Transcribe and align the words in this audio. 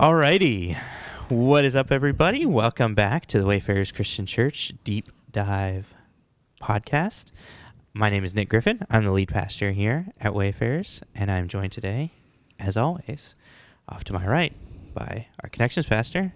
Alrighty. 0.00 0.78
What 1.28 1.66
is 1.66 1.76
up, 1.76 1.92
everybody? 1.92 2.46
Welcome 2.46 2.94
back 2.94 3.26
to 3.26 3.38
the 3.38 3.44
Wayfarers 3.44 3.92
Christian 3.92 4.24
Church 4.24 4.72
Deep 4.82 5.12
Dive 5.30 5.92
podcast. 6.58 7.32
My 7.92 8.08
name 8.08 8.24
is 8.24 8.34
Nick 8.34 8.48
Griffin. 8.48 8.86
I'm 8.88 9.04
the 9.04 9.10
lead 9.10 9.28
pastor 9.28 9.72
here 9.72 10.06
at 10.18 10.32
Wayfarers, 10.32 11.02
and 11.14 11.30
I'm 11.30 11.48
joined 11.48 11.72
today, 11.72 12.12
as 12.58 12.78
always, 12.78 13.34
off 13.90 14.02
to 14.04 14.14
my 14.14 14.26
right 14.26 14.54
by 14.94 15.26
our 15.42 15.50
Connections 15.50 15.84
pastor, 15.84 16.32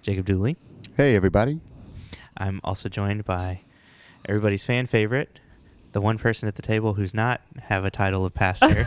Jacob 0.00 0.24
Dooley. 0.24 0.56
Hey, 0.96 1.16
everybody. 1.16 1.60
I'm 2.36 2.60
also 2.62 2.88
joined 2.88 3.24
by 3.24 3.62
everybody's 4.28 4.62
fan 4.62 4.86
favorite, 4.86 5.40
the 5.90 6.00
one 6.00 6.18
person 6.18 6.46
at 6.46 6.54
the 6.54 6.62
table 6.62 6.94
who's 6.94 7.14
not 7.14 7.40
have 7.62 7.84
a 7.84 7.90
title 7.90 8.24
of 8.24 8.32
pastor, 8.32 8.84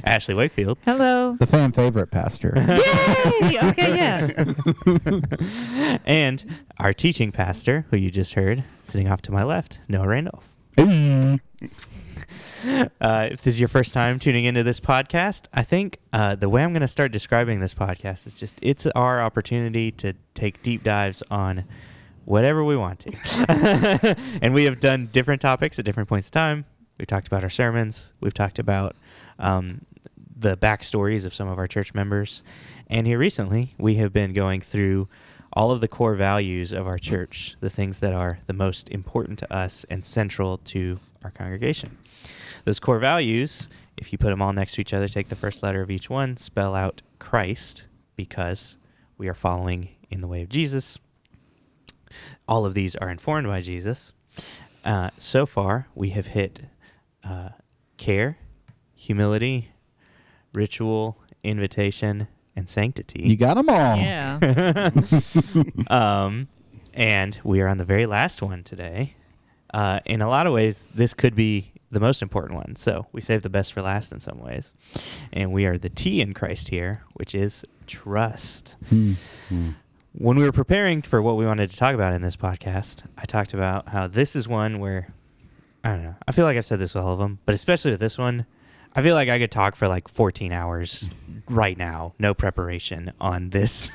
Ashley 0.04 0.34
Wakefield. 0.34 0.78
Hello. 0.84 1.36
The 1.38 1.46
fan 1.46 1.72
favorite 1.72 2.10
pastor. 2.10 2.52
Yay! 2.56 3.58
Okay, 3.70 3.96
yeah. 3.96 5.98
and 6.04 6.44
our 6.78 6.92
teaching 6.92 7.32
pastor, 7.32 7.86
who 7.90 7.96
you 7.96 8.10
just 8.10 8.34
heard, 8.34 8.64
sitting 8.82 9.08
off 9.08 9.22
to 9.22 9.32
my 9.32 9.42
left, 9.42 9.80
Noah 9.88 10.08
Randolph. 10.08 10.48
Uh, 13.00 13.28
if 13.30 13.42
this 13.42 13.54
is 13.54 13.60
your 13.60 13.68
first 13.68 13.94
time 13.94 14.18
tuning 14.18 14.44
into 14.44 14.62
this 14.62 14.80
podcast, 14.80 15.46
I 15.54 15.62
think 15.62 15.98
uh, 16.12 16.34
the 16.34 16.48
way 16.48 16.62
I'm 16.62 16.72
going 16.72 16.82
to 16.82 16.88
start 16.88 17.12
describing 17.12 17.60
this 17.60 17.72
podcast 17.72 18.26
is 18.26 18.34
just 18.34 18.58
it's 18.60 18.86
our 18.88 19.22
opportunity 19.22 19.90
to 19.92 20.14
take 20.34 20.62
deep 20.62 20.84
dives 20.84 21.22
on 21.30 21.64
whatever 22.24 22.64
we 22.64 22.76
want 22.76 23.00
to. 23.00 24.16
and 24.42 24.52
we 24.52 24.64
have 24.64 24.80
done 24.80 25.08
different 25.12 25.40
topics 25.40 25.78
at 25.78 25.84
different 25.84 26.08
points 26.08 26.26
of 26.26 26.32
time. 26.32 26.66
We've 26.98 27.06
talked 27.06 27.28
about 27.28 27.44
our 27.44 27.50
sermons, 27.50 28.12
we've 28.20 28.34
talked 28.34 28.58
about 28.58 28.96
um, 29.38 29.86
the 30.38 30.56
backstories 30.56 31.24
of 31.26 31.34
some 31.34 31.48
of 31.48 31.58
our 31.58 31.66
church 31.66 31.94
members. 31.94 32.42
And 32.86 33.06
here 33.06 33.18
recently, 33.18 33.74
we 33.78 33.96
have 33.96 34.12
been 34.12 34.32
going 34.32 34.60
through 34.60 35.08
all 35.52 35.70
of 35.70 35.80
the 35.80 35.88
core 35.88 36.14
values 36.14 36.72
of 36.72 36.86
our 36.86 36.98
church, 36.98 37.56
the 37.60 37.70
things 37.70 38.00
that 38.00 38.12
are 38.12 38.38
the 38.46 38.52
most 38.52 38.88
important 38.90 39.38
to 39.40 39.52
us 39.52 39.84
and 39.90 40.04
central 40.04 40.58
to 40.58 41.00
our 41.24 41.30
congregation. 41.30 41.98
Those 42.64 42.78
core 42.78 42.98
values, 42.98 43.68
if 43.96 44.12
you 44.12 44.18
put 44.18 44.30
them 44.30 44.42
all 44.42 44.52
next 44.52 44.74
to 44.74 44.80
each 44.80 44.92
other, 44.92 45.08
take 45.08 45.28
the 45.28 45.36
first 45.36 45.62
letter 45.62 45.80
of 45.80 45.90
each 45.90 46.08
one, 46.10 46.36
spell 46.36 46.74
out 46.74 47.02
Christ, 47.18 47.86
because 48.14 48.76
we 49.16 49.28
are 49.28 49.34
following 49.34 49.90
in 50.10 50.20
the 50.20 50.28
way 50.28 50.42
of 50.42 50.48
Jesus. 50.48 50.98
All 52.46 52.64
of 52.64 52.74
these 52.74 52.94
are 52.96 53.10
informed 53.10 53.46
by 53.46 53.60
Jesus. 53.60 54.12
Uh, 54.84 55.10
so 55.18 55.46
far, 55.46 55.88
we 55.94 56.10
have 56.10 56.28
hit 56.28 56.60
uh, 57.24 57.50
care, 57.96 58.38
humility, 58.94 59.70
ritual, 60.52 61.18
invitation, 61.42 62.28
and 62.56 62.68
sanctity. 62.68 63.22
You 63.28 63.36
got 63.36 63.54
them 63.54 63.68
all. 63.68 63.96
Yeah. 63.96 64.90
um, 65.88 66.48
and 66.92 67.38
we 67.44 67.60
are 67.60 67.68
on 67.68 67.78
the 67.78 67.84
very 67.84 68.06
last 68.06 68.42
one 68.42 68.64
today. 68.64 69.14
Uh, 69.72 70.00
in 70.04 70.20
a 70.22 70.28
lot 70.28 70.46
of 70.46 70.52
ways, 70.52 70.88
this 70.94 71.14
could 71.14 71.36
be 71.36 71.72
the 71.90 72.00
most 72.00 72.22
important 72.22 72.58
one. 72.58 72.76
So 72.76 73.06
we 73.12 73.20
saved 73.20 73.44
the 73.44 73.48
best 73.48 73.72
for 73.72 73.82
last 73.82 74.12
in 74.12 74.20
some 74.20 74.38
ways. 74.40 74.72
And 75.32 75.52
we 75.52 75.66
are 75.66 75.78
the 75.78 75.88
T 75.88 76.20
in 76.20 76.34
Christ 76.34 76.68
here, 76.68 77.02
which 77.14 77.34
is 77.34 77.64
trust. 77.86 78.76
Hmm. 78.88 79.12
When 80.12 80.36
we 80.36 80.42
were 80.42 80.52
preparing 80.52 81.02
for 81.02 81.22
what 81.22 81.36
we 81.36 81.46
wanted 81.46 81.70
to 81.70 81.76
talk 81.76 81.94
about 81.94 82.12
in 82.12 82.22
this 82.22 82.36
podcast, 82.36 83.04
I 83.16 83.24
talked 83.24 83.54
about 83.54 83.90
how 83.90 84.08
this 84.08 84.34
is 84.34 84.48
one 84.48 84.80
where, 84.80 85.14
I 85.84 85.90
don't 85.90 86.02
know, 86.02 86.16
I 86.26 86.32
feel 86.32 86.44
like 86.44 86.56
I've 86.56 86.64
said 86.64 86.80
this 86.80 86.94
with 86.94 87.04
all 87.04 87.12
of 87.12 87.18
them, 87.20 87.38
but 87.46 87.54
especially 87.54 87.92
with 87.92 88.00
this 88.00 88.18
one, 88.18 88.46
I 88.94 89.02
feel 89.02 89.14
like 89.14 89.28
I 89.28 89.38
could 89.38 89.50
talk 89.50 89.76
for 89.76 89.88
like 89.88 90.08
14 90.08 90.52
hours 90.52 91.10
right 91.48 91.76
now, 91.78 92.14
no 92.18 92.34
preparation 92.34 93.12
on 93.20 93.50
this 93.50 93.90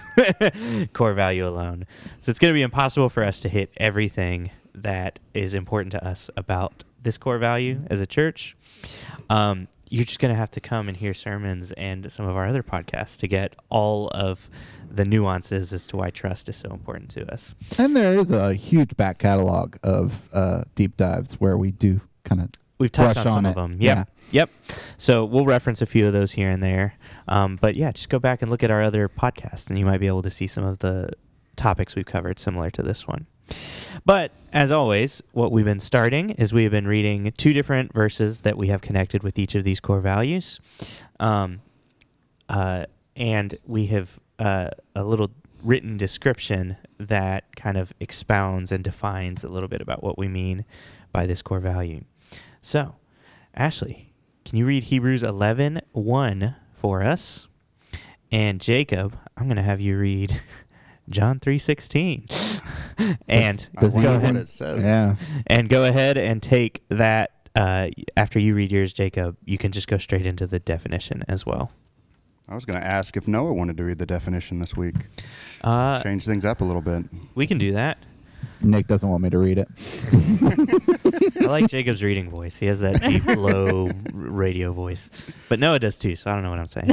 core 0.93 1.13
value 1.13 1.47
alone. 1.47 1.85
So 2.19 2.29
it's 2.29 2.39
going 2.39 2.53
to 2.53 2.57
be 2.57 2.61
impossible 2.61 3.09
for 3.09 3.23
us 3.23 3.41
to 3.41 3.49
hit 3.49 3.71
everything 3.77 4.51
that 4.73 5.19
is 5.33 5.53
important 5.53 5.91
to 5.91 6.05
us 6.05 6.29
about 6.35 6.83
this 7.01 7.17
core 7.17 7.37
value 7.37 7.81
as 7.89 7.99
a 7.99 8.05
church. 8.05 8.55
Um, 9.29 9.67
you're 9.89 10.05
just 10.05 10.19
going 10.19 10.33
to 10.33 10.37
have 10.37 10.49
to 10.51 10.59
come 10.59 10.87
and 10.87 10.97
hear 10.97 11.13
sermons 11.13 11.71
and 11.73 12.11
some 12.11 12.25
of 12.25 12.35
our 12.35 12.47
other 12.47 12.63
podcasts 12.63 13.19
to 13.19 13.27
get 13.27 13.55
all 13.69 14.07
of 14.09 14.49
the 14.89 15.05
nuances 15.05 15.71
as 15.71 15.85
to 15.87 15.97
why 15.97 16.09
trust 16.09 16.49
is 16.49 16.55
so 16.57 16.71
important 16.71 17.11
to 17.11 17.31
us. 17.31 17.53
And 17.77 17.95
there 17.95 18.13
is 18.15 18.31
a 18.31 18.55
huge 18.55 18.97
back 18.97 19.19
catalog 19.19 19.75
of 19.83 20.29
uh, 20.33 20.63
deep 20.73 20.97
dives 20.97 21.35
where 21.35 21.57
we 21.57 21.71
do 21.71 22.01
kind 22.23 22.41
of 22.41 22.49
We've 22.83 22.91
touched 22.91 23.13
Brush 23.13 23.25
on 23.27 23.31
some 23.31 23.37
on 23.37 23.45
of 23.45 23.55
them. 23.55 23.77
Yep. 23.79 23.97
Yeah. 23.97 24.03
Yep. 24.31 24.49
So 24.97 25.23
we'll 25.23 25.45
reference 25.45 25.81
a 25.81 25.85
few 25.85 26.05
of 26.05 26.11
those 26.11 26.33
here 26.33 26.49
and 26.49 26.61
there. 26.61 26.95
Um, 27.29 27.57
but 27.61 27.77
yeah, 27.77 27.93
just 27.93 28.09
go 28.09 28.19
back 28.19 28.41
and 28.41 28.51
look 28.51 28.61
at 28.61 28.69
our 28.69 28.83
other 28.83 29.07
podcasts, 29.07 29.69
and 29.69 29.79
you 29.79 29.85
might 29.85 29.99
be 29.99 30.07
able 30.07 30.21
to 30.21 30.29
see 30.29 30.47
some 30.47 30.65
of 30.65 30.79
the 30.79 31.11
topics 31.55 31.95
we've 31.95 32.05
covered 32.05 32.39
similar 32.39 32.69
to 32.71 32.83
this 32.83 33.07
one. 33.07 33.25
But 34.05 34.31
as 34.51 34.69
always, 34.69 35.23
what 35.31 35.53
we've 35.53 35.63
been 35.63 35.79
starting 35.79 36.31
is 36.31 36.51
we've 36.51 36.71
been 36.71 36.89
reading 36.89 37.31
two 37.37 37.53
different 37.53 37.93
verses 37.93 38.41
that 38.41 38.57
we 38.57 38.67
have 38.67 38.81
connected 38.81 39.23
with 39.23 39.39
each 39.39 39.55
of 39.55 39.63
these 39.63 39.79
core 39.79 40.01
values. 40.01 40.59
Um, 41.21 41.61
uh, 42.49 42.87
and 43.15 43.57
we 43.65 43.85
have 43.85 44.19
uh, 44.39 44.71
a 44.93 45.05
little 45.05 45.31
written 45.63 45.95
description 45.95 46.75
that 46.97 47.55
kind 47.55 47.77
of 47.77 47.93
expounds 48.01 48.73
and 48.73 48.83
defines 48.83 49.45
a 49.45 49.47
little 49.47 49.69
bit 49.69 49.79
about 49.79 50.03
what 50.03 50.17
we 50.17 50.27
mean 50.27 50.65
by 51.13 51.25
this 51.25 51.41
core 51.41 51.61
value. 51.61 52.03
So, 52.65 52.95
Ashley, 53.53 54.13
can 54.45 54.57
you 54.57 54.65
read 54.65 54.85
Hebrews 54.85 55.21
11 55.21 55.81
1 55.91 56.55
for 56.73 57.03
us? 57.03 57.47
And 58.31 58.59
Jacob, 58.61 59.17
I'm 59.37 59.45
going 59.45 59.57
to 59.57 59.61
have 59.63 59.81
you 59.81 59.97
read 59.99 60.41
John 61.09 61.39
3:16. 61.39 62.61
and 63.27 63.69
I 63.77 63.81
Does 63.81 63.93
he 63.93 63.97
wonder 63.97 64.01
go 64.01 64.13
what 64.15 64.23
ahead 64.23 64.35
it 64.37 64.49
says. 64.49 64.81
yeah. 64.83 65.15
and 65.47 65.67
go 65.67 65.83
ahead 65.83 66.17
and 66.17 66.41
take 66.41 66.83
that 66.89 67.31
uh, 67.55 67.89
after 68.15 68.39
you 68.39 68.55
read 68.55 68.71
yours, 68.71 68.93
Jacob. 68.93 69.35
You 69.45 69.57
can 69.57 69.71
just 69.73 69.87
go 69.89 69.97
straight 69.97 70.25
into 70.25 70.47
the 70.47 70.59
definition 70.59 71.23
as 71.27 71.45
well. 71.45 71.71
I 72.47 72.55
was 72.55 72.65
going 72.65 72.79
to 72.81 72.85
ask 72.87 73.15
if 73.17 73.27
Noah 73.27 73.53
wanted 73.53 73.77
to 73.77 73.83
read 73.83 73.99
the 73.99 74.05
definition 74.05 74.59
this 74.59 74.75
week. 74.75 74.95
Uh, 75.63 76.01
Change 76.01 76.25
things 76.25 76.45
up 76.45 76.61
a 76.61 76.63
little 76.63 76.81
bit. 76.81 77.05
we 77.35 77.45
can 77.45 77.57
do 77.57 77.73
that. 77.73 77.97
Nick 78.63 78.87
doesn't 78.87 79.07
want 79.07 79.23
me 79.23 79.29
to 79.29 79.37
read 79.37 79.57
it. 79.57 79.67
I 81.41 81.45
like 81.45 81.67
Jacob's 81.67 82.01
reading 82.01 82.29
voice. 82.29 82.57
He 82.57 82.65
has 82.67 82.79
that 82.79 83.01
deep, 83.01 83.25
low 83.37 83.91
radio 84.13 84.71
voice. 84.71 85.11
But 85.49 85.59
Noah 85.59 85.79
does 85.79 85.97
too, 85.97 86.15
so 86.15 86.31
I 86.31 86.33
don't 86.33 86.43
know 86.43 86.49
what 86.49 86.59
I'm 86.59 86.67
saying. 86.67 86.91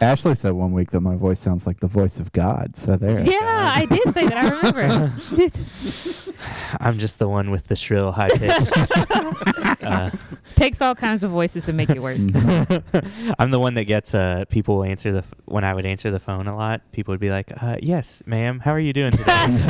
Ashley 0.00 0.34
said 0.34 0.52
one 0.52 0.72
week 0.72 0.90
that 0.90 1.00
my 1.00 1.14
voice 1.16 1.38
sounds 1.38 1.66
like 1.66 1.80
the 1.80 1.86
voice 1.86 2.18
of 2.18 2.32
God. 2.32 2.76
So 2.76 2.96
there. 2.96 3.20
Yeah, 3.20 3.53
I 3.64 3.86
did 3.86 4.12
say 4.14 4.26
that. 4.26 4.36
I 4.36 4.48
remember. 4.50 5.12
I'm 6.80 6.98
just 6.98 7.18
the 7.18 7.28
one 7.28 7.50
with 7.50 7.68
the 7.68 7.76
shrill, 7.76 8.12
high 8.12 8.28
pitch. 8.28 8.52
uh, 9.82 10.10
Takes 10.56 10.80
all 10.80 10.94
kinds 10.94 11.24
of 11.24 11.30
voices 11.30 11.64
to 11.64 11.72
make 11.72 11.90
it 11.90 12.00
work. 12.02 12.16
I'm 13.38 13.50
the 13.50 13.58
one 13.58 13.74
that 13.74 13.84
gets 13.84 14.14
uh, 14.14 14.44
people 14.48 14.84
answer 14.84 15.12
the 15.12 15.18
f- 15.18 15.34
when 15.46 15.64
I 15.64 15.74
would 15.74 15.86
answer 15.86 16.10
the 16.10 16.20
phone 16.20 16.46
a 16.46 16.56
lot. 16.56 16.80
People 16.92 17.12
would 17.12 17.20
be 17.20 17.30
like, 17.30 17.52
uh, 17.62 17.76
"Yes, 17.82 18.22
ma'am. 18.26 18.60
How 18.60 18.72
are 18.72 18.80
you 18.80 18.92
doing 18.92 19.12
today?" 19.12 19.32
and 19.32 19.64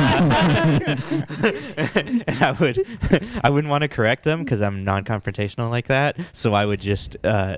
I 2.41 2.55
would, 2.59 2.85
I 3.43 3.49
wouldn't 3.49 3.69
want 3.71 3.81
to 3.81 3.87
correct 3.87 4.23
them 4.23 4.43
because 4.43 4.61
I'm 4.61 4.83
non-confrontational 4.83 5.69
like 5.69 5.87
that. 5.87 6.17
So 6.33 6.53
I 6.53 6.65
would 6.65 6.81
just 6.81 7.17
uh, 7.25 7.57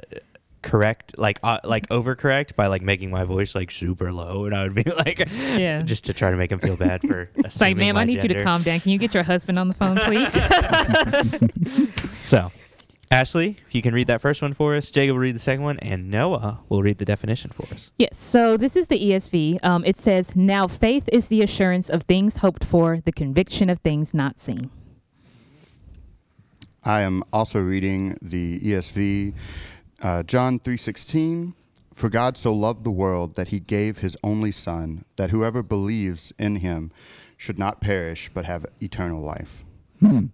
correct, 0.67 1.17
like, 1.17 1.39
uh, 1.43 1.59
like 1.63 1.87
overcorrect 1.99 2.55
by 2.55 2.67
like 2.67 2.81
making 2.83 3.09
my 3.09 3.23
voice 3.23 3.55
like 3.55 3.71
super 3.71 4.11
low, 4.11 4.45
and 4.45 4.53
I 4.55 4.63
would 4.63 4.75
be 4.75 4.83
like, 5.05 5.27
Yeah. 5.57 5.81
just 5.81 6.05
to 6.05 6.13
try 6.13 6.29
to 6.29 6.37
make 6.37 6.51
him 6.51 6.59
feel 6.59 6.75
bad 6.77 7.01
for. 7.01 7.27
It's 7.37 7.59
like, 7.61 7.77
ma'am, 7.77 7.95
my 7.95 8.01
I 8.01 8.05
need 8.05 8.21
you 8.21 8.27
to 8.29 8.43
calm 8.43 8.61
down. 8.61 8.79
Can 8.81 8.91
you 8.91 8.97
get 8.99 9.13
your 9.13 9.23
husband 9.23 9.57
on 9.57 9.67
the 9.67 9.73
phone, 9.73 9.97
please? 9.97 10.31
So, 12.21 12.51
Ashley, 13.09 13.55
if 13.67 13.73
you 13.73 13.81
can 13.81 13.93
read 13.93 14.07
that 14.07 14.19
first 14.19 14.41
one 14.41 14.53
for 14.53 14.75
us, 14.75 14.91
Jacob 14.91 15.13
will 15.15 15.21
read 15.21 15.35
the 15.35 15.39
second 15.39 15.63
one, 15.63 15.79
and 15.79 16.11
Noah 16.11 16.59
will 16.67 16.83
read 16.83 16.97
the 16.97 17.05
definition 17.05 17.51
for 17.51 17.65
us. 17.73 17.91
yes. 17.97 18.19
So 18.19 18.57
this 18.57 18.75
is 18.75 18.89
the 18.89 18.99
ESV. 18.99 19.59
Um, 19.63 19.85
it 19.85 19.97
says, 19.97 20.35
"Now 20.35 20.67
faith 20.67 21.07
is 21.13 21.29
the 21.29 21.41
assurance 21.41 21.89
of 21.89 22.03
things 22.03 22.37
hoped 22.37 22.65
for, 22.65 22.99
the 23.05 23.13
conviction 23.13 23.69
of 23.69 23.79
things 23.79 24.13
not 24.13 24.39
seen." 24.41 24.69
I 26.83 27.01
am 27.01 27.23
also 27.33 27.59
reading 27.59 28.17
the 28.21 28.59
ESV, 28.59 29.33
uh, 30.01 30.23
John 30.23 30.59
3:16. 30.59 31.53
For 31.93 32.09
God 32.09 32.37
so 32.37 32.53
loved 32.53 32.83
the 32.83 32.91
world 32.91 33.33
that 33.35 33.47
he 33.47 33.59
gave 33.59 33.97
his 33.97 34.15
only 34.23 34.51
Son, 34.51 35.03
that 35.15 35.31
whoever 35.31 35.63
believes 35.63 36.31
in 36.37 36.57
him 36.57 36.91
should 37.37 37.57
not 37.57 37.81
perish 37.81 38.29
but 38.31 38.45
have 38.45 38.67
eternal 38.79 39.19
life. 39.19 39.65
Hmm. 39.99 40.25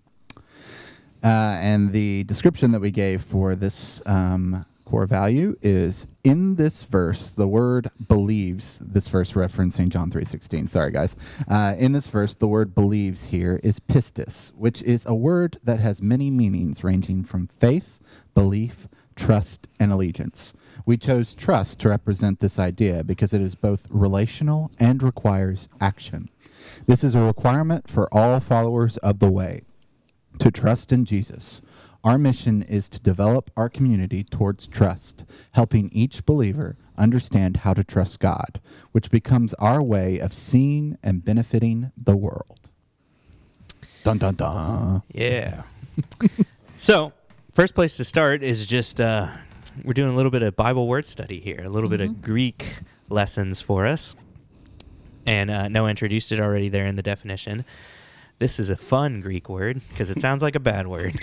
Uh, 1.23 1.57
and 1.61 1.93
the 1.93 2.25
description 2.25 2.71
that 2.71 2.81
we 2.81 2.91
gave 2.91 3.21
for 3.21 3.55
this 3.55 4.01
um, 4.05 4.65
core 4.83 5.05
value 5.07 5.55
is 5.61 6.05
in 6.23 6.55
this 6.55 6.83
verse 6.83 7.31
the 7.31 7.47
word 7.47 7.89
believes 8.07 8.77
this 8.79 9.07
verse 9.07 9.31
referencing 9.31 9.89
john 9.89 10.11
3.16 10.11 10.67
sorry 10.67 10.91
guys 10.91 11.15
uh, 11.47 11.73
in 11.79 11.93
this 11.93 12.07
verse 12.07 12.35
the 12.35 12.47
word 12.47 12.75
believes 12.75 13.25
here 13.25 13.59
is 13.63 13.79
pistis 13.79 14.51
which 14.55 14.81
is 14.83 15.05
a 15.05 15.15
word 15.15 15.57
that 15.63 15.79
has 15.79 16.01
many 16.01 16.29
meanings 16.29 16.83
ranging 16.83 17.23
from 17.23 17.47
faith 17.47 18.01
belief 18.35 18.87
trust 19.15 19.67
and 19.79 19.91
allegiance 19.91 20.53
We 20.85 20.97
chose 20.97 21.35
trust 21.35 21.79
to 21.79 21.89
represent 21.89 22.39
this 22.39 22.59
idea 22.59 23.03
because 23.03 23.33
it 23.33 23.41
is 23.41 23.55
both 23.55 23.87
relational 23.89 24.71
and 24.79 25.01
requires 25.01 25.69
action. 25.79 26.29
This 26.87 27.03
is 27.03 27.15
a 27.15 27.21
requirement 27.21 27.89
for 27.89 28.13
all 28.13 28.39
followers 28.39 28.97
of 28.97 29.19
the 29.19 29.31
way 29.31 29.63
to 30.39 30.51
trust 30.51 30.91
in 30.91 31.05
Jesus. 31.05 31.61
Our 32.03 32.17
mission 32.17 32.63
is 32.63 32.89
to 32.89 32.99
develop 32.99 33.49
our 33.55 33.69
community 33.69 34.25
towards 34.25 34.67
trust, 34.67 35.23
helping 35.53 35.89
each 35.93 36.25
believer 36.25 36.75
understand 36.97 37.57
how 37.57 37.73
to 37.73 37.83
trust 37.83 38.19
God, 38.19 38.59
which 38.91 39.09
becomes 39.09 39.53
our 39.55 39.81
way 39.81 40.19
of 40.19 40.33
seeing 40.33 40.97
and 41.01 41.23
benefiting 41.23 41.91
the 41.95 42.17
world. 42.17 42.69
Dun 44.03 44.17
dun 44.17 44.35
dun. 44.35 45.03
Yeah. 45.13 45.63
so, 46.77 47.13
first 47.53 47.75
place 47.75 47.97
to 47.97 48.03
start 48.03 48.41
is 48.41 48.65
just 48.65 48.99
uh, 48.99 49.27
we're 49.83 49.93
doing 49.93 50.11
a 50.11 50.15
little 50.15 50.31
bit 50.31 50.41
of 50.41 50.55
Bible 50.55 50.87
word 50.87 51.05
study 51.05 51.39
here, 51.39 51.61
a 51.63 51.69
little 51.69 51.89
bit 51.89 52.01
of 52.01 52.21
Greek 52.21 52.79
lessons 53.09 53.61
for 53.61 53.85
us. 53.85 54.15
And 55.25 55.49
uh, 55.49 55.67
Noah 55.67 55.89
introduced 55.89 56.31
it 56.31 56.39
already 56.39 56.67
there 56.67 56.85
in 56.85 56.95
the 56.95 57.03
definition. 57.03 57.63
This 58.39 58.59
is 58.59 58.69
a 58.69 58.75
fun 58.75 59.21
Greek 59.21 59.47
word 59.47 59.81
because 59.89 60.09
it 60.09 60.19
sounds 60.19 60.41
like 60.41 60.55
a 60.55 60.59
bad 60.59 60.87
word. 60.87 61.13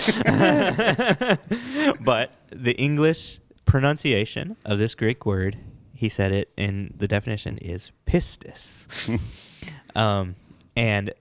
but 2.00 2.32
the 2.50 2.74
English 2.78 3.40
pronunciation 3.64 4.56
of 4.64 4.78
this 4.78 4.94
Greek 4.94 5.26
word, 5.26 5.58
he 5.92 6.08
said 6.08 6.32
it 6.32 6.50
in 6.56 6.94
the 6.96 7.08
definition, 7.08 7.58
is 7.58 7.90
pistis. 8.06 9.20
um, 9.96 10.36
and 10.76 11.12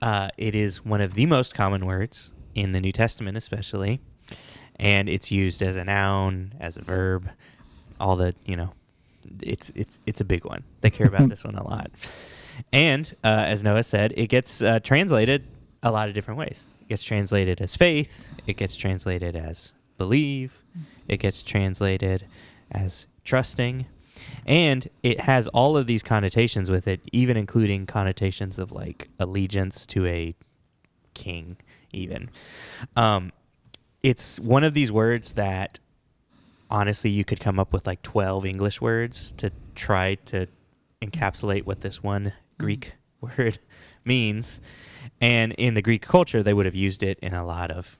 uh, 0.00 0.28
it 0.38 0.54
is 0.54 0.84
one 0.84 1.00
of 1.00 1.14
the 1.14 1.26
most 1.26 1.52
common 1.52 1.84
words 1.84 2.32
in 2.54 2.72
the 2.72 2.80
New 2.80 2.92
Testament, 2.92 3.36
especially. 3.36 4.00
And 4.76 5.08
it's 5.08 5.30
used 5.30 5.62
as 5.62 5.76
a 5.76 5.84
noun, 5.84 6.54
as 6.58 6.76
a 6.76 6.82
verb, 6.82 7.30
all 8.00 8.16
the, 8.16 8.34
you 8.44 8.56
know, 8.56 8.72
it's 9.40 9.70
it's 9.74 9.98
it's 10.06 10.20
a 10.20 10.24
big 10.24 10.44
one. 10.44 10.64
They 10.80 10.90
care 10.90 11.06
about 11.06 11.28
this 11.30 11.44
one 11.44 11.54
a 11.54 11.62
lot. 11.62 11.90
And 12.72 13.14
uh, 13.22 13.44
as 13.46 13.62
Noah 13.62 13.82
said, 13.82 14.12
it 14.16 14.26
gets 14.26 14.60
uh, 14.62 14.80
translated 14.80 15.46
a 15.82 15.90
lot 15.90 16.08
of 16.08 16.14
different 16.14 16.38
ways. 16.38 16.68
It 16.80 16.88
gets 16.88 17.02
translated 17.02 17.60
as 17.60 17.76
faith. 17.76 18.28
It 18.46 18.56
gets 18.56 18.76
translated 18.76 19.36
as 19.36 19.72
believe. 19.98 20.62
It 21.08 21.18
gets 21.18 21.42
translated 21.42 22.26
as 22.70 23.06
trusting. 23.24 23.86
And 24.46 24.88
it 25.02 25.20
has 25.20 25.48
all 25.48 25.76
of 25.76 25.86
these 25.86 26.02
connotations 26.02 26.70
with 26.70 26.86
it, 26.86 27.00
even 27.12 27.36
including 27.36 27.86
connotations 27.86 28.58
of 28.58 28.72
like 28.72 29.08
allegiance 29.18 29.86
to 29.86 30.06
a 30.06 30.34
king, 31.14 31.56
even. 31.92 32.30
Um, 32.96 33.32
it's 34.02 34.40
one 34.40 34.64
of 34.64 34.74
these 34.74 34.90
words 34.90 35.34
that 35.34 35.78
honestly 36.70 37.10
you 37.10 37.24
could 37.24 37.38
come 37.38 37.58
up 37.58 37.72
with 37.72 37.86
like 37.86 38.02
12 38.02 38.44
English 38.46 38.80
words 38.80 39.32
to 39.32 39.52
try 39.74 40.14
to 40.26 40.46
encapsulate 41.00 41.64
what 41.64 41.82
this 41.82 42.02
one 42.02 42.32
Greek 42.58 42.94
word 43.20 43.58
means. 44.04 44.60
And 45.20 45.52
in 45.52 45.74
the 45.74 45.82
Greek 45.82 46.02
culture, 46.02 46.42
they 46.42 46.54
would 46.54 46.66
have 46.66 46.74
used 46.74 47.02
it 47.02 47.18
in 47.20 47.34
a 47.34 47.44
lot 47.44 47.70
of 47.70 47.98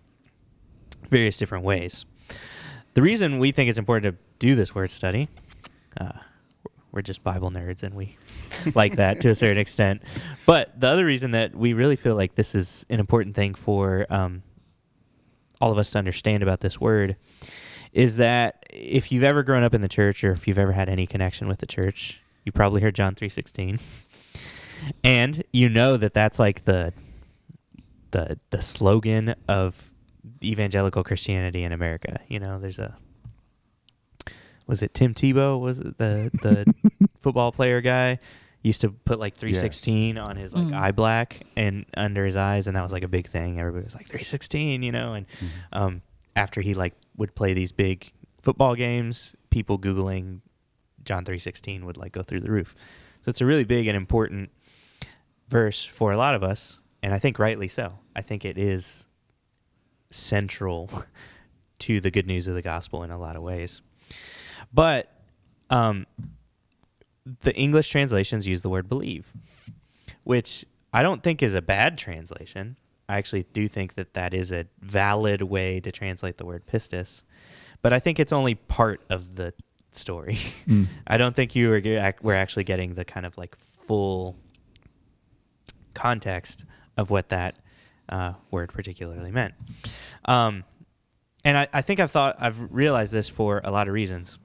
various 1.09 1.37
different 1.37 1.65
ways. 1.65 2.05
The 2.95 3.03
reason 3.03 3.39
we 3.39 3.53
think 3.53 3.71
it's 3.71 3.79
important 3.79 4.15
to 4.15 4.23
do 4.39 4.55
this 4.55 4.75
word 4.75 4.91
study, 4.91 5.29
uh, 6.01 6.13
we're 6.91 7.03
just 7.03 7.23
Bible 7.25 7.51
nerds 7.51 7.83
and 7.83 7.95
we 7.95 8.17
like 8.75 8.97
that 8.97 9.21
to 9.21 9.31
a 9.31 9.35
certain 9.35 9.59
extent. 9.59 10.03
But 10.47 10.79
the 10.79 10.89
other 10.89 11.05
reason 11.05 11.31
that 11.31 11.55
we 11.55 11.73
really 11.73 11.97
feel 11.97 12.15
like 12.15 12.35
this 12.35 12.55
is 12.55 12.85
an 12.91 13.01
important 13.01 13.35
thing 13.35 13.55
for 13.55 14.07
um, 14.11 14.43
all 15.63 15.71
of 15.71 15.79
us 15.79 15.93
to 15.93 15.99
understand 15.99 16.43
about 16.43 16.61
this 16.61 16.81
word 16.81 17.15
is 17.93 18.17
that 18.17 18.67
if 18.69 19.13
you've 19.13 19.23
ever 19.23 19.45
grown 19.45 19.63
up 19.63 19.73
in 19.73 19.81
the 19.81 19.89
church 19.89 20.25
or 20.25 20.33
if 20.33 20.49
you've 20.49 20.59
ever 20.59 20.73
had 20.73 20.89
any 20.89 21.07
connection 21.07 21.47
with 21.47 21.61
the 21.61 21.67
church, 21.67 22.21
you 22.45 22.51
probably 22.51 22.83
heard 22.83 22.97
John 22.97 23.15
3:16. 23.15 23.79
And 25.05 25.45
you 25.53 25.69
know 25.69 25.97
that 25.97 26.13
that's 26.13 26.41
like 26.41 26.65
the 26.65 26.93
the 28.11 28.41
the 28.51 28.61
slogan 28.61 29.37
of 29.47 29.93
evangelical 30.43 31.05
Christianity 31.05 31.63
in 31.63 31.71
America. 31.71 32.19
You 32.27 32.41
know, 32.41 32.59
there's 32.59 32.81
a 32.81 32.97
was 34.67 34.83
it 34.83 34.95
Tim 34.95 35.15
Tebow 35.15 35.61
was 35.61 35.79
it 35.79 35.99
the 35.99 36.31
the 36.43 36.75
football 37.21 37.53
player 37.53 37.81
guy 37.81 38.19
used 38.63 38.81
to 38.83 38.91
put 38.91 39.19
like 39.19 39.35
316 39.35 40.19
on 40.19 40.37
his 40.37 40.55
like 40.55 40.67
Mm. 40.69 40.75
eye 40.81 40.93
black 40.93 41.43
and 41.57 41.85
under 41.97 42.25
his 42.25 42.37
eyes 42.37 42.67
and 42.67 42.77
that 42.77 42.83
was 42.83 42.93
like 42.93 43.03
a 43.03 43.09
big 43.09 43.27
thing. 43.29 43.59
Everybody 43.59 43.85
was 43.85 43.95
like 43.95 44.07
316 44.07 44.83
you 44.83 44.93
know? 44.93 45.15
And 45.15 45.27
um 45.73 46.03
after 46.37 46.61
he 46.61 46.75
like 46.75 46.95
would 47.17 47.35
play 47.35 47.53
these 47.55 47.73
big 47.73 48.13
football 48.41 48.75
games 48.75 49.35
people 49.51 49.79
googling 49.79 50.41
John 51.05 51.25
316 51.25 51.85
would 51.85 51.97
like 51.97 52.13
go 52.13 52.23
through 52.23 52.41
the 52.41 52.51
roof. 52.53 52.75
So 53.23 53.31
it's 53.31 53.41
a 53.41 53.47
really 53.47 53.65
big 53.65 53.87
and 53.89 53.97
important 53.97 54.51
verse 55.49 55.85
for 55.85 56.13
a 56.13 56.17
lot 56.17 56.35
of 56.35 56.43
us 56.45 56.81
and 57.03 57.13
I 57.13 57.19
think 57.19 57.39
rightly 57.39 57.69
so. 57.69 57.99
I 58.15 58.23
think 58.23 58.45
it 58.45 58.57
is 58.57 59.07
central 60.11 60.89
to 61.81 62.01
the 62.01 62.11
good 62.11 62.27
news 62.27 62.47
of 62.47 62.55
the 62.55 62.63
gospel 62.63 63.03
in 63.03 63.11
a 63.11 63.19
lot 63.19 63.35
of 63.35 63.43
ways. 63.43 63.83
But 64.73 65.11
um, 65.71 66.07
the 67.43 67.55
English 67.55 67.89
translations 67.89 68.47
use 68.47 68.63
the 68.63 68.69
word 68.69 68.89
believe, 68.89 69.33
which 70.25 70.65
I 70.93 71.03
don't 71.03 71.23
think 71.23 71.43
is 71.43 71.55
a 71.55 71.63
bad 71.63 71.99
translation. 71.99 72.77
I 73.09 73.19
actually 73.19 73.47
do 73.53 73.69
think 73.69 73.95
that 73.95 74.15
that 74.15 74.35
is 74.35 74.53
a 74.53 74.67
valid 74.81 75.43
way 75.43 75.81
to 75.81 75.93
translate 75.93 76.39
the 76.39 76.47
word 76.47 76.67
pistis, 76.67 77.23
but 77.81 77.93
I 77.93 77.99
think 77.99 78.19
it's 78.19 78.33
only 78.33 78.55
part 78.55 79.03
of 79.11 79.37
the 79.37 79.55
story. 79.93 80.39
Mm. 80.67 80.87
I 81.07 81.17
don't 81.17 81.37
think 81.37 81.55
you 81.55 81.71
were 81.71 82.15
we're 82.23 82.35
actually 82.35 82.65
getting 82.65 82.95
the 82.95 83.05
kind 83.05 83.27
of 83.27 83.37
like 83.37 83.57
full 83.87 84.37
context 85.95 86.65
of 86.97 87.11
what 87.11 87.29
that 87.29 87.57
uh, 88.09 88.35
word 88.51 88.73
particularly 88.73 89.31
meant. 89.31 89.55
Um, 90.25 90.65
and 91.45 91.57
I, 91.57 91.69
I 91.73 91.83
think 91.83 92.01
I've 92.01 92.11
thought 92.11 92.37
I've 92.39 92.73
realized 92.73 93.13
this 93.13 93.29
for 93.29 93.61
a 93.65 93.71
lot 93.71 93.89
of 93.89 93.95
reasons. 93.95 94.39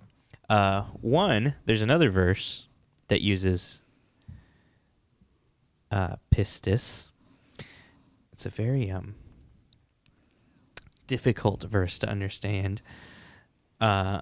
Uh, 0.50 0.84
one, 1.02 1.56
there's 1.66 1.82
another 1.82 2.10
verse 2.10 2.67
that 3.08 3.22
uses 3.22 3.82
uh, 5.92 6.16
pistis. 6.34 7.10
It's 8.32 8.46
a 8.46 8.50
very 8.50 8.92
um, 8.92 9.16
difficult 11.08 11.64
verse 11.64 11.98
to 12.00 12.10
understand. 12.10 12.82
Uh, 13.82 14.22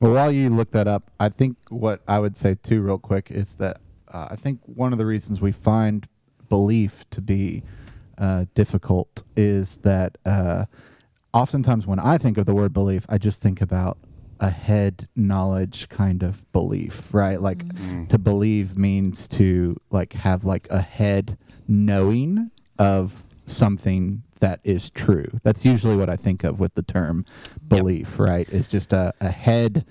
Well, 0.00 0.12
while 0.12 0.32
you 0.32 0.50
look 0.50 0.72
that 0.72 0.86
up, 0.86 1.10
I 1.18 1.30
think 1.30 1.56
what 1.70 2.02
I 2.06 2.18
would 2.18 2.36
say 2.36 2.56
too, 2.56 2.82
real 2.82 2.98
quick, 2.98 3.30
is 3.30 3.54
that 3.54 3.80
uh, 4.08 4.28
I 4.30 4.36
think 4.36 4.60
one 4.66 4.92
of 4.92 4.98
the 4.98 5.06
reasons 5.06 5.40
we 5.40 5.52
find 5.52 6.06
belief 6.50 7.08
to 7.10 7.22
be 7.22 7.62
uh, 8.18 8.44
difficult 8.54 9.22
is 9.34 9.78
that 9.78 10.18
uh, 10.26 10.66
oftentimes 11.32 11.86
when 11.86 11.98
I 11.98 12.18
think 12.18 12.36
of 12.36 12.44
the 12.44 12.54
word 12.54 12.72
belief, 12.74 13.06
I 13.08 13.16
just 13.16 13.40
think 13.40 13.62
about 13.62 13.96
a 14.40 14.50
head 14.50 15.08
knowledge 15.16 15.88
kind 15.88 16.22
of 16.22 16.50
belief, 16.52 17.12
right? 17.14 17.40
Like 17.40 17.64
to 18.08 18.18
believe 18.18 18.76
means 18.76 19.28
to 19.28 19.76
like 19.90 20.12
have 20.14 20.44
like 20.44 20.66
a 20.70 20.80
head 20.80 21.36
knowing 21.68 22.50
of 22.78 23.24
something 23.46 24.22
that 24.40 24.60
is 24.64 24.90
true. 24.90 25.26
That's 25.42 25.64
usually 25.64 25.96
what 25.96 26.10
I 26.10 26.16
think 26.16 26.44
of 26.44 26.60
with 26.60 26.74
the 26.74 26.82
term 26.82 27.24
belief, 27.66 28.18
right? 28.18 28.46
It's 28.50 28.68
just 28.68 28.92
a, 28.92 29.14
a 29.20 29.30
head 29.30 29.86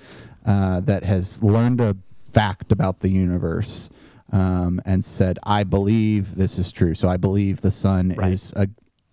uh, 0.45 0.79
that 0.81 1.03
has 1.03 1.41
learned 1.41 1.81
a 1.81 1.95
fact 2.23 2.71
about 2.71 2.99
the 2.99 3.09
universe 3.09 3.89
um, 4.31 4.81
and 4.85 5.03
said, 5.03 5.39
I 5.43 5.63
believe 5.63 6.35
this 6.35 6.57
is 6.57 6.71
true. 6.71 6.93
So 6.95 7.07
I 7.07 7.17
believe 7.17 7.61
the 7.61 7.71
sun 7.71 8.13
Right. 8.17 8.33
is 8.33 8.53
a 8.55 8.67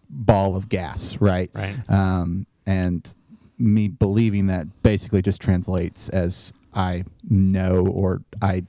ball 0.09 0.57
of 0.57 0.69
gas, 0.69 1.19
right? 1.21 1.51
Right. 1.55 1.77
Um, 1.89 2.47
and 2.67 3.13
me 3.61 3.89
believing 3.89 4.47
that 4.49 4.67
basically 4.83 5.23
just 5.23 5.41
translates 5.41 6.09
as 6.09 6.53
I 6.75 7.05
know 7.29 7.87
or 7.87 8.23
I 8.41 8.65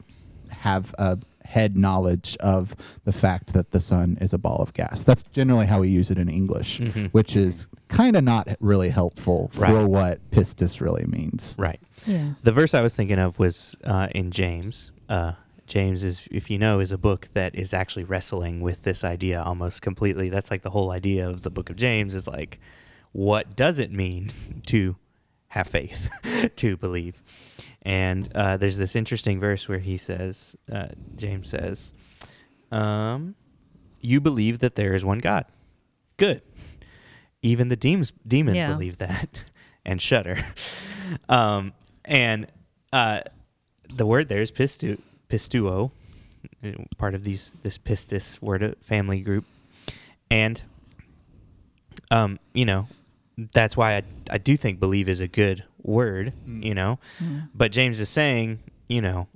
have 0.50 0.94
a 0.98 1.18
head 1.46 1.76
knowledge 1.76 2.38
of 2.40 2.76
the 3.04 3.12
fact 3.12 3.54
that 3.54 3.72
the 3.72 3.80
sun 3.80 4.18
is 4.22 4.32
a 4.34 4.38
ball 4.38 4.58
of 4.58 4.74
gas. 4.74 5.04
That's 5.04 5.24
generally 5.24 5.66
how 5.66 5.82
we 5.82 5.90
use 5.90 6.10
it 6.12 6.18
in 6.18 6.30
English, 6.30 6.80
Mhm. 6.80 7.10
which 7.12 7.36
is 7.36 7.68
kind 7.90 8.16
of 8.16 8.24
not 8.24 8.48
really 8.62 8.90
helpful 8.90 9.50
for 9.54 9.62
Right. 9.62 9.86
what 9.86 10.32
pistis 10.32 10.80
really 10.80 11.06
means. 11.06 11.56
right. 11.58 11.80
Yeah. 12.08 12.34
The 12.44 12.52
verse 12.52 12.74
I 12.74 12.82
was 12.82 12.96
thinking 12.96 13.20
of 13.20 13.38
was 13.38 13.76
uh, 13.84 14.08
in 14.16 14.32
James. 14.32 14.92
Uh, 15.10 15.34
James 15.68 16.04
is, 16.04 16.28
if 16.32 16.50
you 16.50 16.58
know, 16.58 16.80
is 16.80 16.92
a 16.92 16.98
book 16.98 17.30
that 17.34 17.54
is 17.56 17.74
actually 17.74 18.04
wrestling 18.06 18.60
with 18.62 18.84
this 18.84 19.04
idea 19.04 19.42
almost 19.42 19.82
completely. 19.82 20.28
That's 20.30 20.50
like 20.52 20.64
the 20.64 20.72
whole 20.72 20.92
idea 20.92 21.30
of 21.30 21.42
the 21.42 21.50
book 21.50 21.70
of 21.70 21.76
James 21.76 22.14
is 22.16 22.28
like, 22.28 22.60
what 23.12 23.56
does 23.56 23.80
it 23.80 23.92
mean 23.92 24.32
to 24.68 24.96
have 25.50 25.68
faith, 25.68 26.10
to 26.56 26.78
believe? 26.78 27.24
And 27.84 28.30
uh, 28.36 28.58
there's 28.58 28.78
this 28.78 28.96
interesting 28.96 29.40
verse 29.40 29.68
where 29.68 29.80
he 29.80 29.98
says, 29.98 30.56
uh, 30.72 30.90
James 31.16 31.50
says, 31.50 31.94
um, 32.72 33.36
"You 34.02 34.22
believe 34.22 34.60
that 34.60 34.76
there 34.76 34.94
is 34.94 35.04
one 35.04 35.18
God. 35.20 35.46
Good. 36.18 36.42
Even 37.42 37.70
the 37.70 37.76
demons 37.76 38.14
demons 38.28 38.58
Yeah. 38.58 38.72
believe 38.72 39.00
that, 39.00 39.44
and 39.86 40.00
shudder. 40.00 40.38
um, 41.28 41.74
and 42.06 42.46
uh, 42.94 43.22
the 43.92 44.06
word 44.06 44.30
there 44.30 44.42
is 44.44 44.52
pistu, 44.52 45.00
pistuo, 45.28 45.90
uh, 46.64 46.70
part 47.00 47.16
of 47.16 47.24
these 47.24 47.52
this 47.64 47.80
pistis 47.80 48.40
word 48.44 48.62
uh, 48.64 48.72
family 48.80 49.22
group, 49.22 49.46
and 50.30 50.62
um, 52.12 52.38
you 52.54 52.64
know, 52.66 52.88
that's 53.54 53.76
why 53.78 53.98
I 53.98 54.04
I 54.30 54.38
do 54.38 54.56
think 54.58 54.80
believe 54.80 55.08
is 55.10 55.20
a 55.20 55.28
good 55.28 55.64
word, 55.82 56.34
Mm. 56.48 56.64
you 56.66 56.74
know, 56.74 57.00
Yeah. 57.20 57.42
but 57.56 57.72
James 57.72 58.00
is 58.00 58.10
saying, 58.10 58.60
you 58.88 59.02
know, 59.02 59.28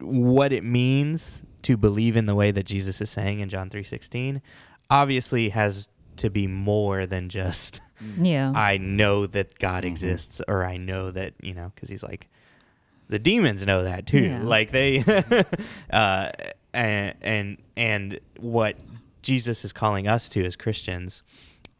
what 0.00 0.52
it 0.52 0.64
means 0.64 1.42
to 1.62 1.76
believe 1.76 2.16
in 2.16 2.26
the 2.26 2.34
way 2.34 2.50
that 2.50 2.64
Jesus 2.66 3.00
is 3.00 3.10
saying 3.10 3.40
in 3.40 3.48
John 3.48 3.70
3:16 3.70 4.40
obviously 4.90 5.48
has 5.50 5.88
to 6.16 6.30
be 6.30 6.46
more 6.46 7.06
than 7.06 7.28
just 7.28 7.80
Yeah. 8.20 8.52
I 8.54 8.76
know 8.76 9.26
that 9.26 9.58
God 9.58 9.82
Mhm. 9.84 9.88
exists 9.88 10.40
or 10.46 10.64
I 10.64 10.76
know 10.76 11.10
that, 11.10 11.32
you 11.42 11.54
know, 11.54 11.72
cuz 11.76 11.88
he's 11.88 12.02
like 12.02 12.28
the 13.08 13.18
demons 13.18 13.64
know 13.66 13.84
that 13.84 14.06
too. 14.06 14.24
Yeah. 14.24 14.42
Like 14.42 14.70
they 14.70 14.98
uh 15.90 16.30
and 16.74 17.14
and 17.22 17.58
and 17.76 18.20
what 18.38 18.76
Jesus 19.22 19.64
is 19.64 19.72
calling 19.72 20.06
us 20.06 20.28
to 20.30 20.44
as 20.44 20.56
Christians 20.56 21.22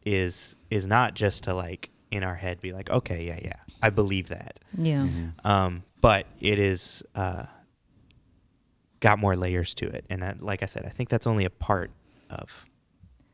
is 0.07 0.55
is 0.69 0.87
not 0.87 1.13
just 1.15 1.43
to 1.43 1.53
like 1.53 1.89
in 2.11 2.23
our 2.23 2.35
head 2.35 2.61
be 2.61 2.71
like, 2.71 2.89
okay, 2.89 3.25
yeah, 3.25 3.39
yeah, 3.41 3.59
I 3.81 3.89
believe 3.89 4.29
that. 4.29 4.59
yeah. 4.77 5.05
Mm-hmm. 5.05 5.47
Um, 5.47 5.83
but 5.99 6.25
it 6.39 6.59
is 6.59 7.03
uh, 7.15 7.45
got 9.01 9.19
more 9.19 9.35
layers 9.35 9.73
to 9.75 9.87
it, 9.87 10.05
and 10.09 10.23
that, 10.23 10.41
like 10.41 10.63
I 10.63 10.65
said, 10.65 10.85
I 10.85 10.89
think 10.89 11.09
that's 11.09 11.27
only 11.27 11.43
a 11.43 11.49
part 11.49 11.91
of 12.29 12.65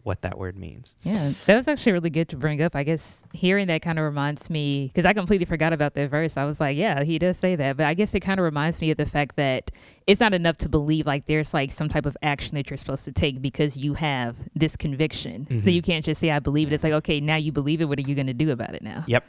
what 0.04 0.22
that 0.22 0.38
word 0.38 0.58
means. 0.58 0.96
Yeah, 1.04 1.32
that 1.46 1.56
was 1.56 1.68
actually 1.68 1.94
really 1.94 2.10
good 2.10 2.30
to 2.30 2.36
bring 2.38 2.62
up. 2.62 2.76
I 2.76 2.84
guess 2.84 3.24
hearing 3.34 3.68
that 3.68 3.82
kind 3.82 3.98
of 3.98 4.06
reminds 4.06 4.50
me 4.50 4.88
because 4.88 5.06
I 5.06 5.14
completely 5.14 5.46
forgot 5.46 5.74
about 5.74 5.94
that 5.96 6.10
verse. 6.10 6.38
I 6.38 6.46
was 6.46 6.60
like, 6.60 6.78
yeah, 6.78 7.04
he 7.04 7.18
does 7.20 7.38
say 7.38 7.56
that, 7.56 7.78
but 7.78 7.86
I 7.86 7.94
guess 7.94 8.14
it 8.14 8.20
kind 8.20 8.40
of 8.40 8.44
reminds 8.44 8.82
me 8.82 8.92
of 8.92 8.98
the 8.98 9.06
fact 9.06 9.36
that 9.38 9.72
it's 10.06 10.20
not 10.20 10.34
enough 10.34 10.58
to 10.58 10.70
believe. 10.70 11.06
Like 11.06 11.26
there's 11.26 11.54
like 11.54 11.72
some 11.72 11.88
type 11.90 12.06
of 12.06 12.18
action 12.22 12.56
that 12.56 12.70
you're 12.70 12.78
supposed 12.78 13.06
to 13.06 13.12
take 13.12 13.42
because 13.42 13.78
you 13.78 13.94
have 13.96 14.36
this 14.54 14.76
conviction. 14.76 15.48
So 15.48 15.70
Mhm. 15.70 15.74
you 15.74 15.82
can't 15.82 16.04
just 16.04 16.20
say 16.22 16.32
I 16.32 16.40
believe 16.40 16.68
it. 16.70 16.74
It's 16.74 16.84
like 16.84 16.94
okay, 16.94 17.20
now 17.22 17.36
you 17.38 17.52
believe 17.52 17.80
it. 17.82 17.86
What 17.86 17.98
are 18.00 18.02
you 18.04 18.16
going 18.16 18.28
to 18.28 18.34
do 18.34 18.52
about 18.52 18.76
it 18.76 18.82
now? 18.84 19.06
Yep. 19.08 19.24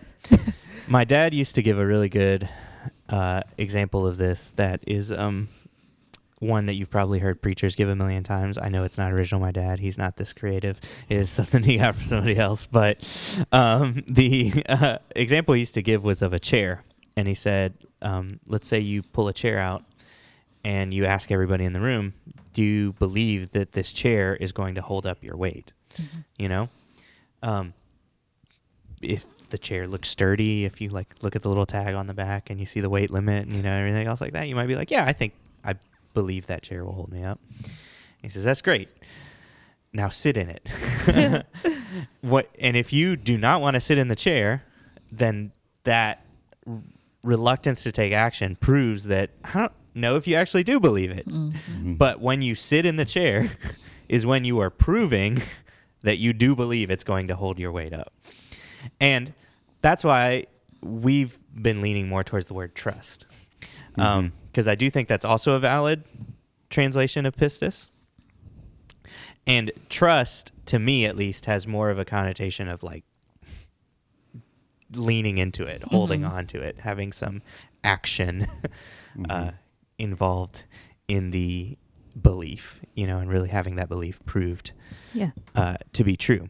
My 0.88 1.04
dad 1.04 1.32
used 1.34 1.54
to 1.54 1.62
give 1.62 1.78
a 1.78 1.86
really 1.86 2.08
good 2.08 2.48
uh, 3.08 3.42
example 3.58 4.06
of 4.06 4.16
this. 4.18 4.50
That 4.56 4.80
is 4.86 5.12
um, 5.12 5.48
one 6.44 6.66
that 6.66 6.74
you've 6.74 6.90
probably 6.90 7.18
heard 7.18 7.42
preachers 7.42 7.74
give 7.74 7.88
a 7.88 7.96
million 7.96 8.22
times. 8.22 8.58
I 8.58 8.68
know 8.68 8.84
it's 8.84 8.98
not 8.98 9.12
original. 9.12 9.40
My 9.40 9.50
dad, 9.50 9.80
he's 9.80 9.98
not 9.98 10.16
this 10.16 10.32
creative. 10.32 10.80
It 11.08 11.18
is 11.18 11.30
something 11.38 11.62
he 11.62 11.78
got 11.78 11.96
from 11.96 12.04
somebody 12.04 12.36
else. 12.36 12.66
But 12.66 13.06
um, 13.52 14.04
the 14.08 14.64
uh, 14.68 14.98
example 15.14 15.54
he 15.54 15.60
used 15.60 15.74
to 15.74 15.82
give 15.82 16.04
was 16.04 16.22
of 16.22 16.32
a 16.32 16.38
chair, 16.38 16.84
and 17.16 17.28
he 17.28 17.34
said, 17.34 17.74
um, 18.02 18.40
"Let's 18.46 18.68
say 18.68 18.80
you 18.80 19.02
pull 19.02 19.28
a 19.28 19.32
chair 19.32 19.58
out, 19.58 19.84
and 20.64 20.92
you 20.92 21.04
ask 21.04 21.30
everybody 21.30 21.64
in 21.64 21.72
the 21.72 21.80
room, 21.80 22.14
do 22.52 22.62
you 22.62 22.92
believe 22.94 23.50
that 23.50 23.72
this 23.72 23.92
chair 23.92 24.36
is 24.36 24.52
going 24.52 24.74
to 24.76 24.82
hold 24.82 25.06
up 25.06 25.22
your 25.22 25.36
weight?" 25.36 25.72
You 26.38 26.48
know. 26.48 26.68
Um, 27.42 27.74
if 29.02 29.26
the 29.50 29.58
chair 29.58 29.86
looks 29.86 30.08
sturdy, 30.08 30.64
if 30.64 30.80
you 30.80 30.88
like 30.88 31.14
look 31.20 31.36
at 31.36 31.42
the 31.42 31.48
little 31.48 31.66
tag 31.66 31.94
on 31.94 32.06
the 32.06 32.14
back 32.14 32.50
and 32.50 32.58
you 32.58 32.66
see 32.66 32.80
the 32.80 32.88
weight 32.88 33.10
limit 33.10 33.46
and 33.46 33.54
you 33.54 33.62
know 33.62 33.72
everything 33.72 34.06
else 34.06 34.20
like 34.20 34.32
that, 34.32 34.48
you 34.48 34.54
might 34.56 34.66
be 34.66 34.74
like, 34.74 34.90
yeah, 34.90 35.04
I 35.04 35.12
think 35.12 35.34
believe 36.14 36.46
that 36.46 36.62
chair 36.62 36.84
will 36.84 36.92
hold 36.94 37.12
me 37.12 37.22
up. 37.22 37.40
He 38.22 38.28
says, 38.28 38.44
that's 38.44 38.62
great. 38.62 38.88
Now 39.92 40.08
sit 40.08 40.36
in 40.36 40.48
it. 40.48 41.46
what? 42.20 42.50
And 42.58 42.76
if 42.76 42.92
you 42.92 43.16
do 43.16 43.36
not 43.36 43.60
want 43.60 43.74
to 43.74 43.80
sit 43.80 43.98
in 43.98 44.08
the 44.08 44.16
chair, 44.16 44.64
then 45.12 45.52
that 45.84 46.24
r- 46.66 46.80
reluctance 47.22 47.82
to 47.84 47.92
take 47.92 48.12
action 48.12 48.56
proves 48.56 49.04
that 49.04 49.30
I 49.44 49.60
don't 49.60 49.72
know 49.94 50.16
if 50.16 50.26
you 50.26 50.34
actually 50.34 50.64
do 50.64 50.80
believe 50.80 51.10
it. 51.12 51.28
Mhm. 51.28 51.96
But 51.98 52.20
when 52.20 52.42
you 52.42 52.54
sit 52.56 52.86
in 52.86 52.96
the 52.96 53.04
chair 53.04 53.52
is 54.08 54.26
when 54.26 54.44
you 54.44 54.58
are 54.58 54.70
proving 54.70 55.42
that 56.02 56.18
you 56.18 56.32
do 56.32 56.56
believe 56.56 56.90
it's 56.90 57.04
going 57.04 57.28
to 57.28 57.36
hold 57.36 57.58
your 57.58 57.70
weight 57.70 57.92
up. 57.92 58.12
And 59.00 59.32
that's 59.80 60.02
why 60.02 60.46
we've 60.82 61.38
been 61.54 61.80
leaning 61.80 62.08
more 62.08 62.24
towards 62.24 62.46
the 62.46 62.54
word 62.54 62.74
trust. 62.74 63.26
Um, 63.96 64.26
mm-hmm. 64.32 64.36
Because 64.54 64.68
I 64.68 64.76
do 64.76 64.88
think 64.88 65.08
that's 65.08 65.24
also 65.24 65.54
a 65.54 65.58
valid 65.58 66.04
translation 66.70 67.26
of 67.26 67.34
pistis. 67.34 67.88
And 69.48 69.72
trust, 69.88 70.52
to 70.66 70.78
me 70.78 71.04
at 71.06 71.16
least, 71.16 71.46
has 71.46 71.66
more 71.66 71.90
of 71.90 71.98
a 71.98 72.04
connotation 72.04 72.68
of 72.68 72.84
like 72.84 73.02
leaning 74.94 75.38
into 75.38 75.64
it, 75.64 75.82
holding 75.82 76.20
Mhm. 76.20 76.30
on 76.30 76.46
to 76.46 76.60
it, 76.60 76.82
having 76.82 77.10
some 77.12 77.42
action 77.82 78.46
uh, 79.28 79.44
Mhm. 79.46 79.54
involved 79.98 80.64
in 81.08 81.32
the 81.32 81.76
belief, 82.22 82.80
you 82.94 83.08
know, 83.08 83.18
and 83.18 83.28
really 83.28 83.48
having 83.48 83.74
that 83.74 83.88
belief 83.88 84.24
proved 84.24 84.70
Yeah. 85.12 85.32
uh, 85.56 85.78
to 85.94 86.04
be 86.04 86.16
true. 86.16 86.48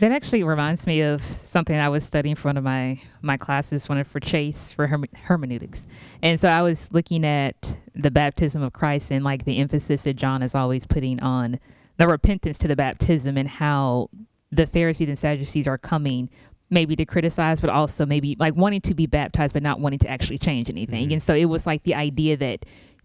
That 0.00 0.12
actually 0.12 0.42
reminds 0.42 0.86
me 0.86 1.02
of 1.02 1.22
something 1.22 1.76
I 1.76 1.88
was 1.88 2.04
studying 2.04 2.34
for 2.34 2.48
one 2.48 2.56
of 2.56 2.64
my 2.64 3.00
my 3.22 3.36
classes, 3.36 3.88
one 3.88 3.98
of 3.98 4.06
for 4.06 4.20
Chase 4.20 4.72
for 4.72 4.86
herme- 4.88 5.14
hermeneutics, 5.14 5.86
and 6.22 6.38
so 6.38 6.48
I 6.48 6.62
was 6.62 6.88
looking 6.92 7.24
at 7.24 7.78
the 7.94 8.10
baptism 8.10 8.62
of 8.62 8.72
Christ 8.72 9.10
and 9.12 9.24
like 9.24 9.44
the 9.44 9.58
emphasis 9.58 10.02
that 10.02 10.14
John 10.14 10.42
is 10.42 10.54
always 10.54 10.84
putting 10.84 11.20
on 11.20 11.60
the 11.96 12.08
repentance 12.08 12.58
to 12.58 12.68
the 12.68 12.76
baptism 12.76 13.36
and 13.38 13.48
how 13.48 14.10
the 14.50 14.66
Pharisees 14.66 15.08
and 15.08 15.18
Sadducees 15.18 15.68
are 15.68 15.78
coming 15.78 16.28
maybe 16.70 16.96
to 16.96 17.04
criticize, 17.04 17.60
but 17.60 17.70
also 17.70 18.04
maybe 18.04 18.36
like 18.38 18.56
wanting 18.56 18.80
to 18.80 18.94
be 18.94 19.06
baptized, 19.06 19.52
but 19.52 19.62
not 19.62 19.78
wanting 19.78 19.98
to 20.00 20.08
actually 20.08 20.38
change 20.38 20.68
anything. 20.68 21.08
Mhm. 21.10 21.12
And 21.12 21.22
so 21.22 21.34
it 21.34 21.44
was 21.44 21.66
like 21.66 21.84
the 21.84 21.94
idea 21.94 22.36
that 22.38 22.64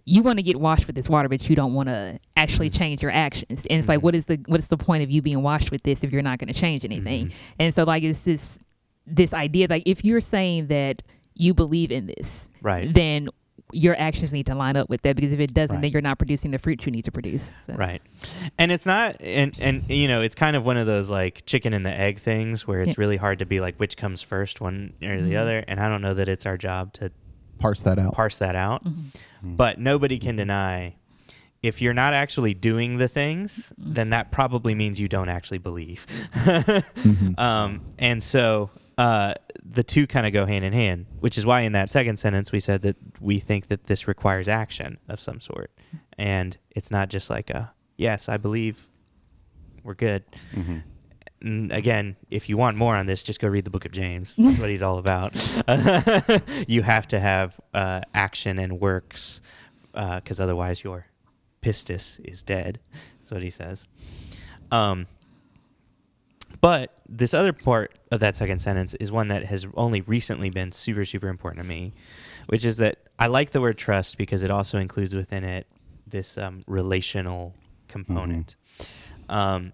you 0.09 0.23
want 0.23 0.37
to 0.39 0.43
get 0.43 0.59
washed 0.59 0.87
with 0.87 0.95
this 0.95 1.07
water, 1.09 1.29
but 1.29 1.47
you 1.49 1.55
don't 1.55 1.73
want 1.73 1.87
to 1.89 2.19
actually 2.35 2.69
Mhm. 2.69 2.77
change 2.77 3.01
your 3.03 3.11
actions. 3.11 3.65
And 3.69 3.77
it's 3.77 3.87
like, 3.87 4.01
what 4.01 4.15
is 4.15 4.25
the 4.25 4.39
what 4.47 4.59
is 4.59 4.67
the 4.67 4.77
point 4.77 5.03
of 5.03 5.11
you 5.11 5.21
being 5.21 5.41
washed 5.41 5.71
with 5.71 5.83
this 5.83 6.03
if 6.03 6.11
you're 6.11 6.21
not 6.23 6.39
going 6.39 6.47
to 6.51 6.59
change 6.59 6.83
anything? 6.83 7.27
Mhm. 7.27 7.33
And 7.59 7.73
so 7.73 7.83
like 7.83 8.03
it's 8.03 8.23
this 8.23 8.57
this 9.05 9.33
idea 9.33 9.67
like 9.69 9.83
if 9.85 10.03
you're 10.05 10.21
saying 10.21 10.67
that 10.67 11.01
you 11.35 11.53
believe 11.53 11.91
in 11.91 12.07
this, 12.07 12.49
Right. 12.61 12.93
then 12.93 13.29
your 13.71 13.95
actions 13.99 14.33
need 14.33 14.45
to 14.47 14.55
line 14.55 14.75
up 14.75 14.89
with 14.89 15.01
that 15.03 15.15
because 15.15 15.31
if 15.31 15.39
it 15.39 15.53
doesn't, 15.53 15.75
Right. 15.75 15.81
then 15.83 15.91
you're 15.91 16.01
not 16.01 16.17
producing 16.17 16.49
the 16.51 16.57
fruit 16.59 16.83
you 16.87 16.91
need 16.91 17.05
to 17.05 17.11
produce. 17.11 17.53
So. 17.61 17.73
Right. 17.73 18.01
And 18.57 18.71
it's 18.71 18.85
not 18.87 19.15
and 19.21 19.53
and 19.59 19.83
you 19.89 20.07
know, 20.07 20.21
it's 20.21 20.35
kind 20.35 20.55
of 20.55 20.65
one 20.65 20.77
of 20.77 20.87
those 20.87 21.09
like 21.11 21.45
chicken 21.45 21.71
and 21.73 21.85
the 21.85 21.95
egg 21.95 22.17
things 22.17 22.67
where 22.67 22.81
it's 22.81 22.89
Yeah. 22.89 22.95
really 22.97 23.17
hard 23.17 23.37
to 23.39 23.45
be 23.45 23.59
like 23.59 23.75
which 23.77 23.95
comes 23.95 24.21
first, 24.23 24.59
one 24.59 24.93
or 25.03 25.21
the 25.21 25.33
Mhm. 25.33 25.39
other, 25.39 25.63
and 25.67 25.79
I 25.79 25.87
don't 25.87 26.01
know 26.01 26.13
that 26.15 26.27
it's 26.27 26.45
our 26.47 26.57
job 26.57 26.93
to 26.93 27.11
Parse 27.59 27.83
that 27.83 27.99
out. 27.99 28.13
parse 28.13 28.37
that 28.39 28.55
out. 28.55 28.83
Mhm. 28.85 28.95
Mhm. 29.45 29.57
But 29.57 29.79
nobody 29.79 30.17
can 30.19 30.35
deny 30.35 30.95
if 31.61 31.81
you're 31.81 31.93
not 31.93 32.13
actually 32.13 32.53
doing 32.53 32.97
the 32.97 33.07
things, 33.07 33.73
Mhm. 33.79 33.93
then 33.95 34.09
that 34.11 34.31
probably 34.31 34.73
means 34.75 34.99
you 34.99 35.07
don't 35.09 35.29
actually 35.29 35.57
believe. 35.57 36.05
Mhm. 36.33 37.37
um, 37.39 37.81
and 37.97 38.23
so 38.23 38.69
uh, 38.97 39.33
the 39.63 39.83
two 39.83 40.05
kind 40.05 40.25
of 40.27 40.33
go 40.33 40.45
hand 40.45 40.65
in 40.65 40.73
hand, 40.73 41.05
which 41.21 41.37
is 41.37 41.45
why 41.45 41.61
in 41.61 41.71
that 41.71 41.89
second 41.91 42.17
sentence 42.17 42.51
we 42.51 42.59
said 42.59 42.81
that 42.81 42.97
we 43.21 43.39
think 43.39 43.67
that 43.67 43.85
this 43.85 44.07
requires 44.09 44.49
action 44.49 44.97
of 45.07 45.21
some 45.21 45.39
sort. 45.39 45.71
And 46.17 46.57
it's 46.71 46.91
not 46.91 47.09
just 47.09 47.29
like 47.29 47.49
a, 47.49 47.71
yes, 47.97 48.27
I 48.27 48.35
believe 48.35 48.89
we're 49.83 49.93
good. 49.93 50.23
Mhm. 50.53 50.83
And 51.41 51.71
again, 51.71 52.17
if 52.29 52.49
you 52.49 52.57
want 52.57 52.75
more 52.77 52.95
on 52.95 53.05
this, 53.05 53.23
just 53.23 53.39
go 53.39 53.47
read 53.47 53.63
the 53.63 53.69
book 53.69 53.85
of 53.85 53.91
James. 53.91 54.35
That's 54.35 54.59
what 54.59 54.69
he's 54.69 54.81
all 54.81 54.97
about. 54.97 55.33
you 56.67 56.81
have 56.81 57.07
to 57.09 57.19
have 57.19 57.59
uh, 57.73 58.01
action 58.13 58.59
and 58.59 58.79
works 58.79 59.41
because 59.93 60.39
otherwise 60.39 60.83
your 60.83 61.07
pistis 61.61 62.19
is 62.23 62.43
dead. 62.43 62.79
That's 63.19 63.31
what 63.31 63.41
he 63.41 63.49
says. 63.49 63.85
Um, 64.71 65.07
but 66.61 66.93
this 67.07 67.33
other 67.33 67.53
part 67.53 67.97
of 68.11 68.19
that 68.19 68.35
second 68.35 68.59
sentence 68.59 68.93
is 68.95 69.11
one 69.11 69.29
that 69.29 69.45
has 69.45 69.65
only 69.75 70.01
recently 70.01 70.49
been 70.49 70.71
super, 70.71 71.05
super 71.05 71.27
important 71.27 71.63
to 71.63 71.67
me, 71.67 71.93
which 72.47 72.65
is 72.65 72.77
that 72.77 72.97
I 73.17 73.27
like 73.27 73.51
the 73.51 73.61
word 73.61 73.77
trust 73.77 74.17
because 74.17 74.43
it 74.43 74.51
also 74.51 74.77
includes 74.77 75.15
within 75.15 75.43
it 75.43 75.67
this 76.05 76.37
um, 76.37 76.63
relational 76.67 77.55
component. 77.87 78.55
Um, 79.29 79.73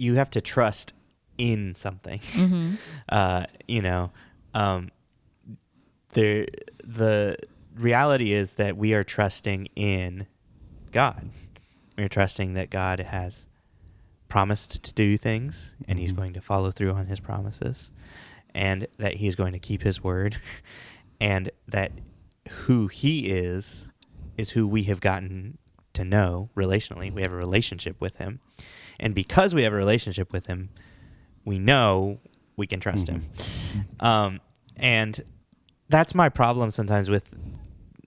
you 0.00 0.14
have 0.14 0.30
to 0.30 0.40
trust 0.40 0.94
in 1.36 1.74
something. 1.74 2.20
Mhm. 2.34 2.78
Uh, 3.08 3.44
you 3.68 3.82
know, 3.82 4.10
um, 4.54 4.90
the 6.12 6.46
the 6.84 7.36
reality 7.76 8.32
is 8.32 8.54
that 8.54 8.76
we 8.76 8.94
are 8.94 9.04
trusting 9.04 9.66
in 9.76 10.26
God. 10.92 11.30
We're 11.96 12.08
trusting 12.08 12.54
that 12.54 12.70
God 12.70 13.00
has 13.00 13.46
promised 14.28 14.82
to 14.84 14.92
do 14.94 15.16
things 15.16 15.74
and 15.88 15.98
he's 15.98 16.12
Mhm. 16.12 16.16
going 16.16 16.32
to 16.34 16.40
follow 16.40 16.70
through 16.70 16.92
on 16.92 17.06
his 17.06 17.20
promises 17.20 17.90
and 18.54 18.86
that 18.98 19.14
he's 19.14 19.34
going 19.36 19.52
to 19.52 19.58
keep 19.58 19.82
his 19.82 20.02
word 20.02 20.36
and 21.20 21.50
that 21.68 21.92
who 22.64 22.86
he 22.88 23.26
is 23.28 23.88
is 24.36 24.50
who 24.50 24.66
we 24.66 24.84
have 24.84 25.00
gotten 25.00 25.58
to 25.92 26.04
know 26.04 26.48
relationally. 26.56 27.12
We 27.12 27.22
have 27.22 27.32
a 27.32 27.36
relationship 27.36 28.00
with 28.00 28.16
him. 28.16 28.40
And 29.00 29.14
because 29.14 29.54
we 29.54 29.64
have 29.64 29.72
a 29.72 29.76
relationship 29.76 30.32
with 30.32 30.46
him, 30.46 30.68
we 31.44 31.58
know 31.58 32.20
we 32.56 32.66
can 32.66 32.78
trust 32.78 33.08
him. 33.08 33.24
Um, 33.98 34.40
and 34.76 35.20
that's 35.88 36.14
my 36.14 36.28
problem 36.28 36.70
sometimes 36.70 37.10
with 37.10 37.30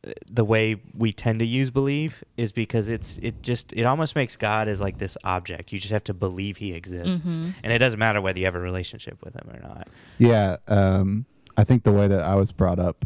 uh, 0.05 0.11
the 0.29 0.45
way 0.45 0.81
we 0.93 1.11
tend 1.11 1.39
to 1.39 1.45
use 1.45 1.71
believe 1.71 2.23
is 2.37 2.51
because 2.51 2.89
it's 2.89 3.17
it 3.17 3.41
just 3.41 3.73
it 3.73 3.83
almost 3.83 4.15
makes 4.15 4.35
God 4.35 4.67
as 4.67 4.79
like 4.79 4.99
this 4.99 5.17
object. 5.23 5.73
You 5.73 5.79
just 5.79 5.91
have 5.91 6.03
to 6.05 6.13
believe 6.13 6.57
he 6.57 6.73
exists. 6.73 7.39
Mhm. 7.39 7.53
And 7.63 7.73
it 7.73 7.79
doesn't 7.79 7.99
matter 7.99 8.21
whether 8.21 8.39
you 8.39 8.45
have 8.45 8.55
a 8.55 8.59
relationship 8.59 9.23
with 9.23 9.33
him 9.33 9.49
or 9.49 9.59
not. 9.59 9.89
Yeah, 10.19 10.57
um, 10.67 11.25
I 11.57 11.63
think 11.63 11.83
the 11.83 11.91
way 11.91 12.07
that 12.07 12.21
I 12.21 12.35
was 12.35 12.51
brought 12.51 12.79
up 12.79 13.05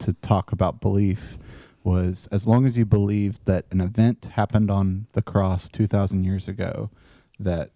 to 0.00 0.12
talk 0.14 0.52
about 0.52 0.80
belief 0.80 1.38
was 1.84 2.28
as 2.30 2.46
long 2.46 2.66
as 2.66 2.76
you 2.76 2.84
believe 2.84 3.40
that 3.46 3.64
an 3.70 3.80
event 3.80 4.26
happened 4.32 4.70
on 4.70 5.06
the 5.12 5.22
cross 5.22 5.68
2,000 5.68 6.24
years 6.24 6.46
ago 6.46 6.90
that 7.40 7.70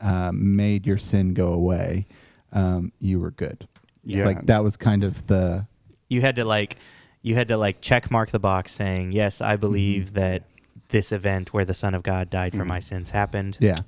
uh, 0.00 0.30
made 0.32 0.86
your 0.86 0.98
sin 0.98 1.34
go 1.34 1.52
away, 1.52 2.06
um, 2.52 2.92
you 2.98 3.20
were 3.20 3.30
good. 3.30 3.68
Yeah. 4.04 4.24
Like 4.24 4.46
that 4.46 4.62
was 4.64 4.76
kind 4.76 5.04
of 5.04 5.26
the. 5.26 5.66
You 6.08 6.20
had 6.20 6.36
to 6.36 6.44
like 6.44 6.76
you 7.22 7.34
had 7.34 7.48
to 7.48 7.56
like 7.56 7.80
check 7.80 8.10
mark 8.10 8.30
the 8.30 8.38
box 8.38 8.72
saying, 8.72 9.12
"Yes, 9.12 9.40
I 9.40 9.56
believe 9.56 10.10
Mhm. 10.10 10.14
that 10.14 10.42
this 10.88 11.12
event 11.12 11.52
where 11.54 11.64
the 11.64 11.74
son 11.74 11.94
of 11.94 12.02
God 12.02 12.28
died 12.30 12.52
for 12.52 12.64
Mhm. 12.64 12.66
my 12.68 12.80
sins 12.80 13.10
happened." 13.10 13.58
Yeah. 13.60 13.78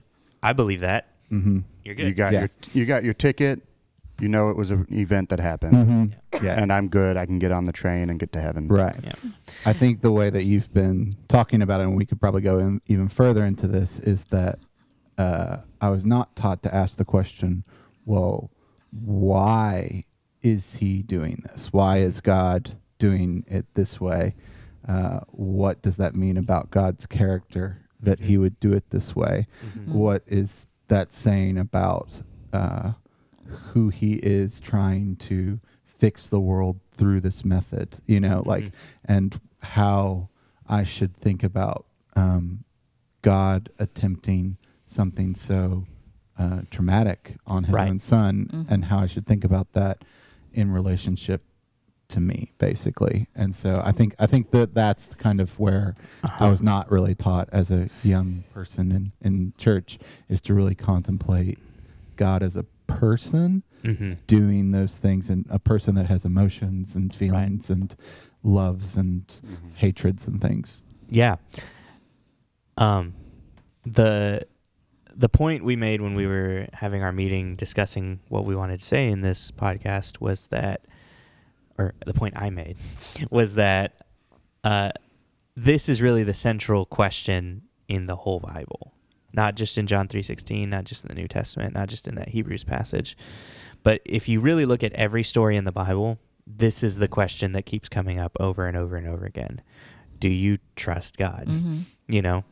I 0.43 0.53
believe 0.53 0.81
that. 0.81 1.09
Mm-hmm. 1.33 1.61
You're 1.85 1.95
good. 1.95 2.07
You 2.09 2.15
got 2.15 2.33
Yeah. 2.33 2.41
your 2.41 2.51
you 2.73 2.87
got 2.87 3.03
your 3.05 3.15
ticket. 3.15 3.63
You 4.21 4.29
know 4.29 4.49
it 4.51 4.57
was 4.57 4.71
an 4.71 4.87
event 4.91 5.29
that 5.31 5.41
happened, 5.41 5.75
Mm-hmm. 5.75 6.45
Yeah. 6.45 6.61
and 6.61 6.73
I'm 6.73 6.89
good. 6.89 7.17
I 7.17 7.27
can 7.27 7.39
get 7.39 7.51
on 7.53 7.65
the 7.65 7.73
train 7.73 8.11
and 8.11 8.19
get 8.19 8.33
to 8.33 8.41
heaven. 8.41 8.69
Right. 8.69 8.95
Yeah. 9.03 9.13
I 9.67 9.73
think 9.73 10.01
the 10.03 10.13
way 10.13 10.31
that 10.31 10.45
you've 10.45 10.73
been 10.73 11.17
talking 11.29 11.63
about 11.63 11.81
it, 11.81 11.85
and 11.85 11.97
we 11.97 12.07
could 12.07 12.21
probably 12.21 12.43
go 12.43 12.59
in 12.59 12.81
even 12.87 13.09
further 13.09 13.45
into 13.45 13.67
this, 13.67 13.99
is 14.01 14.25
that 14.25 14.59
uh, 15.19 15.59
I 15.81 15.91
was 15.91 16.05
not 16.07 16.35
taught 16.37 16.63
to 16.65 16.75
ask 16.75 16.97
the 16.99 17.05
question, 17.05 17.65
well, 18.05 18.51
why 18.91 20.05
is 20.43 20.75
he 20.77 21.03
doing 21.03 21.43
this? 21.51 21.73
Why 21.73 21.99
is 21.99 22.21
God 22.21 22.79
doing 22.99 23.45
it 23.49 23.67
this 23.75 24.01
way? 24.01 24.35
Uh, 24.87 25.21
what 25.31 25.83
does 25.83 25.97
that 25.97 26.15
mean 26.15 26.37
about 26.37 26.71
God's 26.71 27.07
character 27.07 27.81
that 28.01 28.21
he 28.21 28.37
would 28.39 28.59
do 28.61 28.73
it 28.73 28.91
this 28.91 29.17
way? 29.17 29.47
Mhm. 29.67 29.87
Mm. 29.87 29.93
What 29.95 30.23
is 30.27 30.67
that 30.89 31.13
saying 31.13 31.59
about 31.59 32.23
uh, 32.53 32.93
who 33.73 33.89
he 33.89 34.15
is 34.15 34.61
trying 34.61 35.17
to 35.17 35.61
fix 35.85 36.29
the 36.29 36.41
world 36.41 36.81
through 36.93 37.21
this 37.21 37.45
method? 37.45 37.97
You 38.07 38.21
know, 38.21 38.43
like, 38.47 38.65
Mhm. 38.65 38.73
and 39.05 39.41
how 39.61 40.29
I 40.69 40.85
should 40.85 41.17
think 41.17 41.43
about 41.43 41.87
um, 42.17 42.63
God 43.23 43.71
attempting 43.79 44.57
something 44.87 45.35
so 45.35 45.87
uh, 46.39 46.63
traumatic 46.71 47.37
on 47.47 47.65
his 47.65 47.73
Right. 47.75 47.89
own 47.89 47.99
son, 47.99 48.49
Mhm. 48.53 48.67
and 48.71 48.85
how 48.87 48.99
I 48.99 49.07
should 49.07 49.25
think 49.27 49.45
about 49.45 49.73
that 49.75 50.05
in 50.53 50.71
relationship 50.73 51.43
to 52.09 52.21
me, 52.21 52.53
basically. 52.59 53.29
And 53.35 53.55
so 53.57 53.81
I 53.85 53.93
think 53.93 54.15
I 54.19 54.27
think 54.27 54.51
that 54.51 54.75
that's 54.75 55.09
kind 55.17 55.41
of 55.41 55.59
where 55.59 55.95
I 56.23 56.49
was 56.49 56.63
not 56.63 56.91
really 56.91 57.15
taught 57.15 57.49
as 57.53 57.71
a 57.71 57.89
young 58.03 58.45
person 58.53 58.93
in, 58.93 59.13
in 59.21 59.53
church 59.59 59.99
is 60.29 60.41
to 60.43 60.55
really 60.55 60.75
contemplate 60.75 61.59
God 62.17 62.43
as 62.43 62.57
a 62.57 62.65
person 62.99 63.63
Mhm. 63.83 64.19
doing 64.27 64.71
those 64.73 64.97
things 64.99 65.29
and 65.29 65.45
a 65.51 65.59
person 65.59 65.95
that 65.97 66.07
has 66.07 66.25
emotions 66.25 66.95
and 66.95 67.15
feelings 67.15 67.69
and 67.71 67.95
loves 68.43 68.97
and 68.97 69.27
Mhm. 69.27 69.75
hatreds 69.75 70.27
and 70.27 70.41
things. 70.41 70.83
Yeah. 71.11 71.37
Um, 72.77 73.15
the 73.85 74.47
the 75.17 75.29
point 75.29 75.63
we 75.65 75.77
made 75.77 76.01
when 76.01 76.15
we 76.17 76.27
were 76.27 76.67
having 76.73 77.03
our 77.05 77.13
meeting 77.13 77.55
discussing 77.55 78.19
what 78.29 78.45
we 78.45 78.57
wanted 78.57 78.81
to 78.81 78.85
say 78.85 79.09
in 79.09 79.21
this 79.21 79.53
podcast 79.53 80.21
was 80.21 80.49
that, 80.49 80.81
or 81.79 81.95
the 82.05 82.13
point 82.15 82.35
I 82.37 82.51
made 82.51 82.77
was 83.31 83.55
that 83.55 84.07
uh, 84.65 84.91
this 85.55 85.89
is 85.89 86.03
really 86.03 86.25
the 86.25 86.35
central 86.35 86.85
question 86.85 87.63
in 87.87 88.07
the 88.07 88.17
whole 88.17 88.41
Bible, 88.41 88.94
not 89.35 89.57
just 89.57 89.77
in 89.77 89.87
John 89.87 90.09
three 90.09 90.23
sixteen, 90.23 90.71
not 90.71 90.85
just 90.85 91.05
in 91.05 91.09
the 91.09 91.15
New 91.15 91.29
Testament, 91.29 91.75
not 91.75 91.89
just 91.89 92.09
in 92.09 92.15
that 92.15 92.29
Hebrews 92.31 92.65
passage, 92.65 93.17
but 93.83 94.01
if 94.05 94.29
you 94.29 94.41
really 94.41 94.65
look 94.65 94.83
at 94.83 94.93
every 94.95 95.23
story 95.23 95.57
in 95.57 95.65
the 95.65 95.73
Bible, 95.73 96.19
this 96.47 96.83
is 96.83 96.99
the 96.99 97.09
question 97.09 97.53
that 97.53 97.67
keeps 97.67 97.89
coming 97.89 98.19
up 98.19 98.37
over 98.41 98.67
and 98.67 98.77
over 98.77 98.97
and 98.97 99.07
over 99.07 99.25
again. 99.25 99.61
Do 100.19 100.29
you 100.29 100.59
trust 100.77 101.17
God? 101.17 101.47
Mm-hmm. 101.49 101.79
you 102.09 102.23
know, 102.23 102.45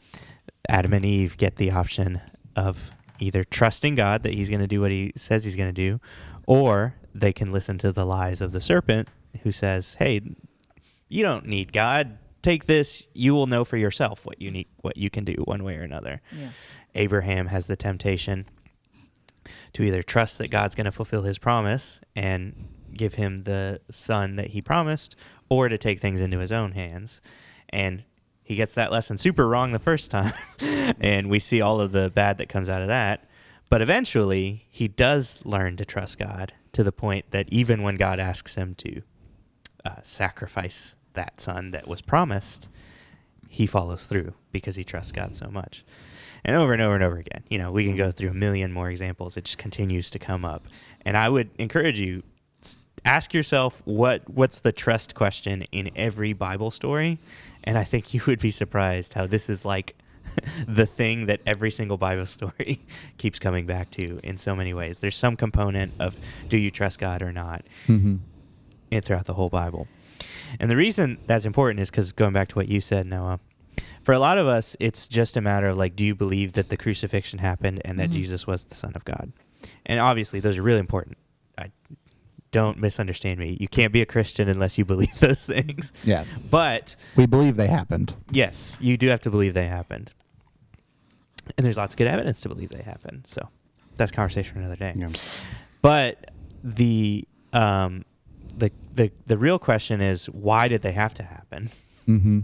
Adam 0.68 0.92
and 0.92 1.04
Eve 1.04 1.36
get 1.36 1.56
the 1.56 1.70
option 1.70 2.20
of 2.56 2.90
either 3.18 3.44
trusting 3.44 3.94
God 3.94 4.24
that 4.24 4.34
he's 4.34 4.48
going 4.48 4.60
to 4.60 4.66
do 4.66 4.80
what 4.80 4.90
he 4.90 5.12
says 5.16 5.44
he's 5.44 5.56
going 5.56 5.68
to 5.68 5.72
do, 5.72 6.00
or 6.46 6.94
they 7.14 7.32
can 7.32 7.52
listen 7.52 7.78
to 7.78 7.92
the 7.92 8.04
lies 8.04 8.40
of 8.40 8.52
the 8.52 8.60
serpent 8.60 9.08
who 9.42 9.52
says, 9.52 9.94
"Hey, 9.94 10.20
you 11.08 11.22
don't 11.22 11.46
need 11.46 11.72
God. 11.72 12.18
Take 12.42 12.66
this. 12.66 13.06
You 13.14 13.34
will 13.34 13.46
know 13.46 13.64
for 13.64 13.76
yourself 13.76 14.26
what 14.26 14.42
you 14.42 14.50
need, 14.50 14.68
what 14.80 14.96
you 14.96 15.10
can 15.10 15.24
do 15.24 15.34
one 15.44 15.64
way 15.64 15.76
or 15.76 15.82
another." 15.82 16.20
Yeah. 16.36 16.48
Abraham 16.94 17.46
has 17.46 17.66
the 17.66 17.76
temptation 17.76 18.46
to 19.72 19.82
either 19.82 20.02
trust 20.02 20.38
that 20.38 20.48
God's 20.50 20.74
going 20.74 20.84
to 20.84 20.92
fulfill 20.92 21.22
his 21.22 21.38
promise 21.38 22.00
and 22.14 22.68
give 22.94 23.14
him 23.14 23.44
the 23.44 23.80
son 23.90 24.36
that 24.36 24.48
he 24.48 24.60
promised, 24.60 25.16
or 25.48 25.68
to 25.68 25.78
take 25.78 26.00
things 26.00 26.20
into 26.20 26.38
his 26.38 26.52
own 26.52 26.72
hands. 26.72 27.20
And 27.70 28.04
he 28.42 28.54
gets 28.54 28.74
that 28.74 28.92
lesson 28.92 29.18
super 29.18 29.48
wrong 29.48 29.72
the 29.72 29.78
first 29.78 30.10
time. 30.10 30.34
and 31.00 31.30
we 31.30 31.38
see 31.38 31.60
all 31.60 31.80
of 31.80 31.92
the 31.92 32.10
bad 32.10 32.38
that 32.38 32.48
comes 32.48 32.68
out 32.68 32.82
of 32.82 32.88
that. 32.88 33.24
But 33.68 33.80
eventually, 33.80 34.66
he 34.70 34.88
does 34.88 35.44
learn 35.44 35.76
to 35.78 35.84
trust 35.84 36.18
God 36.18 36.52
to 36.72 36.84
the 36.84 36.92
point 36.92 37.30
that 37.30 37.48
even 37.50 37.82
when 37.82 37.96
God 37.96 38.20
asks 38.20 38.54
him 38.54 38.74
to 38.76 39.02
uh, 39.84 39.96
sacrifice 40.02 40.96
that 41.14 41.40
son 41.40 41.70
that 41.72 41.86
was 41.88 42.02
promised, 42.02 42.68
he 43.48 43.66
follows 43.66 44.06
through 44.06 44.34
because 44.50 44.76
he 44.76 44.84
trusts 44.84 45.12
God 45.12 45.34
so 45.36 45.48
much. 45.50 45.84
And 46.44 46.56
over 46.56 46.72
and 46.72 46.82
over 46.82 46.94
and 46.94 47.04
over 47.04 47.16
again, 47.18 47.44
you 47.48 47.58
know, 47.58 47.70
we 47.70 47.84
can 47.84 47.96
go 47.96 48.10
through 48.10 48.30
a 48.30 48.34
million 48.34 48.72
more 48.72 48.90
examples. 48.90 49.36
It 49.36 49.44
just 49.44 49.58
continues 49.58 50.10
to 50.10 50.18
come 50.18 50.44
up. 50.44 50.66
And 51.04 51.16
I 51.16 51.28
would 51.28 51.50
encourage 51.58 52.00
you 52.00 52.22
ask 53.04 53.34
yourself 53.34 53.82
what 53.84 54.28
what's 54.28 54.60
the 54.60 54.70
trust 54.72 55.14
question 55.14 55.62
in 55.72 55.90
every 55.96 56.32
Bible 56.32 56.70
story, 56.70 57.18
and 57.64 57.76
I 57.76 57.84
think 57.84 58.14
you 58.14 58.22
would 58.26 58.38
be 58.40 58.50
surprised 58.50 59.14
how 59.14 59.26
this 59.26 59.48
is 59.50 59.64
like 59.64 59.96
the 60.68 60.86
thing 60.86 61.26
that 61.26 61.40
every 61.46 61.70
single 61.70 61.96
Bible 61.96 62.26
story 62.36 62.80
keeps 63.18 63.38
coming 63.38 63.66
back 63.66 63.90
to 63.92 64.18
in 64.24 64.38
so 64.38 64.54
many 64.56 64.72
ways. 64.72 65.00
There's 65.00 65.16
some 65.16 65.36
component 65.36 65.92
of 65.98 66.16
do 66.48 66.56
you 66.56 66.70
trust 66.70 66.98
God 66.98 67.22
or 67.22 67.32
not 67.32 67.64
Mm-hmm. 67.88 68.98
throughout 69.00 69.26
the 69.26 69.34
whole 69.34 69.48
Bible. 69.48 69.86
And 70.60 70.70
the 70.70 70.76
reason 70.76 71.18
that's 71.26 71.44
important 71.44 71.80
is 71.80 71.90
because 71.90 72.12
going 72.12 72.32
back 72.32 72.48
to 72.48 72.54
what 72.56 72.68
you 72.68 72.80
said, 72.80 73.06
Noah, 73.06 73.40
for 74.02 74.12
a 74.12 74.18
lot 74.18 74.38
of 74.38 74.46
us, 74.46 74.76
it's 74.80 75.06
just 75.06 75.36
a 75.36 75.40
matter 75.40 75.68
of 75.68 75.76
like, 75.78 75.94
do 75.96 76.04
you 76.04 76.14
believe 76.14 76.52
that 76.54 76.68
the 76.68 76.76
crucifixion 76.76 77.38
happened 77.38 77.80
and 77.84 77.98
that 78.00 78.10
Mhm. 78.10 78.14
Jesus 78.14 78.46
was 78.46 78.64
the 78.64 78.74
Son 78.74 78.92
of 78.94 79.04
God? 79.04 79.32
And 79.86 80.00
obviously, 80.00 80.40
those 80.40 80.58
are 80.58 80.62
really 80.62 80.80
important. 80.80 81.16
I 81.56 81.70
don't 82.50 82.78
misunderstand 82.78 83.38
me. 83.38 83.56
You 83.60 83.68
can't 83.68 83.92
be 83.92 84.02
a 84.02 84.06
Christian 84.06 84.48
unless 84.48 84.76
you 84.76 84.84
believe 84.84 85.14
those 85.20 85.46
things. 85.46 85.92
Yeah. 86.04 86.24
But 86.50 86.96
We 87.16 87.26
believe 87.26 87.56
they 87.56 87.68
happened. 87.68 88.14
yes, 88.30 88.76
you 88.80 88.96
do 88.96 89.06
have 89.08 89.20
to 89.22 89.30
believe 89.30 89.54
they 89.54 89.68
happened. 89.68 90.12
And 91.56 91.64
there's 91.64 91.76
lots 91.76 91.94
of 91.94 91.98
good 91.98 92.06
evidence 92.06 92.40
to 92.42 92.48
believe 92.48 92.70
they 92.70 92.82
happened. 92.82 93.24
So 93.26 93.48
that's 93.96 94.10
a 94.12 94.14
conversation 94.14 94.52
for 94.54 94.58
another 94.60 94.76
day. 94.76 94.92
Yeah. 94.96 95.08
But 95.80 96.30
the 96.62 97.26
um, 97.52 98.04
the 98.56 98.70
the 98.94 99.10
the 99.26 99.38
real 99.38 99.58
question 99.58 100.00
is 100.00 100.26
why 100.26 100.68
did 100.68 100.82
they 100.82 100.92
have 100.92 101.14
to 101.14 101.22
happen? 101.22 101.70
Mm-hmm. 102.08 102.40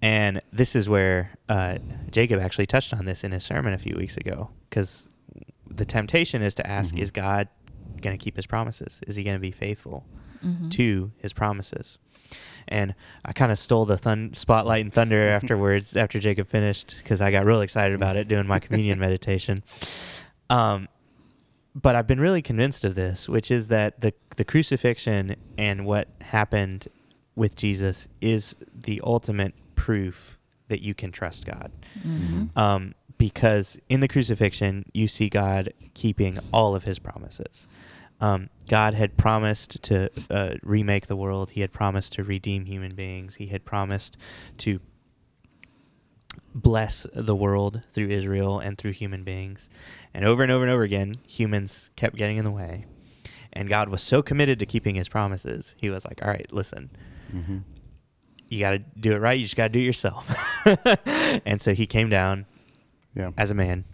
And 0.00 0.42
this 0.52 0.76
is 0.76 0.88
where 0.88 1.30
uh, 1.48 1.78
Jacob 2.10 2.40
actually 2.40 2.66
touched 2.66 2.94
on 2.94 3.04
this 3.04 3.24
in 3.24 3.32
his 3.32 3.42
sermon 3.44 3.72
a 3.72 3.78
few 3.78 3.96
weeks 3.96 4.16
ago, 4.16 4.50
because 4.70 5.08
the 5.68 5.84
temptation 5.84 6.40
is 6.42 6.54
to 6.56 6.66
ask: 6.66 6.94
Mhm. 6.94 7.00
Is 7.00 7.10
God 7.10 7.48
going 8.00 8.16
to 8.16 8.22
keep 8.22 8.36
His 8.36 8.46
promises? 8.46 9.00
Is 9.06 9.16
He 9.16 9.24
going 9.24 9.34
to 9.36 9.40
be 9.40 9.50
faithful 9.50 10.06
Mhm. 10.44 10.70
to 10.72 11.10
His 11.18 11.32
promises? 11.32 11.98
And 12.68 12.94
I 13.24 13.32
kind 13.32 13.50
of 13.50 13.58
stole 13.58 13.86
the 13.86 13.96
thun- 13.98 14.34
spotlight 14.34 14.84
and 14.84 14.92
thunder 14.92 15.28
afterwards, 15.38 15.96
after 15.96 16.20
Jacob 16.20 16.46
finished, 16.48 16.96
because 17.02 17.20
I 17.20 17.30
got 17.32 17.44
real 17.46 17.60
excited 17.62 17.94
about 17.94 18.16
it 18.16 18.28
doing 18.28 18.46
my 18.46 18.60
communion 18.60 18.98
meditation. 19.06 19.64
Um, 20.50 20.88
but 21.80 21.94
I've 21.94 22.06
been 22.06 22.20
really 22.20 22.42
convinced 22.42 22.84
of 22.84 22.94
this, 22.94 23.28
which 23.28 23.50
is 23.50 23.68
that 23.68 24.00
the 24.00 24.12
the 24.36 24.44
crucifixion 24.44 25.36
and 25.56 25.84
what 25.86 26.08
happened 26.20 26.88
with 27.34 27.56
Jesus 27.56 28.08
is 28.20 28.56
the 28.74 29.00
ultimate 29.04 29.54
proof 29.74 30.38
that 30.68 30.82
you 30.82 30.94
can 30.94 31.10
trust 31.12 31.46
God. 31.46 31.70
Mhm. 32.04 32.56
Um, 32.56 32.94
because 33.16 33.78
in 33.88 34.00
the 34.00 34.08
crucifixion, 34.08 34.84
you 34.92 35.08
see 35.08 35.28
God 35.28 35.72
keeping 35.94 36.38
all 36.52 36.74
of 36.74 36.84
His 36.84 36.98
promises. 36.98 37.66
Um, 38.20 38.50
God 38.68 38.94
had 38.94 39.16
promised 39.16 39.82
to 39.84 40.10
uh, 40.30 40.54
remake 40.62 41.06
the 41.06 41.16
world. 41.16 41.50
He 41.50 41.60
had 41.60 41.72
promised 41.72 42.12
to 42.14 42.24
redeem 42.24 42.64
human 42.66 42.94
beings. 42.94 43.36
He 43.36 43.46
had 43.46 43.64
promised 43.64 44.16
to 44.58 44.80
bless 46.54 47.06
the 47.14 47.34
world 47.36 47.82
through 47.92 48.08
Israel 48.08 48.58
and 48.58 48.76
through 48.78 48.92
human 48.92 49.22
beings. 49.24 49.68
And 50.14 50.24
over 50.24 50.42
and 50.42 50.50
over 50.50 50.64
and 50.64 50.72
over 50.72 50.82
again, 50.82 51.18
humans 51.26 51.90
kept 51.96 52.16
getting 52.16 52.36
in 52.36 52.44
the 52.44 52.50
way. 52.50 52.86
And 53.52 53.68
God 53.68 53.88
was 53.88 54.02
so 54.02 54.22
committed 54.22 54.58
to 54.58 54.66
keeping 54.66 54.94
his 54.94 55.08
promises. 55.08 55.74
He 55.78 55.90
was 55.90 56.04
like, 56.04 56.20
"All 56.22 56.28
right, 56.30 56.50
listen. 56.52 56.90
hmm 57.30 57.58
You 58.48 58.60
got 58.60 58.70
to 58.70 58.78
do 58.78 59.12
it 59.12 59.18
right. 59.20 59.38
You 59.38 59.44
just 59.44 59.56
got 59.56 59.64
to 59.64 59.68
do 59.70 59.78
it 59.80 59.82
yourself." 59.84 60.30
and 61.46 61.60
so 61.60 61.74
he 61.74 61.86
came 61.86 62.08
down 62.08 62.46
Yeah. 63.14 63.30
as 63.36 63.50
a 63.50 63.54
man 63.54 63.84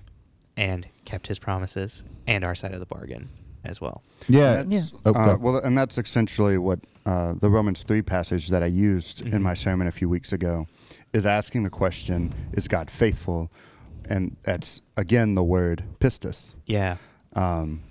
and 0.57 0.87
kept 1.05 1.27
his 1.29 1.39
promises 1.39 2.05
and 2.27 2.45
our 2.45 2.55
side 2.55 2.73
of 2.75 2.81
the 2.81 2.87
bargain 2.87 3.29
as 3.65 3.81
well. 3.81 4.03
Yeah. 4.29 4.63
That's- 4.63 4.91
Oh, 5.05 5.13
uh, 5.15 5.37
well, 5.41 5.57
and 5.59 5.77
that's 5.77 5.99
essentially 5.99 6.59
what 6.59 6.81
uh, 7.07 7.35
the 7.41 7.51
Romans 7.51 7.83
3 7.83 8.01
passage 8.03 8.49
that 8.49 8.63
I 8.63 8.67
used 8.67 9.25
Mhm. 9.25 9.35
in 9.35 9.43
my 9.43 9.55
sermon 9.55 9.87
a 9.87 9.93
few 9.93 10.09
weeks 10.09 10.33
ago 10.33 10.67
is 11.15 11.25
asking 11.27 11.63
the 11.63 11.71
question 11.71 12.35
Is 12.53 12.69
God 12.69 12.91
faithful? 12.91 13.51
And 14.07 14.37
that's, 14.43 14.83
again, 14.99 15.35
the 15.35 15.43
word 15.43 15.83
pistis. 15.99 16.55
Yeah. 16.67 16.97
Um, 17.33 17.83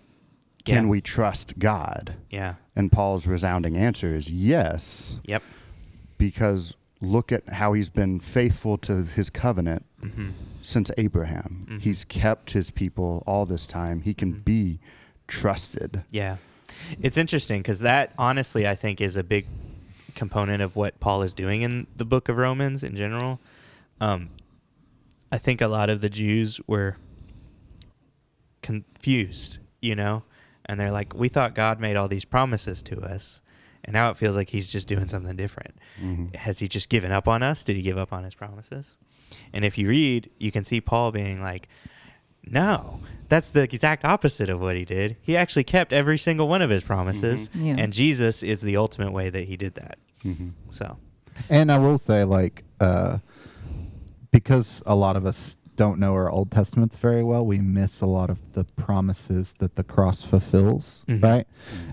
can 0.64 0.84
Yeah. 0.84 0.90
we 0.90 1.02
trust 1.02 1.58
God? 1.58 2.14
Yeah. 2.30 2.56
And 2.76 2.92
Paul's 2.92 3.26
resounding 3.26 3.76
answer 3.76 4.16
is 4.16 4.30
yes, 4.30 5.18
Yep. 5.26 5.42
because 6.20 6.76
look 7.02 7.32
at 7.32 7.50
how 7.50 7.74
he's 7.74 7.90
been 7.90 8.20
faithful 8.20 8.78
to 8.78 9.04
his 9.04 9.30
covenant 9.30 9.86
hmm 10.02 10.30
since 10.62 10.90
Abraham. 10.98 11.68
Mhm. 11.70 11.82
He's 11.82 12.06
kept 12.06 12.52
his 12.52 12.72
people 12.72 13.22
all 13.28 13.46
this 13.46 13.68
time. 13.68 14.00
He 14.02 14.14
can 14.14 14.36
Mhm. 14.36 14.46
be 14.46 14.80
trusted. 15.28 16.04
Yeah. 16.10 16.38
It's 17.02 17.18
interesting 17.18 17.60
because 17.62 17.80
that 17.80 18.14
honestly, 18.18 18.66
I 18.66 18.76
think, 18.76 19.02
is 19.02 19.18
a 19.18 19.24
big 19.26 19.46
component 20.16 20.62
of 20.62 20.76
what 20.76 21.00
Paul 21.00 21.22
is 21.24 21.34
doing 21.34 21.62
in 21.62 21.88
the 21.96 22.06
book 22.06 22.30
of 22.30 22.38
Romans 22.38 22.84
in 22.84 22.96
general. 22.96 23.40
Um, 24.00 24.30
I 25.32 25.38
think 25.38 25.62
a 25.62 25.68
lot 25.68 25.90
of 25.90 26.02
the 26.02 26.10
Jews 26.10 26.60
were 26.68 26.98
confused, 28.62 29.60
you 29.82 29.96
know, 29.96 30.24
and 30.66 30.80
they're 30.80 30.92
like, 30.92 31.14
we 31.14 31.30
thought 31.30 31.56
God 31.56 31.80
made 31.80 31.96
all 31.96 32.08
these 32.08 32.26
promises 32.26 32.82
to 32.84 33.02
us, 33.02 33.42
and 33.84 33.94
now 33.94 34.10
it 34.10 34.18
feels 34.18 34.36
like 34.36 34.50
he's 34.52 34.72
just 34.72 34.88
doing 34.88 35.08
something 35.08 35.36
different. 35.36 35.76
Mhm. 36.02 36.36
Has 36.36 36.60
he 36.60 36.68
just 36.68 36.90
given 36.90 37.12
up 37.12 37.28
on 37.28 37.44
us? 37.44 37.64
Did 37.64 37.76
he 37.76 37.82
give 37.82 37.98
up 37.98 38.14
on 38.14 38.24
his 38.24 38.36
promises? 38.36 38.96
And 39.52 39.66
if 39.66 39.78
you 39.78 39.90
read, 39.90 40.30
you 40.38 40.52
can 40.52 40.64
see 40.64 40.80
Paul 40.80 41.12
being 41.12 41.42
like, 41.42 41.68
no, 42.46 43.02
that's 43.34 43.50
the 43.50 43.64
exact 43.64 44.06
opposite 44.06 44.50
of 44.50 44.60
what 44.62 44.76
he 44.76 44.86
did. 44.86 45.18
He 45.22 45.36
actually 45.36 45.64
kept 45.64 45.92
every 45.92 46.18
single 46.20 46.48
one 46.48 46.62
of 46.62 46.70
his 46.70 46.84
promises, 46.84 47.50
Mhm. 47.50 47.66
Yeah. 47.68 47.76
and 47.84 47.92
Jesus 47.92 48.44
is 48.44 48.62
the 48.62 48.78
ultimate 48.78 49.12
way 49.12 49.30
that 49.32 49.46
he 49.46 49.58
did 49.58 49.74
that. 49.76 49.98
Mhm. 50.24 50.52
So, 50.72 50.98
And 51.50 51.72
I 51.72 51.80
will 51.80 51.98
say, 51.98 52.24
like, 52.26 52.64
uh, 52.80 53.18
because 54.32 54.84
a 54.86 54.96
lot 54.96 55.16
of 55.16 55.26
us 55.26 55.58
don't 55.76 56.00
know 56.00 56.14
our 56.14 56.30
Old 56.30 56.52
Testaments 56.52 56.96
very 56.96 57.24
well, 57.24 57.44
we 57.44 57.60
miss 57.60 58.02
a 58.02 58.06
lot 58.06 58.30
of 58.30 58.38
the 58.54 58.64
promises 58.86 59.56
that 59.58 59.76
the 59.76 59.84
cross 59.84 60.22
fulfills, 60.22 61.04
Mhm. 61.08 61.24
right? 61.24 61.48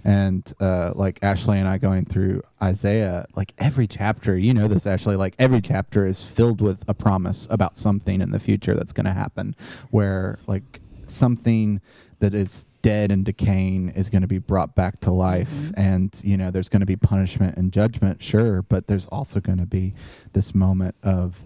And 0.05 0.53
uh, 0.61 0.93
like 0.95 1.19
Ashley 1.23 1.59
and 1.59 1.67
I 1.67 1.79
going 1.79 2.05
through 2.05 2.43
Isaiah, 2.63 3.25
like 3.35 3.55
every 3.57 3.87
chapter, 3.87 4.37
you 4.37 4.53
know 4.53 4.69
this, 4.69 4.87
Ashley, 4.87 5.17
like 5.17 5.35
every 5.39 5.63
chapter 5.63 6.07
is 6.07 6.23
filled 6.23 6.61
with 6.61 6.85
a 6.87 6.93
promise 6.93 7.49
about 7.51 7.79
something 7.79 8.21
in 8.21 8.31
the 8.33 8.39
future 8.41 8.75
that's 8.75 8.93
going 8.93 9.07
to 9.07 9.15
happen, 9.15 9.55
where 9.91 10.39
like 10.47 10.81
something 11.11 11.81
that 12.21 12.35
is 12.35 12.67
dead 12.83 13.11
and 13.11 13.25
decaying 13.25 13.91
is 13.91 14.09
going 14.09 14.23
to 14.23 14.29
be 14.29 14.39
brought 14.39 14.75
back 14.75 15.01
to 15.01 15.11
life 15.11 15.71
Mhm. 15.71 15.73
and 15.77 16.21
you 16.25 16.37
know 16.37 16.51
there's 16.51 16.69
going 16.71 16.81
to 16.81 16.87
be 16.87 16.97
punishment 16.97 17.57
and 17.57 17.73
judgment 17.73 18.23
sure 18.23 18.63
but 18.63 18.87
there's 18.87 19.07
also 19.09 19.39
going 19.41 19.59
to 19.59 19.67
be 19.67 19.93
this 20.33 20.55
moment 20.55 20.95
of 21.03 21.45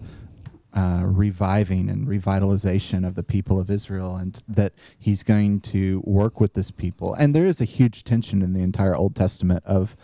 uh, 0.73 1.03
reviving 1.05 1.89
and 1.89 2.05
revitalization 2.05 3.07
of 3.07 3.15
the 3.15 3.23
people 3.23 3.61
of 3.61 3.69
Israel, 3.71 4.17
and 4.17 4.43
that 4.45 4.73
he's 4.99 5.23
going 5.23 5.61
to 5.61 6.01
work 6.05 6.41
with 6.41 6.53
this 6.53 6.69
people. 6.69 7.13
And 7.13 7.33
there 7.33 7.45
is 7.45 7.61
a 7.61 7.63
huge 7.63 8.03
tension 8.03 8.41
in 8.41 8.51
the 8.51 8.61
entire 8.61 8.93
Old 8.93 9.15
Testament 9.15 9.63
of 9.65 9.95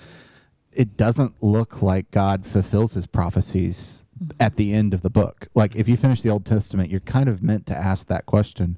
it 0.72 0.96
doesn't 0.96 1.34
look 1.44 1.82
like 1.82 2.10
God 2.12 2.48
fulfills 2.48 2.94
his 2.94 3.06
prophecies 3.06 4.06
at 4.40 4.56
the 4.56 4.72
end 4.72 4.94
of 4.94 5.02
the 5.02 5.10
book. 5.10 5.50
Like 5.54 5.76
if 5.76 5.90
you 5.90 5.98
finish 5.98 6.22
the 6.22 6.30
Old 6.30 6.46
Testament, 6.46 6.90
you're 6.90 7.02
kind 7.02 7.28
of 7.28 7.44
meant 7.44 7.66
to 7.66 7.76
ask 7.78 8.08
that 8.08 8.26
question 8.26 8.78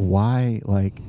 why 0.00 0.62
like 0.64 1.00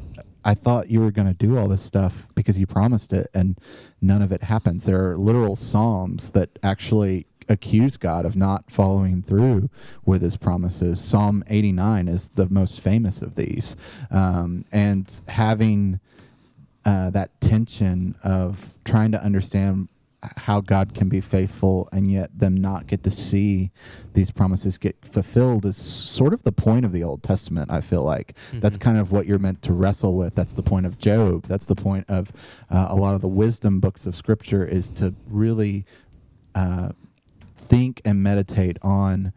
I 0.43 0.54
thought 0.54 0.89
you 0.89 0.99
were 1.01 1.12
going 1.12 1.27
to 1.27 1.34
do 1.34 1.58
all 1.58 1.67
this 1.67 1.82
stuff 1.82 2.27
because 2.36 2.58
you 2.58 2.65
promised 2.65 3.13
it 3.13 3.30
and 3.34 3.58
none 4.01 4.21
of 4.21 4.32
it 4.32 4.43
happens. 4.43 4.86
There 4.86 5.12
are 5.12 5.17
literal 5.17 5.56
psalms 5.56 6.32
that 6.32 6.58
actually 6.63 7.27
accuse 7.47 7.97
God 7.97 8.25
of 8.25 8.36
not 8.36 8.71
following 8.71 9.21
through 9.21 9.69
with 10.06 10.21
his 10.21 10.38
promises. 10.38 10.99
Psalm 11.04 11.43
89 11.47 12.08
is 12.08 12.30
the 12.30 12.49
most 12.49 12.82
famous 12.82 13.21
of 13.21 13.36
these. 13.36 13.75
Um, 14.10 14.65
and 14.71 15.21
having 15.27 15.99
uh, 16.86 17.12
that 17.12 17.39
tension 17.39 18.15
of 18.23 18.75
trying 18.84 19.12
to 19.12 19.23
understand 19.23 19.89
how 20.38 20.62
God 20.62 20.93
can 20.93 21.10
be 21.10 21.19
faithful 21.19 21.89
and 21.91 22.12
yet 22.12 22.38
them 22.38 22.55
not 22.55 22.86
get 22.86 23.01
to 23.03 23.12
see 23.12 23.71
these 24.13 24.29
promises 24.29 24.77
get 24.77 24.95
fulfilled 25.03 25.65
is 25.65 25.75
sort 25.77 26.31
of 26.34 26.43
the 26.43 26.51
point 26.51 26.86
of 26.86 26.91
the 26.91 27.03
Old 27.03 27.23
Testament, 27.23 27.71
I 27.71 27.81
feel 27.81 28.03
like. 28.03 28.38
That's 28.53 28.77
Mhm. 28.77 28.81
kind 28.81 28.97
of 28.97 29.12
what 29.12 29.25
you're 29.25 29.39
meant 29.39 29.62
to 29.63 29.73
wrestle 29.73 30.15
with. 30.15 30.36
That's 30.36 30.53
the 30.53 30.62
point 30.63 30.86
of 30.86 30.99
Job. 30.99 31.47
That's 31.47 31.65
the 31.65 31.75
point 31.75 32.05
of 32.07 32.31
uh, 32.69 32.86
a 32.89 32.95
lot 32.95 33.15
of 33.15 33.21
the 33.21 33.27
wisdom 33.27 33.79
books 33.79 34.05
of 34.05 34.15
Scripture 34.15 34.63
is 34.63 34.89
to 34.91 35.15
really 35.27 35.86
uh, 36.53 36.89
think 37.55 38.01
and 38.05 38.21
meditate 38.21 38.77
on 38.81 39.31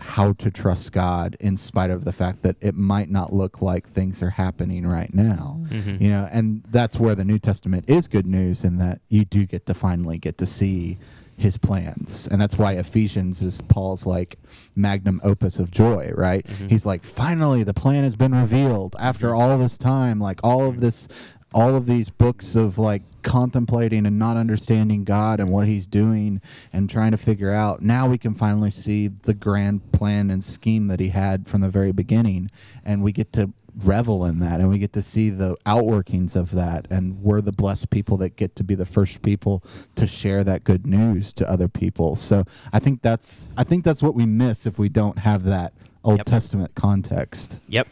how 0.00 0.32
to 0.34 0.50
trust 0.50 0.92
God 0.92 1.36
in 1.40 1.56
spite 1.56 1.90
of 1.90 2.04
the 2.04 2.12
fact 2.12 2.42
that 2.42 2.56
it 2.60 2.74
might 2.74 3.10
not 3.10 3.32
look 3.32 3.60
like 3.62 3.88
things 3.88 4.22
are 4.22 4.30
happening 4.30 4.86
right 4.86 5.12
now. 5.12 5.60
Mhm. 5.68 6.00
You 6.00 6.10
know, 6.10 6.28
and 6.30 6.62
that's 6.70 6.98
where 6.98 7.14
the 7.14 7.24
New 7.24 7.38
Testament 7.38 7.84
is 7.88 8.06
good 8.08 8.26
news 8.26 8.64
in 8.64 8.78
that 8.78 9.00
you 9.08 9.24
do 9.24 9.46
get 9.46 9.66
to 9.66 9.74
finally 9.74 10.18
get 10.18 10.38
to 10.38 10.46
see 10.46 10.98
his 11.36 11.56
plans. 11.56 12.26
And 12.30 12.40
that's 12.40 12.58
why 12.58 12.72
Ephesians 12.72 13.42
is 13.42 13.60
Paul's 13.68 14.04
like 14.04 14.38
magnum 14.74 15.20
opus 15.22 15.60
of 15.60 15.70
joy, 15.70 16.10
right? 16.16 16.44
Mhm. 16.44 16.68
He's 16.70 16.84
like 16.84 17.04
finally 17.04 17.62
the 17.62 17.74
plan 17.74 18.02
has 18.02 18.16
been 18.16 18.34
revealed 18.34 18.96
after 18.98 19.34
all 19.36 19.56
this 19.56 19.78
time, 19.78 20.18
like 20.20 20.40
all 20.42 20.66
of 20.68 20.80
this 20.80 21.06
all 21.54 21.74
of 21.74 21.86
these 21.86 22.10
books 22.10 22.54
of 22.54 22.78
like 22.78 23.02
contemplating 23.22 24.06
and 24.06 24.18
not 24.18 24.36
understanding 24.36 25.04
God 25.04 25.40
and 25.40 25.50
what 25.50 25.66
he's 25.66 25.86
doing 25.86 26.40
and 26.72 26.88
trying 26.88 27.10
to 27.12 27.16
figure 27.16 27.52
out. 27.52 27.82
Now 27.82 28.08
we 28.08 28.18
can 28.18 28.34
finally 28.34 28.70
see 28.70 29.08
the 29.08 29.34
grand 29.34 29.92
plan 29.92 30.30
and 30.30 30.42
scheme 30.44 30.88
that 30.88 31.00
he 31.00 31.08
had 31.08 31.48
from 31.48 31.60
the 31.60 31.68
very 31.68 31.92
beginning 31.92 32.50
and 32.84 33.02
we 33.02 33.12
get 33.12 33.32
to 33.34 33.52
revel 33.84 34.24
in 34.24 34.40
that 34.40 34.58
and 34.60 34.68
we 34.68 34.78
get 34.78 34.92
to 34.92 35.02
see 35.02 35.30
the 35.30 35.56
outworkings 35.64 36.34
of 36.34 36.50
that 36.50 36.86
and 36.90 37.22
we're 37.22 37.40
the 37.40 37.52
blessed 37.52 37.90
people 37.90 38.16
that 38.16 38.34
get 38.36 38.56
to 38.56 38.64
be 38.64 38.74
the 38.74 38.86
first 38.86 39.22
people 39.22 39.62
to 39.94 40.06
share 40.06 40.42
that 40.42 40.64
good 40.64 40.84
news 40.86 41.32
to 41.32 41.48
other 41.48 41.68
people. 41.68 42.16
So 42.16 42.44
I 42.72 42.78
think 42.78 43.02
that's 43.02 43.46
I 43.56 43.64
think 43.64 43.84
that's 43.84 44.02
what 44.02 44.14
we 44.14 44.26
miss 44.26 44.66
if 44.66 44.78
we 44.78 44.88
don't 44.88 45.18
have 45.20 45.44
that 45.44 45.72
Old 46.04 46.18
Yep. 46.18 46.26
Testament 46.26 46.74
context. 46.74 47.58
Yep. 47.68 47.88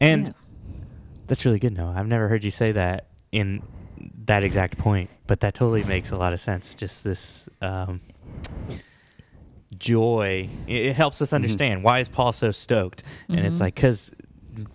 And 0.00 0.26
Yeah. 0.26 0.32
That's 1.30 1.46
really 1.46 1.58
good, 1.60 1.74
Noah. 1.76 1.94
I've 1.96 2.06
never 2.08 2.28
heard 2.28 2.44
you 2.44 2.50
say 2.50 2.72
that 2.72 3.06
in 3.32 3.62
that 4.26 4.42
exact 4.42 4.76
point, 4.76 5.08
but 5.26 5.40
that 5.40 5.54
totally 5.54 5.84
makes 5.84 6.10
a 6.10 6.16
lot 6.16 6.32
of 6.32 6.40
sense. 6.40 6.74
Just 6.74 7.04
this 7.04 7.48
um, 7.62 8.00
joy. 9.78 10.48
It, 10.66 10.86
it 10.86 10.96
helps 10.96 11.22
us 11.22 11.32
understand 11.32 11.82
why 11.84 12.00
is 12.00 12.08
Paul 12.08 12.32
so 12.32 12.50
stoked, 12.50 13.02
and 13.28 13.40
it's 13.40 13.58
Mhm. 13.58 13.60
like 13.60 13.74
because 13.76 14.12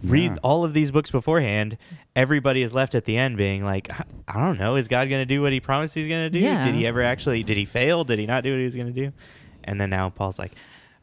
read 0.03 0.31
Yeah. 0.31 0.37
all 0.41 0.63
of 0.63 0.73
these 0.73 0.89
books 0.91 1.11
beforehand. 1.11 1.77
Everybody 2.15 2.61
is 2.61 2.73
left 2.73 2.95
at 2.95 3.03
the 3.05 3.17
end 3.17 3.35
being 3.37 3.63
like, 3.65 3.89
I 3.91 4.03
I 4.27 4.39
don't 4.45 4.57
know, 4.57 4.77
is 4.77 4.87
God 4.87 5.09
going 5.09 5.21
to 5.21 5.25
do 5.25 5.41
what 5.41 5.51
He 5.51 5.59
promised 5.59 5.93
He's 5.95 6.07
going 6.07 6.23
to 6.25 6.29
do? 6.29 6.39
Yeah. 6.39 6.63
Did 6.65 6.73
He 6.75 6.87
ever 6.87 7.03
actually? 7.03 7.43
Did 7.43 7.57
He 7.57 7.65
fail? 7.65 8.03
Did 8.05 8.17
He 8.19 8.25
not 8.25 8.41
do 8.43 8.51
what 8.51 8.59
He 8.59 8.65
was 8.65 8.75
going 8.75 8.91
to 8.91 8.93
do? 8.93 9.11
And 9.65 9.79
then 9.79 9.89
now 9.89 10.09
Paul's 10.09 10.39
like, 10.39 10.53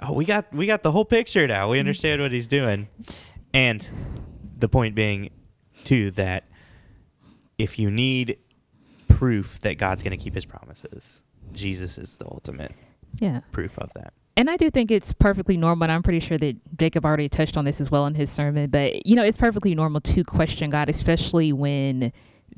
oh, 0.00 0.14
we 0.14 0.24
got 0.24 0.52
we 0.54 0.64
got 0.66 0.82
the 0.82 0.90
whole 0.92 1.04
picture 1.04 1.46
now. 1.46 1.70
We 1.70 1.78
understand 1.78 2.22
what 2.22 2.32
He's 2.32 2.48
doing. 2.48 2.88
And 3.52 3.86
the 4.58 4.68
point 4.68 4.94
being, 4.94 5.30
too, 5.84 6.10
that 6.12 6.44
if 7.58 7.78
you 7.78 7.90
need 7.90 8.38
proof 9.08 9.58
that 9.60 9.78
God's 9.78 10.02
going 10.02 10.16
to 10.16 10.22
keep 10.22 10.34
His 10.34 10.44
promises, 10.44 11.22
Jesus 11.52 11.98
is 11.98 12.16
the 12.16 12.24
ultimate 12.26 12.72
Yeah. 13.20 13.40
proof 13.52 13.78
of 13.78 13.92
that. 13.94 14.12
And 14.36 14.48
I 14.48 14.56
do 14.56 14.70
think 14.70 14.90
it's 14.90 15.12
perfectly 15.12 15.58
normal. 15.58 15.84
And 15.84 15.92
I'm 15.92 16.02
pretty 16.02 16.20
sure 16.20 16.38
that 16.38 16.56
Jacob 16.78 17.04
already 17.04 17.28
touched 17.28 17.56
on 17.58 17.66
this 17.66 17.80
as 17.82 17.90
well 17.90 18.06
in 18.06 18.14
his 18.14 18.30
sermon. 18.30 18.70
But, 18.70 19.04
you 19.06 19.14
know, 19.14 19.22
it's 19.22 19.36
perfectly 19.36 19.74
normal 19.74 20.00
to 20.00 20.24
question 20.24 20.70
God, 20.70 20.88
especially 20.88 21.52
when 21.52 22.12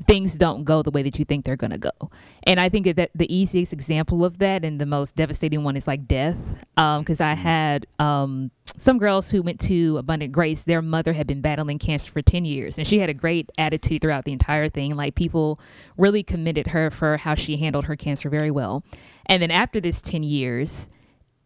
things 0.07 0.37
don't 0.37 0.65
go 0.65 0.83
the 0.83 0.91
way 0.91 1.03
that 1.03 1.19
you 1.19 1.25
think 1.25 1.45
they're 1.45 1.57
going 1.57 1.71
to 1.71 1.79
go. 1.79 1.93
And 2.45 2.61
I 2.61 2.69
think 2.69 2.97
that 2.97 3.11
the 3.15 3.35
easiest 3.35 3.73
example 3.73 4.25
of 4.25 4.39
that 4.39 4.65
and 4.65 4.81
the 4.81 4.87
most 4.87 5.17
devastating 5.17 5.63
one 5.65 5.77
is 5.77 5.87
like 5.87 6.07
death. 6.07 6.37
Because 6.75 7.21
I 7.21 7.35
had 7.35 7.87
um, 7.99 8.51
some 8.77 8.99
girls 8.99 9.31
who 9.31 9.43
went 9.43 9.61
to 9.61 9.99
Abundant 9.99 10.33
Grace, 10.33 10.65
their 10.65 10.83
mother 10.83 11.13
had 11.13 11.27
been 11.27 11.41
battling 11.41 11.79
cancer 11.79 12.11
for 12.11 12.23
10 12.23 12.45
years. 12.45 12.79
And 12.79 12.87
she 12.87 12.99
had 12.99 13.09
a 13.09 13.15
great 13.15 13.51
attitude 13.57 14.03
throughout 14.03 14.25
the 14.25 14.33
entire 14.33 14.69
thing. 14.69 14.97
Like 14.97 15.15
people 15.15 15.61
really 15.97 16.23
commended 16.23 16.69
her 16.69 16.91
for 16.91 17.17
how 17.19 17.35
she 17.35 17.57
handled 17.57 17.85
her 17.87 17.97
cancer 17.97 18.29
very 18.29 18.51
well. 18.51 18.85
And 19.27 19.43
then 19.43 19.51
after 19.51 19.81
this 19.81 20.03
10 20.03 20.23
years, 20.23 20.89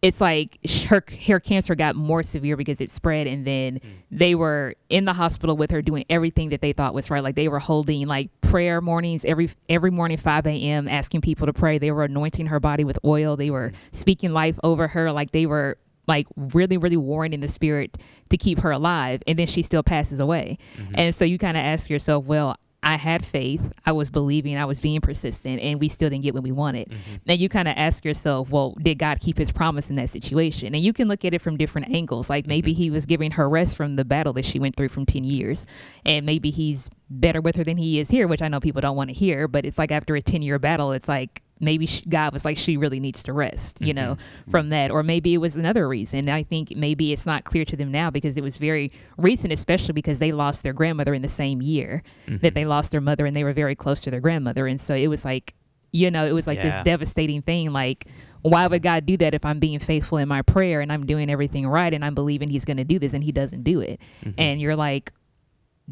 it's 0.01 0.21
like 0.21 0.59
her 0.87 1.03
her 1.27 1.39
cancer 1.39 1.75
got 1.75 1.95
more 1.95 2.23
severe 2.23 2.55
because 2.55 2.79
it 2.79 2.89
spread 2.89 3.27
and 3.27 3.45
then 3.45 3.75
mm. 3.79 3.81
they 4.11 4.35
were 4.35 4.75
in 4.89 5.05
the 5.05 5.13
hospital 5.13 5.57
with 5.57 5.71
her 5.71 5.81
doing 5.81 6.05
everything 6.09 6.49
that 6.49 6.61
they 6.61 6.73
thought 6.73 6.93
was 6.93 7.09
right. 7.09 7.23
Like 7.23 7.35
they 7.35 7.47
were 7.47 7.59
holding 7.59 8.07
like 8.07 8.29
prayer 8.41 8.81
mornings 8.81 9.25
every 9.25 9.49
every 9.67 9.91
morning 9.91 10.17
5 10.17 10.47
a.m 10.47 10.87
asking 10.87 11.21
people 11.21 11.47
to 11.47 11.53
pray. 11.53 11.77
They 11.77 11.91
were 11.91 12.03
anointing 12.03 12.47
her 12.47 12.59
body 12.59 12.83
with 12.83 12.97
oil. 13.03 13.35
They 13.35 13.49
were 13.49 13.71
mm. 13.71 13.95
speaking 13.95 14.31
life 14.31 14.57
over 14.63 14.87
her. 14.89 15.11
Like 15.11 15.31
they 15.31 15.45
were 15.45 15.77
like 16.07 16.27
really 16.35 16.77
really 16.77 16.97
warring 16.97 17.33
in 17.33 17.41
the 17.41 17.47
spirit 17.47 17.97
to 18.29 18.37
keep 18.37 18.59
her 18.59 18.71
alive. 18.71 19.21
And 19.27 19.37
then 19.37 19.47
she 19.47 19.63
still 19.63 19.83
passes 19.83 20.19
away. 20.19 20.57
Mm-hmm. 20.77 20.93
And 20.95 21.15
so 21.15 21.25
you 21.25 21.37
kind 21.37 21.57
of 21.57 21.63
ask 21.63 21.89
yourself 21.89 22.25
well 22.25 22.55
I 22.81 22.95
had 22.95 23.25
faith. 23.25 23.61
I 23.85 23.91
was 23.91 24.09
believing. 24.09 24.57
I 24.57 24.65
was 24.65 24.79
being 24.79 25.01
persistent, 25.01 25.61
and 25.61 25.79
we 25.79 25.89
still 25.89 26.09
didn't 26.09 26.23
get 26.23 26.33
what 26.33 26.43
we 26.43 26.51
wanted. 26.51 26.89
Mm-hmm. 26.89 27.15
Then 27.25 27.39
you 27.39 27.49
kind 27.49 27.67
of 27.67 27.73
ask 27.75 28.05
yourself, 28.05 28.49
well, 28.49 28.75
did 28.81 28.97
God 28.97 29.19
keep 29.19 29.37
his 29.37 29.51
promise 29.51 29.89
in 29.89 29.97
that 29.97 30.09
situation? 30.09 30.73
And 30.73 30.83
you 30.83 30.93
can 30.93 31.07
look 31.07 31.25
at 31.25 31.33
it 31.33 31.41
from 31.41 31.57
different 31.57 31.89
angles. 31.89 32.29
Like 32.29 32.43
mm-hmm. 32.43 32.49
maybe 32.49 32.73
he 32.73 32.89
was 32.89 33.05
giving 33.05 33.31
her 33.31 33.49
rest 33.49 33.75
from 33.75 33.97
the 33.97 34.05
battle 34.05 34.33
that 34.33 34.45
she 34.45 34.59
went 34.59 34.75
through 34.75 34.89
from 34.89 35.05
10 35.05 35.23
years. 35.23 35.65
And 36.05 36.25
maybe 36.25 36.51
he's 36.51 36.89
better 37.09 37.41
with 37.41 37.57
her 37.57 37.63
than 37.63 37.77
he 37.77 37.99
is 37.99 38.09
here, 38.09 38.27
which 38.27 38.41
I 38.41 38.47
know 38.47 38.59
people 38.59 38.81
don't 38.81 38.95
want 38.95 39.09
to 39.09 39.13
hear. 39.13 39.47
But 39.47 39.65
it's 39.65 39.77
like 39.77 39.91
after 39.91 40.15
a 40.15 40.21
10 40.21 40.41
year 40.41 40.57
battle, 40.57 40.93
it's 40.93 41.09
like, 41.09 41.41
maybe 41.59 41.85
sh 41.85 42.01
God 42.07 42.33
was 42.33 42.45
like, 42.45 42.57
she 42.57 42.77
really 42.77 42.99
needs 42.99 43.23
to 43.23 43.33
rest, 43.33 43.81
you 43.81 43.93
know, 43.93 44.13
mm-hmm. 44.15 44.41
Mm-hmm. 44.41 44.51
from 44.51 44.69
that. 44.69 44.91
Or 44.91 45.03
maybe 45.03 45.33
it 45.33 45.39
was 45.39 45.55
another 45.55 45.87
reason. 45.87 46.29
I 46.29 46.43
think 46.43 46.75
maybe 46.75 47.11
it's 47.11 47.25
not 47.25 47.43
clear 47.43 47.65
to 47.65 47.75
them 47.75 47.91
now 47.91 48.09
because 48.09 48.37
it 48.37 48.43
was 48.43 48.57
very 48.57 48.89
recent, 49.17 49.51
especially 49.51 49.93
because 49.93 50.19
they 50.19 50.31
lost 50.31 50.63
their 50.63 50.73
grandmother 50.73 51.13
in 51.13 51.21
the 51.21 51.29
same 51.29 51.61
year 51.61 52.03
that 52.27 52.53
they 52.53 52.61
mm-hmm. 52.61 52.69
lost 52.69 52.91
their 52.91 53.01
mother 53.01 53.25
and 53.25 53.35
they 53.35 53.43
were 53.43 53.53
very 53.53 53.75
close 53.75 54.01
to 54.01 54.11
their 54.11 54.21
grandmother. 54.21 54.67
And 54.67 54.79
so 54.79 54.95
it 54.95 55.07
was 55.07 55.25
like, 55.25 55.53
you 55.91 56.11
know, 56.11 56.25
it 56.25 56.33
was 56.33 56.47
like 56.47 56.57
Yeah. 56.57 56.75
this 56.77 56.83
devastating 56.85 57.41
thing. 57.41 57.71
Like, 57.73 58.05
why 58.41 58.67
would 58.67 58.81
God 58.81 59.05
do 59.05 59.17
that 59.17 59.33
if 59.33 59.43
I'm 59.43 59.59
being 59.59 59.79
faithful 59.79 60.17
in 60.17 60.27
my 60.27 60.41
prayer 60.43 60.81
and 60.81 60.91
I'm 60.93 61.05
doing 61.05 61.29
everything 61.29 61.67
right 61.67 61.93
and 61.93 62.05
I'm 62.05 62.15
believing 62.15 62.49
He's 62.49 62.63
going 62.63 62.77
to 62.77 62.83
do 62.83 62.99
this 62.99 63.13
and 63.13 63.23
He 63.23 63.31
doesn't 63.31 63.63
do 63.63 63.81
it? 63.81 63.99
And 64.37 64.61
you're 64.61 64.75
like, 64.75 65.11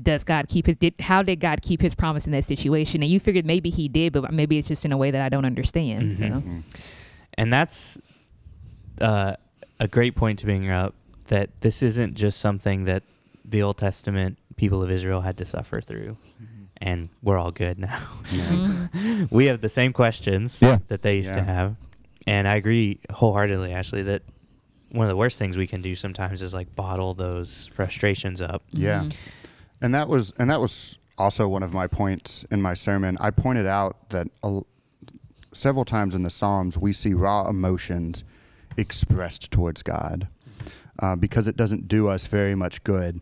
does 0.02 0.24
God 0.24 0.48
keep 0.48 0.66
his 0.68 0.78
did 0.78 0.94
how 1.00 1.22
did 1.24 1.40
God 1.40 1.62
keep 1.62 1.82
his 1.82 1.96
promise 1.96 2.26
in 2.26 2.32
that 2.32 2.46
situation? 2.46 3.02
And 3.02 3.12
you 3.12 3.20
figured 3.20 3.46
maybe 3.46 3.70
he 3.70 3.88
did, 3.88 4.14
but 4.14 4.32
maybe 4.34 4.58
it's 4.58 4.68
just 4.68 4.86
in 4.86 4.92
a 4.92 4.98
way 4.98 5.12
that 5.12 5.22
I 5.22 5.30
don't 5.30 5.46
understand. 5.46 6.16
So 6.16 6.44
And 7.36 7.54
that's 7.54 7.98
uh, 9.00 9.36
a 9.80 9.88
great 9.88 10.16
point 10.16 10.40
to 10.40 10.46
bring 10.46 10.70
up 10.70 10.94
that 11.28 11.50
this 11.62 11.82
isn't 11.84 12.16
just 12.16 12.40
something 12.40 12.86
that 12.86 13.04
the 13.46 13.62
Old 13.62 13.78
Testament 13.78 14.38
people 14.56 14.82
of 14.84 14.90
Israel 14.92 15.22
had 15.22 15.38
to 15.38 15.46
suffer 15.46 15.82
through. 15.82 16.18
And 16.80 17.10
we're 17.24 17.38
all 17.38 17.52
good 17.52 17.80
now. 17.80 18.00
Mhm. 18.26 19.32
we 19.32 19.46
have 19.46 19.62
the 19.62 19.70
same 19.70 19.94
questions 19.94 20.60
Yeah. 20.62 20.80
that 20.90 21.02
they 21.02 21.18
used 21.18 21.34
to 21.34 21.42
have. 21.42 21.76
And 22.28 22.48
I 22.48 22.56
agree 22.56 23.00
wholeheartedly, 23.12 23.74
actually, 23.74 24.04
that 24.04 24.22
one 24.92 25.06
of 25.06 25.10
the 25.10 25.16
worst 25.18 25.40
things 25.40 25.58
we 25.58 25.66
can 25.68 25.82
do 25.82 25.96
sometimes 25.96 26.42
is 26.42 26.54
like 26.54 26.76
bottle 26.76 27.14
those 27.16 27.70
frustrations 27.74 28.42
up. 28.42 28.62
Yeah. 28.72 29.04
Mhm. 29.06 29.16
And 29.82 29.94
that 29.96 30.08
was 30.08 30.34
and 30.38 30.50
that 30.50 30.60
was 30.62 30.98
also 31.18 31.48
one 31.48 31.64
of 31.64 31.74
my 31.74 31.88
points 31.88 32.46
in 32.52 32.62
my 32.62 32.74
sermon. 32.74 33.18
I 33.20 33.32
pointed 33.32 33.66
out 33.66 34.10
that 34.10 34.28
a, 34.44 34.62
several 35.54 35.86
times 35.86 36.14
in 36.16 36.24
the 36.24 36.30
Psalms 36.30 36.78
we 36.78 36.94
see 36.94 37.14
raw 37.14 37.48
emotions 37.50 38.24
expressed 38.78 39.52
towards 39.52 39.82
God 39.82 40.28
uh, 41.00 41.16
because 41.16 41.48
it 41.48 41.58
doesn't 41.58 41.88
do 41.88 42.08
us 42.08 42.28
very 42.28 42.56
much 42.56 42.84
good 42.84 43.22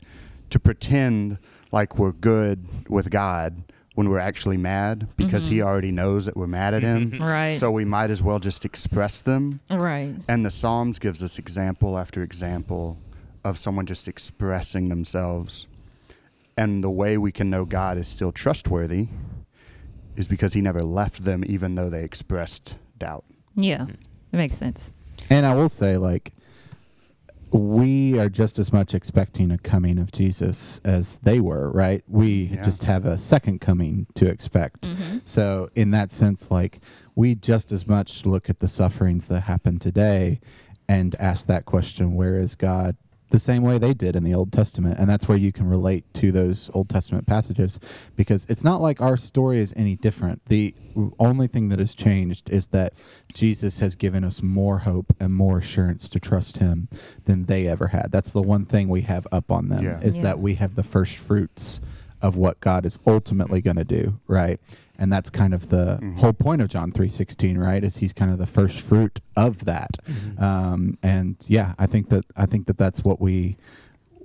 to 0.49 0.59
pretend 0.59 1.37
like 1.71 1.97
we're 1.97 2.11
good 2.11 2.65
with 2.89 3.09
God 3.09 3.63
when 3.95 4.09
we're 4.09 4.19
actually 4.19 4.57
mad 4.57 5.07
because 5.15 5.47
He 5.47 5.57
Mhm. 5.57 5.63
already 5.65 5.91
knows 5.91 6.25
that 6.25 6.35
we're 6.35 6.47
mad 6.47 6.73
at 6.73 6.83
Him. 6.83 7.13
Right. 7.19 7.57
So 7.59 7.71
we 7.71 7.85
might 7.85 8.09
as 8.11 8.21
well 8.21 8.39
just 8.39 8.65
express 8.65 9.21
them. 9.21 9.61
right. 9.69 10.13
And 10.27 10.45
the 10.45 10.51
Psalms 10.51 10.99
gives 10.99 11.23
us 11.23 11.39
example 11.39 11.97
after 11.97 12.21
example 12.21 12.97
of 13.45 13.57
someone 13.57 13.85
just 13.85 14.07
expressing 14.09 14.89
themselves. 14.89 15.67
And 16.57 16.83
the 16.83 16.89
way 16.89 17.17
we 17.17 17.31
can 17.31 17.49
know 17.49 17.65
God 17.65 17.97
is 17.97 18.07
still 18.07 18.31
trustworthy 18.31 19.09
is 20.15 20.27
because 20.27 20.53
he 20.53 20.61
never 20.61 20.79
left 20.81 21.23
them 21.23 21.43
even 21.45 21.75
though 21.75 21.89
they 21.89 22.03
expressed 22.03 22.75
doubt. 22.97 23.25
Yeah. 23.55 23.87
It 24.31 24.37
makes 24.37 24.55
sense. 24.55 24.93
And 25.29 25.45
I 25.45 25.53
will 25.55 25.69
say, 25.69 25.97
like, 25.97 26.31
we 27.51 28.17
are 28.19 28.27
just 28.29 28.59
as 28.59 28.73
much 28.73 28.93
expecting 28.93 29.51
a 29.51 29.57
coming 29.57 29.97
of 29.97 30.11
Jesus 30.11 30.79
as 30.83 31.19
they 31.19 31.39
were, 31.39 31.71
right? 31.71 32.03
We 32.07 32.45
Yeah. 32.53 32.63
just 32.65 32.83
have 32.85 33.05
a 33.05 33.17
second 33.17 33.61
coming 33.61 34.07
to 34.15 34.25
expect. 34.27 34.87
Mhm. 34.89 35.21
So, 35.25 35.69
in 35.75 35.91
that 35.91 36.09
sense, 36.11 36.51
like, 36.51 36.79
we 37.15 37.35
just 37.35 37.71
as 37.71 37.87
much 37.87 38.25
look 38.25 38.49
at 38.49 38.59
the 38.59 38.67
sufferings 38.67 39.27
that 39.27 39.41
happen 39.41 39.79
today 39.79 40.39
and 40.87 41.15
ask 41.19 41.47
that 41.47 41.65
question 41.65 42.13
where 42.15 42.37
is 42.39 42.55
God? 42.55 42.95
The 43.35 43.39
same 43.39 43.63
way 43.63 43.77
they 43.77 43.93
did 43.93 44.15
in 44.15 44.23
the 44.23 44.33
Old 44.33 44.53
Testament. 44.53 44.97
And 44.97 45.09
that's 45.09 45.27
where 45.27 45.37
you 45.37 45.51
can 45.51 45.67
relate 45.67 46.05
to 46.13 46.31
those 46.31 46.71
Old 46.73 46.87
Testament 46.87 47.27
passages 47.27 47.81
because 48.15 48.45
it's 48.47 48.63
not 48.63 48.79
like 48.79 49.01
our 49.01 49.17
story 49.17 49.59
is 49.59 49.73
any 49.75 49.97
different. 49.97 50.41
The 50.45 50.73
only 51.19 51.47
thing 51.47 51.67
that 51.67 51.79
has 51.79 51.93
changed 51.93 52.49
is 52.49 52.69
that 52.69 52.93
Jesus 53.33 53.79
has 53.79 53.95
given 53.95 54.23
us 54.23 54.41
more 54.41 54.77
hope 54.79 55.13
and 55.19 55.33
more 55.33 55.57
assurance 55.57 56.07
to 56.09 56.17
trust 56.17 56.59
him 56.59 56.87
than 57.25 57.47
they 57.47 57.67
ever 57.67 57.87
had. 57.87 58.09
That's 58.09 58.29
the 58.29 58.41
one 58.41 58.63
thing 58.63 58.87
we 58.87 59.01
have 59.01 59.27
up 59.33 59.51
on 59.51 59.67
them 59.67 59.83
Yeah. 59.83 59.99
is 59.99 60.15
Yeah. 60.15 60.23
that 60.23 60.39
we 60.39 60.55
have 60.55 60.75
the 60.75 60.83
first 60.83 61.17
fruits 61.17 61.81
of 62.21 62.37
what 62.37 62.61
God 62.61 62.85
is 62.85 62.99
ultimately 63.05 63.61
going 63.61 63.75
to 63.75 63.83
do, 63.83 64.17
right? 64.29 64.61
And 64.97 65.11
that's 65.11 65.29
kind 65.29 65.53
of 65.53 65.69
the 65.69 65.99
Mhm. 66.01 66.17
whole 66.17 66.33
point 66.33 66.61
of 66.61 66.69
John 66.69 66.91
3:16, 66.91 67.57
right? 67.57 67.83
Is 67.83 67.97
he's 67.97 68.13
kind 68.13 68.31
of 68.31 68.37
the 68.37 68.47
first 68.47 68.79
fruit 68.79 69.19
of 69.35 69.65
that. 69.65 69.97
Um, 70.37 70.97
and 71.03 71.35
yeah, 71.47 71.73
I 71.77 71.85
think 71.85 72.09
that 72.09 72.25
I 72.35 72.45
think 72.45 72.67
that 72.67 72.77
that's 72.77 73.03
what 73.03 73.19
we 73.21 73.57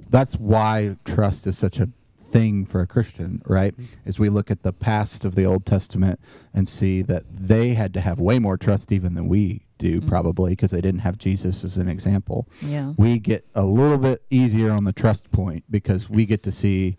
that's 0.08 0.34
why 0.34 0.96
trust 1.04 1.46
is 1.46 1.56
such 1.56 1.78
a 1.78 1.88
thing 2.20 2.64
for 2.64 2.80
a 2.80 2.86
Christian, 2.86 3.42
right? 3.46 3.74
Is 4.04 4.18
we 4.18 4.28
look 4.28 4.50
at 4.50 4.62
the 4.62 4.72
past 4.72 5.24
of 5.24 5.34
the 5.34 5.44
Old 5.44 5.66
Testament 5.66 6.18
and 6.54 6.68
see 6.68 7.02
that 7.02 7.24
they 7.32 7.74
had 7.74 7.92
to 7.94 8.00
have 8.00 8.20
way 8.20 8.38
more 8.38 8.56
trust 8.56 8.92
even 8.92 9.14
than 9.14 9.28
we 9.28 9.62
do 9.78 10.00
Mhm. 10.00 10.06
probably 10.06 10.52
because 10.52 10.70
they 10.72 10.80
didn't 10.80 11.00
have 11.00 11.16
Jesus 11.18 11.64
as 11.64 11.76
an 11.76 11.88
example 11.88 12.46
Yeah. 12.64 12.92
we 12.96 13.18
get 13.18 13.46
a 13.54 13.64
little 13.64 13.98
bit 13.98 14.22
easier 14.30 14.70
on 14.70 14.84
the 14.84 14.92
trust 14.92 15.30
point 15.32 15.64
because 15.70 16.08
we 16.10 16.26
get 16.26 16.42
to 16.44 16.52
see 16.52 16.96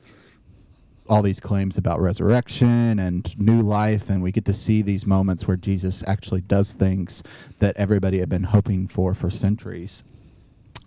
all 1.10 1.22
these 1.22 1.40
claims 1.40 1.78
about 1.78 2.00
resurrection 2.00 3.00
and 3.00 3.38
new 3.40 3.62
life 3.62 4.10
and 4.10 4.22
we 4.24 4.32
get 4.32 4.46
to 4.46 4.54
see 4.54 4.82
these 4.82 5.06
moments 5.06 5.48
where 5.48 5.58
Jesus 5.58 6.04
actually 6.08 6.42
does 6.42 6.74
things 6.74 7.22
that 7.60 7.76
everybody 7.78 8.20
had 8.20 8.30
been 8.30 8.44
hoping 8.44 8.88
for 8.88 9.14
for 9.14 9.30
centuries. 9.30 10.04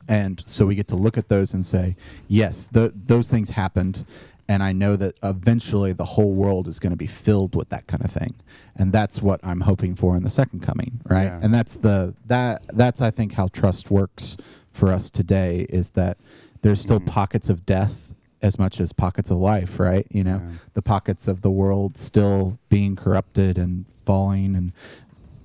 And 0.08 0.42
so 0.46 0.66
we 0.66 0.74
get 0.74 0.88
to 0.88 0.96
look 0.96 1.16
at 1.16 1.28
those 1.28 1.54
and 1.54 1.64
say, 1.64 1.96
yes, 2.28 2.68
th- 2.68 2.92
those 2.94 3.28
things 3.28 3.50
happened 3.50 4.04
and 4.46 4.62
I 4.62 4.72
know 4.72 4.94
that 4.96 5.14
eventually 5.22 5.92
the 5.94 6.04
whole 6.04 6.34
world 6.34 6.68
is 6.68 6.78
going 6.78 6.90
to 6.92 6.96
be 6.98 7.06
filled 7.06 7.56
with 7.56 7.70
that 7.70 7.86
kind 7.86 8.04
of 8.04 8.10
thing. 8.10 8.34
And 8.76 8.92
that's 8.92 9.22
what 9.22 9.40
I'm 9.42 9.62
hoping 9.62 9.94
for 9.94 10.16
in 10.16 10.22
the 10.22 10.28
second 10.30 10.60
coming, 10.60 11.00
right? 11.08 11.24
Yeah. 11.24 11.40
And 11.42 11.52
that's 11.54 11.76
the 11.76 12.14
that 12.26 12.62
that's 12.68 13.00
I 13.00 13.10
think 13.10 13.32
how 13.32 13.48
trust 13.48 13.90
works 13.90 14.36
for 14.70 14.92
us 14.92 15.10
today 15.10 15.66
is 15.70 15.90
that 15.90 16.18
there's 16.60 16.80
still 16.80 17.00
Mhm. 17.00 17.06
pockets 17.06 17.48
of 17.48 17.64
death 17.64 18.13
as 18.44 18.58
much 18.58 18.78
as 18.78 18.92
pockets 18.92 19.30
of 19.30 19.38
life, 19.38 19.80
right? 19.80 20.06
You 20.10 20.22
know, 20.22 20.42
Yeah. 20.44 20.56
the 20.74 20.82
pockets 20.82 21.26
of 21.26 21.40
the 21.40 21.50
world 21.50 21.96
still 21.96 22.58
being 22.68 22.94
corrupted 22.94 23.56
and 23.58 23.86
falling 24.04 24.54
and 24.54 24.72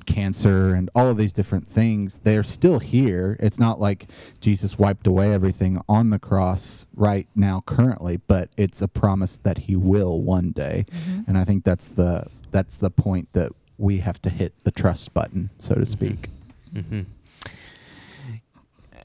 cancer 0.05 0.73
and 0.73 0.89
all 0.95 1.07
of 1.07 1.17
these 1.17 1.31
different 1.31 1.67
things 1.67 2.19
they're 2.23 2.41
still 2.41 2.79
here 2.79 3.38
it's 3.39 3.59
not 3.59 3.79
like 3.79 4.07
jesus 4.41 4.75
wiped 4.79 5.05
away 5.05 5.31
everything 5.31 5.79
on 5.88 6.09
the 6.09 6.17
cross 6.17 6.88
right 6.95 7.27
now 7.35 7.62
currently 7.67 8.19
but 8.27 8.49
it's 8.57 8.81
a 8.81 8.88
promise 8.88 9.38
that 9.38 9.59
he 9.59 9.75
will 9.75 10.19
one 10.23 10.49
day 10.49 10.83
Mhm. 11.07 11.27
and 11.27 11.38
i 11.38 11.43
think 11.45 11.63
that's 11.63 11.88
the 11.89 12.25
that's 12.51 12.75
the 12.77 12.89
point 12.89 13.27
that 13.33 13.51
we 13.77 13.99
have 13.99 14.19
to 14.23 14.31
hit 14.31 14.51
the 14.63 14.71
trust 14.71 15.13
button 15.13 15.51
so 15.59 15.75
to 15.75 15.85
speak 15.85 16.29
hmm 16.73 17.01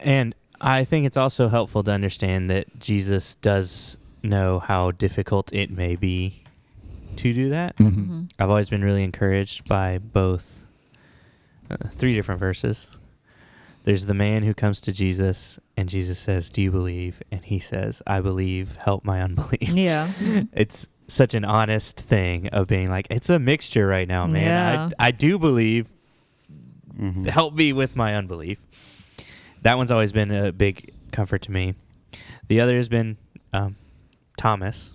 And 0.01 0.33
I 0.65 0.83
think 0.83 1.05
it's 1.05 1.17
also 1.17 1.47
helpful 1.49 1.83
to 1.83 1.91
understand 1.91 2.49
that 2.49 2.79
Jesus 2.79 3.35
does 3.35 3.97
know 4.23 4.59
how 4.59 4.91
difficult 4.91 5.53
it 5.53 5.69
may 5.69 5.95
be 5.95 6.43
to 7.17 7.33
do 7.33 7.49
that. 7.49 7.77
Mhm. 7.77 7.91
Mhm. 8.07 8.29
I've 8.39 8.49
always 8.49 8.69
been 8.69 8.83
really 8.83 9.03
encouraged 9.03 9.67
by 9.67 9.99
both 9.99 10.63
uh, 11.69 11.77
three 11.91 12.13
different 12.13 12.39
verses. 12.39 12.97
There's 13.85 14.05
the 14.05 14.13
man 14.15 14.43
who 14.43 14.53
comes 14.55 14.81
to 14.81 14.91
Jesus, 14.91 15.59
and 15.77 15.87
Jesus 15.87 16.17
says, 16.19 16.49
Do 16.49 16.61
you 16.61 16.71
believe? 16.71 17.21
And 17.31 17.45
he 17.45 17.59
says, 17.59 18.01
I 18.07 18.19
believe, 18.21 18.75
help 18.77 19.05
my 19.05 19.21
unbelief. 19.21 19.69
Yeah. 19.69 20.09
it's 20.53 20.87
such 21.07 21.35
an 21.35 21.45
honest 21.45 21.97
thing 21.99 22.47
of 22.49 22.67
being 22.67 22.89
like, 22.89 23.05
It's 23.11 23.29
a 23.29 23.37
mixture 23.39 23.85
right 23.87 24.07
now, 24.07 24.25
man. 24.25 24.43
Yeah. 24.43 24.89
I, 24.99 25.07
I 25.07 25.11
do 25.11 25.37
believe, 25.37 25.89
Mhm. 26.99 27.27
help 27.27 27.53
me 27.53 27.71
with 27.73 27.95
my 27.95 28.15
unbelief. 28.15 28.59
That 29.65 29.77
one's 29.77 29.89
always 29.89 30.11
been 30.11 30.29
a 30.29 30.51
big 30.51 30.93
comfort 31.11 31.41
to 31.41 31.51
me. 31.51 31.73
The 32.49 32.61
other 32.61 32.77
has 32.77 32.87
been 32.87 33.17
um, 33.51 33.77
Thomas, 34.37 34.93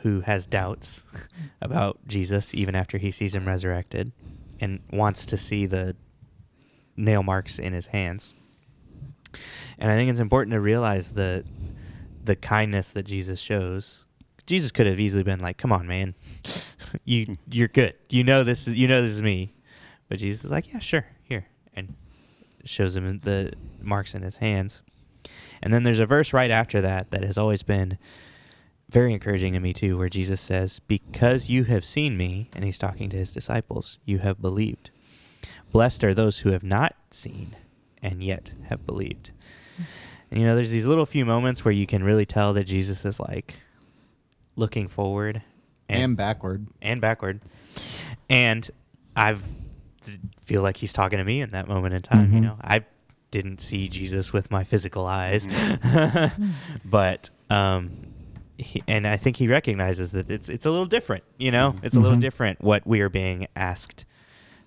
who 0.00 0.22
has 0.22 0.46
doubts 0.46 1.04
about 1.60 1.98
Jesus 2.06 2.54
even 2.54 2.74
after 2.74 2.96
he 2.96 3.10
sees 3.10 3.34
him 3.34 3.46
resurrected 3.46 4.12
and 4.62 4.80
wants 4.90 5.26
to 5.26 5.36
see 5.36 5.66
the 5.66 5.94
nail 6.96 7.22
marks 7.22 7.58
in 7.58 7.74
his 7.74 7.88
hands. 7.88 8.32
And 9.78 9.92
I 9.92 9.94
think 9.94 10.10
it's 10.10 10.20
important 10.20 10.52
to 10.52 10.60
realize 10.60 11.12
the 11.12 11.44
the 12.24 12.34
kindness 12.34 12.92
that 12.92 13.02
Jesus 13.02 13.40
shows. 13.40 14.06
Jesus 14.46 14.72
could 14.72 14.86
have 14.86 14.98
easily 14.98 15.22
been 15.22 15.40
like, 15.40 15.58
"Come 15.58 15.70
on, 15.70 15.86
man, 15.86 16.14
you 17.04 17.36
you're 17.50 17.68
good. 17.68 17.92
You 18.08 18.24
know 18.24 18.42
this 18.42 18.66
is 18.66 18.74
you 18.74 18.88
know 18.88 19.02
this 19.02 19.10
is 19.10 19.20
me," 19.20 19.52
but 20.08 20.18
Jesus 20.18 20.46
is 20.46 20.50
like, 20.50 20.72
"Yeah, 20.72 20.78
sure, 20.78 21.04
here," 21.24 21.48
shows 22.68 22.96
him 22.96 23.18
the 23.18 23.52
marks 23.80 24.14
in 24.14 24.22
his 24.22 24.36
hands. 24.36 24.82
And 25.62 25.72
then 25.72 25.82
there's 25.82 25.98
a 25.98 26.06
verse 26.06 26.32
right 26.32 26.50
after 26.50 26.80
that 26.80 27.10
that 27.10 27.24
has 27.24 27.36
always 27.36 27.62
been 27.62 27.98
very 28.90 29.12
encouraging 29.12 29.52
to 29.52 29.60
me 29.60 29.72
too, 29.72 29.98
where 29.98 30.08
Jesus 30.08 30.40
says, 30.40 30.78
"Because 30.80 31.50
you 31.50 31.64
have 31.64 31.84
seen 31.84 32.16
me," 32.16 32.48
and 32.54 32.64
he's 32.64 32.78
talking 32.78 33.10
to 33.10 33.16
his 33.16 33.32
disciples, 33.32 33.98
"you 34.04 34.18
have 34.20 34.40
believed. 34.40 34.90
Blessed 35.72 36.04
are 36.04 36.14
those 36.14 36.38
who 36.38 36.50
have 36.50 36.62
not 36.62 36.94
seen 37.10 37.54
and 38.02 38.22
yet 38.22 38.52
have 38.68 38.86
believed." 38.86 39.32
And 40.30 40.40
you 40.40 40.46
know, 40.46 40.54
there's 40.56 40.70
these 40.70 40.86
little 40.86 41.06
few 41.06 41.24
moments 41.24 41.64
where 41.64 41.72
you 41.72 41.86
can 41.86 42.02
really 42.02 42.26
tell 42.26 42.52
that 42.54 42.64
Jesus 42.64 43.04
is 43.04 43.18
like 43.20 43.54
looking 44.56 44.88
forward 44.88 45.42
And, 45.88 46.16
backward. 46.16 46.66
and 46.82 47.00
backward. 47.00 47.40
And 48.28 48.70
I've 49.16 49.42
feel 50.44 50.62
like 50.62 50.76
he's 50.78 50.92
talking 50.92 51.18
to 51.18 51.24
me 51.24 51.40
in 51.40 51.50
that 51.50 51.68
moment 51.68 51.94
in 51.94 52.00
time, 52.00 52.32
you 52.32 52.40
Mhm. 52.40 52.42
know. 52.42 52.56
I 52.62 52.84
didn't 53.30 53.60
see 53.60 53.88
Jesus 53.88 54.32
with 54.32 54.50
my 54.50 54.64
physical 54.64 55.06
eyes. 55.06 55.46
Mm-hmm. 55.46 56.50
but 56.84 57.30
um 57.50 57.90
he, 58.56 58.82
and 58.88 59.06
I 59.06 59.16
think 59.16 59.36
he 59.36 59.46
recognizes 59.48 60.12
that 60.12 60.30
it's 60.30 60.48
it's 60.48 60.66
a 60.66 60.70
little 60.70 60.86
different, 60.86 61.24
you 61.38 61.50
know. 61.50 61.76
It's 61.82 61.94
a 61.94 62.00
little 62.00 62.16
Mhm. 62.16 62.22
different 62.22 62.60
what 62.62 62.86
we 62.86 63.00
are 63.00 63.08
being 63.08 63.46
asked 63.54 64.04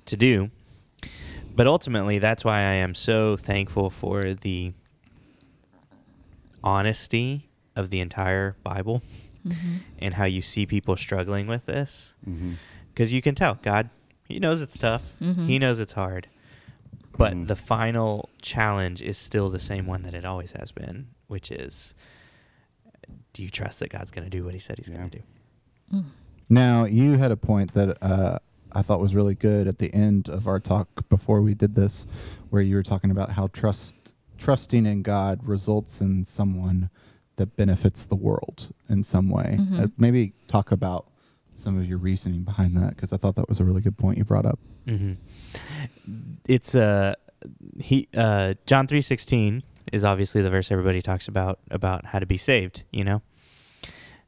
to 0.06 0.16
do. 0.16 0.50
But 1.56 1.68
ultimately, 1.68 2.18
that's 2.20 2.46
why 2.46 2.60
I 2.60 2.74
am 2.76 2.96
so 2.96 3.36
thankful 3.36 3.90
for 3.90 4.34
the 4.34 4.74
honesty 6.64 7.50
of 7.76 7.90
the 7.90 8.00
entire 8.00 8.56
Bible 8.64 9.02
Mhm. 9.48 9.56
and 10.00 10.14
how 10.14 10.26
you 10.26 10.42
see 10.42 10.66
people 10.66 10.96
struggling 10.96 11.48
with 11.48 11.66
this 11.66 12.16
because 12.94 13.12
you 13.12 13.22
can 13.22 13.34
tell 13.36 13.56
God, 13.62 13.90
He 14.32 14.40
knows 14.40 14.62
it's 14.62 14.78
tough, 14.78 15.14
Mhm. 15.22 15.48
He 15.48 15.60
knows 15.60 15.80
it's 15.80 15.94
hard, 15.94 16.28
but 17.18 17.34
Mhm. 17.34 17.48
the 17.48 17.56
final 17.56 18.30
challenge 18.42 19.02
is 19.02 19.18
still 19.18 19.50
the 19.50 19.60
same 19.60 19.86
one 19.86 20.04
that 20.04 20.14
it 20.14 20.26
always 20.26 20.52
has 20.54 20.72
been, 20.72 21.08
which 21.28 21.52
is, 21.52 21.94
do 23.34 23.44
you 23.44 23.50
trust 23.50 23.80
that 23.80 23.90
God's 23.90 24.12
going 24.12 24.26
to 24.26 24.30
do 24.30 24.44
what 24.44 24.54
He 24.54 24.60
said 24.60 24.78
He's 24.78 24.90
Yeah. 24.90 24.98
going 24.98 25.10
to 25.10 25.18
do? 25.20 25.24
Mm. 25.94 26.04
Now, 26.50 26.86
you 26.86 27.18
had 27.18 27.32
a 27.32 27.38
point 27.38 27.74
that 27.74 27.98
uh, 28.04 28.40
I 28.74 28.82
thought 28.82 29.00
was 29.02 29.14
really 29.16 29.36
good 29.36 29.68
at 29.68 29.80
the 29.80 29.94
end 29.94 30.30
of 30.30 30.48
our 30.48 30.60
talk 30.60 31.08
before 31.10 31.42
we 31.42 31.54
did 31.54 31.76
this, 31.76 32.06
where 32.50 32.62
you 32.62 32.76
were 32.76 32.84
talking 32.84 33.12
about 33.12 33.32
how 33.32 33.48
trust 33.48 33.96
trusting 34.38 34.86
in 34.88 35.04
God 35.04 35.44
results 35.46 36.02
in 36.02 36.26
someone 36.26 36.90
that 37.36 37.56
benefits 37.56 38.06
the 38.08 38.16
world 38.16 38.74
in 38.90 39.04
some 39.04 39.30
way. 39.30 39.58
Mhm. 39.60 39.80
Uh, 39.84 39.88
maybe 39.98 40.34
talk 40.48 40.72
about 40.72 41.06
some 41.56 41.78
of 41.78 41.86
your 41.88 41.98
reasoning 41.98 42.42
behind 42.44 42.76
that 42.78 42.96
because 42.96 43.14
I 43.14 43.18
thought 43.18 43.36
that 43.36 43.48
was 43.50 43.60
a 43.60 43.64
really 43.64 43.82
good 43.82 43.98
point 43.98 44.18
you 44.18 44.24
brought 44.26 44.46
up. 44.46 44.60
hmm 44.88 45.14
It's 46.48 46.76
uh, 46.76 47.14
he 47.80 48.08
uh, 48.16 48.56
John 48.66 48.88
three 48.88 49.02
sixteen 49.02 49.64
is 49.92 50.04
obviously 50.04 50.42
the 50.42 50.50
verse 50.50 50.72
everybody 50.72 51.02
talks 51.02 51.28
about 51.28 51.60
about 51.70 52.06
how 52.08 52.20
to 52.20 52.26
be 52.26 52.38
saved. 52.38 52.84
You 52.92 53.04
know, 53.04 53.22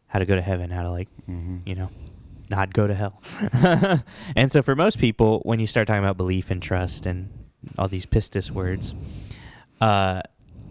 how 0.08 0.20
to 0.20 0.26
go 0.26 0.36
to 0.36 0.42
heaven, 0.42 0.70
how 0.70 0.84
to 0.84 0.92
like 0.92 1.10
Mhm. 1.30 1.62
you 1.66 1.76
know, 1.76 1.90
not 2.50 2.74
go 2.74 2.88
to 2.88 2.94
hell. 2.94 3.22
and 4.36 4.52
so 4.52 4.62
for 4.62 4.76
most 4.76 5.00
people, 5.00 5.40
when 5.44 5.60
you 5.60 5.68
start 5.68 5.88
talking 5.88 6.04
about 6.04 6.18
belief 6.18 6.52
and 6.52 6.62
trust 6.62 7.06
and 7.06 7.30
all 7.78 7.88
these 7.88 8.06
pistis 8.06 8.52
words, 8.52 8.94
uh, 9.82 10.22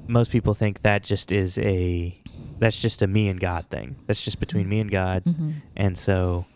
most 0.07 0.31
people 0.31 0.53
think 0.55 0.83
that 0.83 1.03
just 1.03 1.33
is 1.33 1.59
a 1.59 2.21
that's 2.63 2.81
just 2.81 3.03
a 3.03 3.07
me 3.07 3.29
and 3.29 3.39
God 3.41 3.67
thing. 3.71 3.97
That's 4.07 4.23
just 4.25 4.39
between 4.41 4.69
me 4.69 4.81
and 4.81 4.91
God. 4.91 5.25
Mhm. 5.25 5.55
And 5.77 5.99
so 5.99 6.47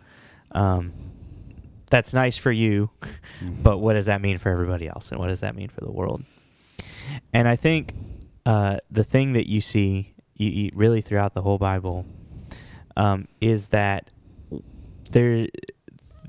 um, 0.52 0.92
that's 1.90 2.14
nice 2.14 2.36
for 2.36 2.52
you, 2.52 2.90
Mhm. 3.42 3.62
but 3.62 3.78
what 3.78 3.92
does 3.94 4.06
that 4.06 4.20
mean 4.22 4.38
for 4.38 4.48
everybody 4.50 4.88
else? 4.88 5.10
And 5.10 5.18
what 5.20 5.28
does 5.28 5.40
that 5.40 5.54
mean 5.54 5.68
for 5.68 5.80
the 5.84 5.90
world? 5.90 6.24
And 7.32 7.46
I 7.48 7.56
think 7.56 7.92
uh, 8.46 8.78
the 8.90 9.04
thing 9.04 9.32
that 9.32 9.48
you 9.48 9.60
see 9.60 10.14
you, 10.36 10.48
you 10.50 10.70
really 10.74 11.00
throughout 11.00 11.34
the 11.34 11.42
whole 11.42 11.58
Bible 11.58 12.04
um, 12.96 13.26
is 13.40 13.68
that 13.68 14.10
there 15.10 15.48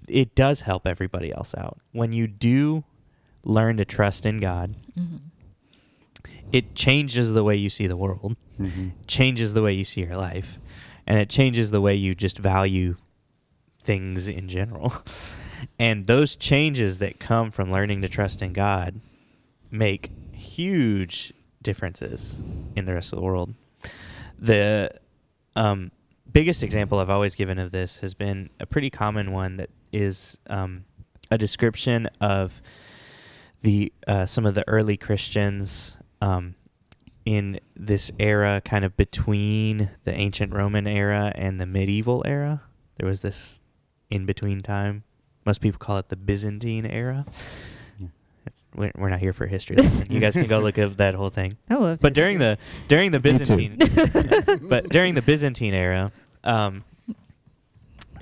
it 0.08 0.34
does 0.36 0.62
help 0.62 0.88
everybody 0.88 1.32
else 1.34 1.54
out. 1.56 1.80
When 1.92 2.14
you 2.14 2.28
do 2.28 2.84
learn 3.44 3.78
to 3.78 3.86
trust 3.86 4.26
in 4.26 4.38
God, 4.40 4.76
Mhm. 4.98 5.20
It 6.52 6.76
changes 6.76 7.34
the 7.34 7.44
way 7.44 7.56
you 7.56 7.70
see 7.70 7.88
the 7.88 7.98
world, 7.98 8.36
Mhm. 8.60 8.92
changes 9.08 9.54
the 9.54 9.62
way 9.62 9.74
you 9.74 9.84
see 9.86 10.02
your 10.02 10.16
life, 10.18 10.60
and 11.06 11.20
it 11.20 11.30
changes 11.30 11.72
the 11.72 11.82
way 11.82 11.96
you 11.96 12.16
just 12.16 12.38
value 12.38 12.96
things 13.82 14.28
in 14.28 14.48
general. 14.48 14.94
and 15.80 16.08
those 16.08 16.36
changes 16.36 17.00
that 17.00 17.20
come 17.20 17.52
from 17.52 17.72
learning 17.72 18.02
to 18.02 18.10
trust 18.10 18.42
in 18.42 18.54
God 18.54 19.00
make 19.72 20.12
huge 20.32 21.34
differences 21.62 22.38
in 22.76 22.86
the 22.86 22.94
rest 22.94 23.12
of 23.14 23.20
the 23.20 23.26
world. 23.26 23.54
The 24.40 24.92
um, 25.56 25.92
biggest 26.32 26.64
example 26.64 27.00
I've 27.00 27.10
always 27.10 27.36
given 27.36 27.58
of 27.60 27.72
this 27.72 28.00
has 28.00 28.14
been 28.14 28.50
a 28.60 28.66
pretty 28.66 28.90
common 28.90 29.32
one 29.32 29.58
that 29.58 29.70
is 29.92 30.38
um, 30.50 30.86
a 31.32 31.38
description 31.38 32.08
of 32.22 32.62
the 33.62 33.92
uh, 34.08 34.26
some 34.28 34.46
of 34.46 34.54
the 34.54 34.68
early 34.68 34.98
Christians 34.98 35.97
um, 36.22 36.56
in 37.26 37.60
this 37.76 38.12
era, 38.20 38.62
kind 38.64 38.86
of 38.86 38.96
between 38.96 39.90
the 40.06 40.14
ancient 40.14 40.54
Roman 40.54 40.88
era 40.88 41.32
and 41.36 41.60
the 41.60 41.66
medieval 41.66 42.24
era. 42.26 42.62
There 42.98 43.08
was 43.08 43.22
this 43.22 43.62
in 44.10 44.26
between 44.26 44.62
time. 44.62 45.04
Most 45.46 45.62
people 45.62 45.80
call 45.80 45.98
it 45.98 46.10
the 46.10 46.16
Byzantine 46.16 46.86
era. 46.86 47.26
It's, 48.46 48.66
we're 48.74 48.92
we're 48.96 49.10
not 49.10 49.20
here 49.20 49.34
for 49.34 49.46
history 49.46 49.76
lesson. 49.76 50.08
You 50.10 50.20
guys 50.20 50.34
can 50.34 50.48
go 50.48 50.60
look 50.60 50.78
up 50.78 50.98
that 50.98 51.16
whole 51.16 51.30
thing. 51.30 51.58
I 51.70 51.76
love 51.76 52.00
But 52.00 52.14
during 52.14 52.40
the 52.40 52.58
during 52.88 53.12
the 53.12 53.20
Byzantine, 53.20 53.78
but 54.70 54.90
during 54.90 55.16
the 55.16 55.22
Byzantine 55.22 55.74
era, 55.74 56.12
um, 56.46 56.86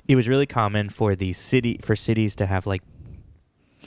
it 0.08 0.16
was 0.16 0.26
really 0.26 0.46
common 0.46 0.88
for 0.88 1.14
these 1.14 1.38
city 1.38 1.78
for 1.82 1.94
cities 1.94 2.34
to 2.36 2.46
have 2.46 2.66
like 2.66 2.82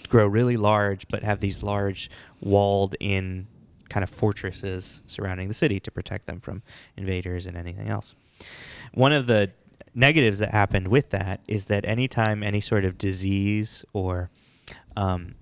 grow 0.08 0.28
really 0.28 0.58
large, 0.58 1.08
but 1.10 1.24
have 1.24 1.41
these 1.41 1.62
large 1.62 2.10
walled 2.39 2.95
in 3.00 3.48
kind 3.89 4.04
of 4.04 4.10
fortresses 4.10 5.02
surrounding 5.08 5.47
the 5.47 5.54
city 5.54 5.80
to 5.80 5.91
protect 5.91 6.25
them 6.28 6.39
from 6.39 6.62
invaders 6.97 7.45
and 7.45 7.58
anything 7.58 7.88
else. 7.89 8.15
One 8.93 9.12
of 9.12 9.28
the 9.28 9.52
negatives 9.95 10.39
that 10.39 10.52
happened 10.52 10.88
with 10.88 11.10
that 11.10 11.41
is 11.47 11.65
that 11.65 11.86
anytime 11.86 12.43
any 12.43 12.60
sort 12.62 12.86
of 12.86 12.97
disease 12.97 13.84
or 13.93 14.30
um, 14.95 15.36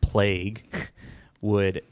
plague 0.00 0.64
would 1.40 1.82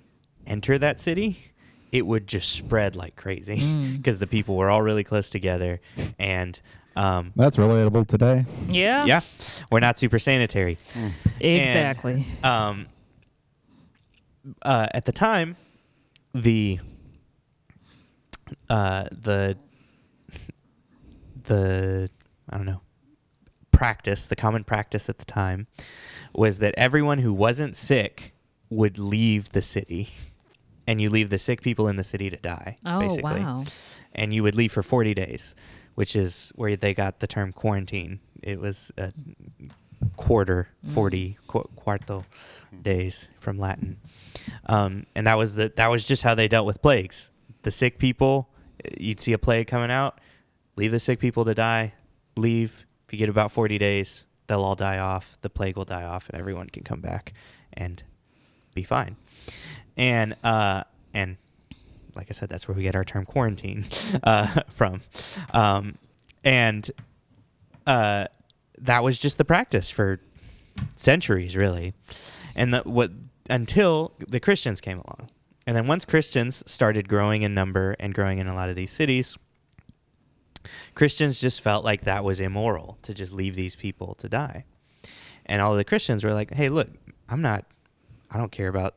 enter 0.47 0.79
that 0.79 0.99
city, 1.01 1.53
it 1.93 2.07
would 2.07 2.27
just 2.27 2.53
spread 2.53 2.97
like 2.97 3.17
crazy 3.17 3.59
Mm. 3.59 3.97
because 3.99 4.19
the 4.19 4.27
people 4.27 4.57
were 4.57 4.71
all 4.71 4.83
really 4.83 5.05
close 5.05 5.29
together 5.31 5.81
and 6.19 6.61
um, 6.97 7.33
That's 7.37 7.57
relatable 7.57 8.07
today. 8.09 8.45
Yeah. 8.69 9.05
yeah, 9.07 9.21
we're 9.71 9.81
not 9.81 9.97
super 9.97 10.19
sanitary. 10.19 10.77
Mm. 10.93 11.13
Exactly. 11.41 12.27
Um, 12.43 12.87
uh, 14.63 14.87
at 14.93 15.05
the 15.05 15.13
time, 15.13 15.57
the 16.35 16.81
uh, 18.69 19.05
the 19.11 19.57
the 21.45 22.11
I 22.49 22.57
don't 22.57 22.67
know 22.67 22.81
practice, 23.73 24.27
the 24.27 24.37
common 24.37 24.65
practice 24.65 25.09
at 25.09 25.19
the 25.19 25.25
time 25.25 25.67
was 26.35 26.59
that 26.59 26.75
everyone 26.77 27.19
who 27.19 27.33
wasn't 27.33 27.77
sick 27.77 28.35
would 28.69 28.99
leave 28.99 29.51
the 29.51 29.63
city, 29.63 30.11
and 30.87 31.01
you 31.01 31.09
leave 31.11 31.31
the 31.31 31.39
sick 31.39 31.63
people 31.63 31.89
in 31.89 31.97
the 31.97 32.05
city 32.05 32.31
to 32.31 32.37
die. 32.37 32.79
oh 32.87 33.01
basically 33.01 33.41
wow. 33.41 33.65
and 34.15 34.35
you 34.35 34.43
would 34.43 34.55
leave 34.55 34.73
for 34.73 34.83
40 34.83 35.15
days, 35.15 35.55
which 35.95 36.15
is 36.15 36.53
where 36.55 36.77
they 36.77 36.95
got 36.95 37.21
the 37.21 37.27
term 37.27 37.53
quarantine. 37.53 38.21
It 38.43 38.61
was 38.61 38.93
a 38.97 39.13
quarter, 40.17 40.69
40 40.93 41.39
qu- 41.47 41.69
quarto 41.77 42.25
days 42.83 43.29
from 43.39 43.59
Latin. 43.59 43.99
Um, 44.67 45.07
and 45.15 45.27
that 45.27 45.39
was 45.39 45.55
the 45.55 45.73
that 45.77 45.89
was 45.89 46.05
just 46.05 46.23
how 46.23 46.35
they 46.35 46.49
dealt 46.49 46.67
with 46.67 46.83
plagues. 46.83 47.31
The 47.63 47.71
sick 47.71 47.99
people, 47.99 48.49
uh, 48.85 48.91
you'd 48.99 49.21
see 49.21 49.33
a 49.33 49.39
plague 49.39 49.67
coming 49.67 49.91
out, 49.91 50.21
leave 50.77 50.93
the 50.93 51.01
sick 51.01 51.19
people 51.19 51.45
to 51.45 51.55
die, 51.55 51.95
leave. 52.37 52.87
If 53.07 53.15
you 53.15 53.19
get 53.19 53.29
about 53.29 53.51
40 53.51 53.77
days, 53.77 54.27
they'll 54.47 54.63
all 54.63 54.77
die 54.77 54.99
off. 54.99 55.37
The 55.41 55.51
plague 55.51 55.77
will 55.77 55.85
die 55.85 56.05
off, 56.05 56.29
and 56.29 56.39
everyone 56.39 56.69
can 56.69 56.85
come 56.85 57.01
back 57.01 57.33
and 57.73 58.03
be 58.75 58.85
fine. 58.85 59.17
And 59.97 60.37
uh, 60.45 60.85
and 61.13 61.37
like 62.15 62.29
I 62.31 62.33
said, 62.33 62.49
that's 62.49 62.69
where 62.69 62.77
we 62.77 62.83
get 62.83 62.97
our 62.97 63.05
term 63.05 63.25
quarantine 63.25 63.85
uh, 64.23 64.63
from. 64.71 65.03
Um, 65.53 65.99
and 66.45 66.91
uh, 67.87 68.27
that 68.79 69.03
was 69.03 69.19
just 69.19 69.39
the 69.39 69.45
practice 69.45 69.91
for 69.91 70.21
centuries, 70.97 71.57
really. 71.57 71.95
And 72.55 72.75
the, 72.75 72.81
what 72.81 73.11
until 73.49 74.13
the 74.19 74.41
Christians 74.41 74.81
came 74.81 74.99
along, 74.99 75.31
and 75.67 75.77
then 75.77 75.87
once 75.87 76.05
Christians 76.05 76.63
started 76.67 77.09
growing 77.09 77.43
in 77.43 77.55
number 77.55 77.97
and 77.99 78.15
growing 78.15 78.39
in 78.39 78.47
a 78.47 78.55
lot 78.55 78.69
of 78.69 78.77
these 78.77 78.91
cities, 78.91 79.37
Christians 80.95 81.41
just 81.41 81.61
felt 81.61 81.85
like 81.85 82.03
that 82.03 82.25
was 82.25 82.41
immoral 82.41 82.99
to 83.03 83.15
just 83.15 83.33
leave 83.33 83.57
these 83.57 83.77
people 83.77 84.15
to 84.17 84.29
die. 84.29 84.65
And 85.47 85.61
all 85.61 85.75
the 85.75 85.85
Christians 85.85 86.23
were 86.23 86.35
like, 86.35 86.53
hey, 86.53 86.69
look, 86.69 86.89
I'm 87.29 87.43
not, 87.43 87.65
I 88.31 88.39
don't 88.39 88.53
care 88.53 88.69
about 88.69 88.95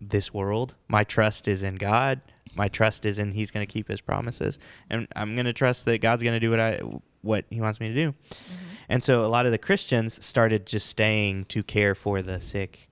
this 0.00 0.34
world. 0.34 0.74
My 0.88 1.04
trust 1.04 1.48
is 1.48 1.62
in 1.62 1.76
God. 1.76 2.20
My 2.54 2.68
trust 2.68 3.06
is 3.06 3.18
in 3.18 3.32
He's 3.32 3.50
going 3.50 3.66
to 3.66 3.72
keep 3.72 3.88
His 3.88 4.00
promises, 4.00 4.58
and 4.90 5.08
I'm 5.16 5.34
going 5.34 5.46
to 5.46 5.54
trust 5.54 5.86
that 5.86 6.02
God's 6.02 6.22
going 6.22 6.36
to 6.36 6.40
do 6.40 6.50
what 6.50 6.60
I 6.60 6.80
what 7.22 7.44
He 7.50 7.60
wants 7.60 7.80
me 7.80 7.88
to 7.88 7.94
do. 7.94 8.12
Mm-hmm. 8.12 8.54
And 8.88 9.02
so 9.02 9.24
a 9.24 9.26
lot 9.26 9.46
of 9.46 9.52
the 9.52 9.58
Christians 9.58 10.24
started 10.24 10.66
just 10.66 10.86
staying 10.86 11.46
to 11.46 11.62
care 11.62 11.94
for 11.94 12.20
the 12.20 12.40
sick 12.42 12.90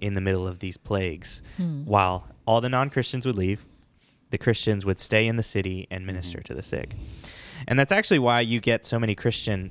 in 0.00 0.14
the 0.14 0.20
middle 0.20 0.46
of 0.46 0.58
these 0.58 0.76
plagues, 0.76 1.42
Hmm. 1.56 1.84
while 1.84 2.28
all 2.46 2.60
the 2.60 2.68
non 2.68 2.90
Christians 2.90 3.24
would 3.26 3.36
leave. 3.36 3.66
The 4.30 4.38
Christians 4.38 4.84
would 4.84 5.00
stay 5.00 5.26
in 5.26 5.36
the 5.36 5.42
city 5.42 5.86
and 5.90 6.04
minister 6.04 6.38
mm-hmm. 6.38 6.44
to 6.46 6.54
the 6.54 6.62
sick. 6.62 6.94
And 7.66 7.78
that's 7.78 7.92
actually 7.92 8.18
why 8.18 8.40
you 8.40 8.60
get 8.60 8.84
so 8.84 8.98
many 8.98 9.14
Christian, 9.14 9.70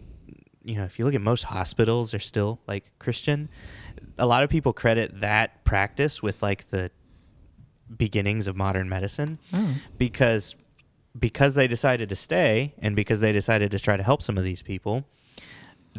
you 0.64 0.76
know, 0.76 0.84
if 0.84 0.98
you 1.00 1.06
look 1.06 1.14
at 1.16 1.22
most 1.22 1.43
hospitals, 1.43 2.14
are 2.14 2.20
still 2.20 2.60
like 2.68 2.91
Christian. 3.00 3.50
A 4.18 4.26
lot 4.26 4.43
of 4.43 4.50
people 4.50 4.74
credit 4.74 5.22
that 5.22 5.64
practice 5.64 6.22
with 6.24 6.41
like 6.41 6.70
the 6.70 6.91
beginnings 7.95 8.48
of 8.48 8.56
modern 8.58 8.89
medicine 8.89 9.39
Oh. 9.54 9.76
because 9.98 10.56
because 11.18 11.55
they 11.55 11.68
decided 11.68 12.09
to 12.09 12.15
stay 12.15 12.74
and 12.80 12.95
because 12.95 13.20
they 13.20 13.32
decided 13.32 13.72
to 13.72 13.80
try 13.80 13.97
to 13.97 14.03
help 14.03 14.22
some 14.22 14.38
of 14.38 14.43
these 14.43 14.61
people 14.61 15.05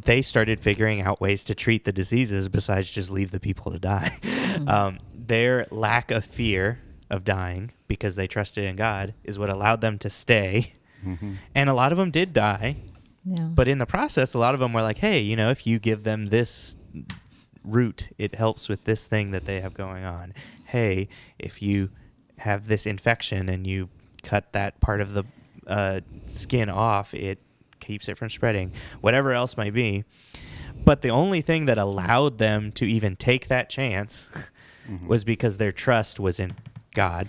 they 0.04 0.22
started 0.22 0.60
figuring 0.60 1.00
out 1.02 1.20
ways 1.20 1.42
to 1.42 1.56
treat 1.56 1.84
the 1.84 1.90
diseases 1.90 2.48
besides 2.48 2.88
just 2.88 3.10
leave 3.10 3.32
the 3.32 3.40
people 3.40 3.72
to 3.72 3.78
die. 3.80 4.18
Um, 4.66 4.98
their 5.14 5.66
lack 5.70 6.10
of 6.10 6.24
fear 6.24 6.80
of 7.10 7.22
dying 7.24 7.72
because 7.86 8.16
they 8.16 8.26
trusted 8.26 8.64
in 8.64 8.76
god 8.76 9.14
is 9.24 9.38
what 9.38 9.50
allowed 9.50 9.80
them 9.80 9.98
to 10.00 10.10
stay. 10.10 10.74
Mhm. 11.04 11.36
and 11.54 11.68
a 11.70 11.74
lot 11.74 11.92
of 11.92 11.98
them 11.98 12.10
did 12.10 12.32
die. 12.32 12.76
Yeah. 13.24 13.42
but 13.44 13.66
in 13.68 13.78
the 13.78 13.86
process 13.86 14.34
a 14.34 14.38
lot 14.38 14.54
of 14.54 14.60
them 14.60 14.72
were 14.72 14.82
like 14.82 14.98
hey 14.98 15.18
you 15.20 15.36
know 15.36 15.50
if 15.50 15.66
you 15.66 15.78
give 15.78 16.02
them 16.04 16.28
this 16.28 16.76
root 17.64 18.08
it 18.18 18.34
helps 18.36 18.68
with 18.68 18.84
this 18.84 19.06
thing 19.06 19.30
that 19.32 19.44
they 19.46 19.60
have 19.60 19.74
going 19.74 20.04
on. 20.04 20.32
Hey 20.66 21.08
if 21.38 21.60
you 21.62 21.90
have 22.38 22.68
this 22.68 22.86
infection 22.86 23.48
and 23.48 23.66
you 23.66 23.88
cut 24.22 24.52
that 24.52 24.80
part 24.80 25.00
of 25.00 25.12
the 25.12 25.24
uh, 25.66 26.00
skin 26.26 26.68
off 26.70 27.14
it 27.14 27.38
keeps 27.80 28.08
it 28.08 28.16
from 28.18 28.28
spreading 28.30 28.72
whatever 29.00 29.32
else 29.32 29.56
might 29.56 29.72
be 29.74 30.04
but 30.84 31.02
the 31.02 31.10
only 31.10 31.40
thing 31.40 31.64
that 31.66 31.78
allowed 31.78 32.38
them 32.38 32.70
to 32.72 32.84
even 32.86 33.16
take 33.16 33.48
that 33.48 33.68
chance 33.70 34.30
Mhm. 34.88 35.06
was 35.06 35.22
because 35.24 35.58
their 35.58 35.72
trust 35.72 36.18
was 36.18 36.40
in 36.40 36.54
god 36.94 37.28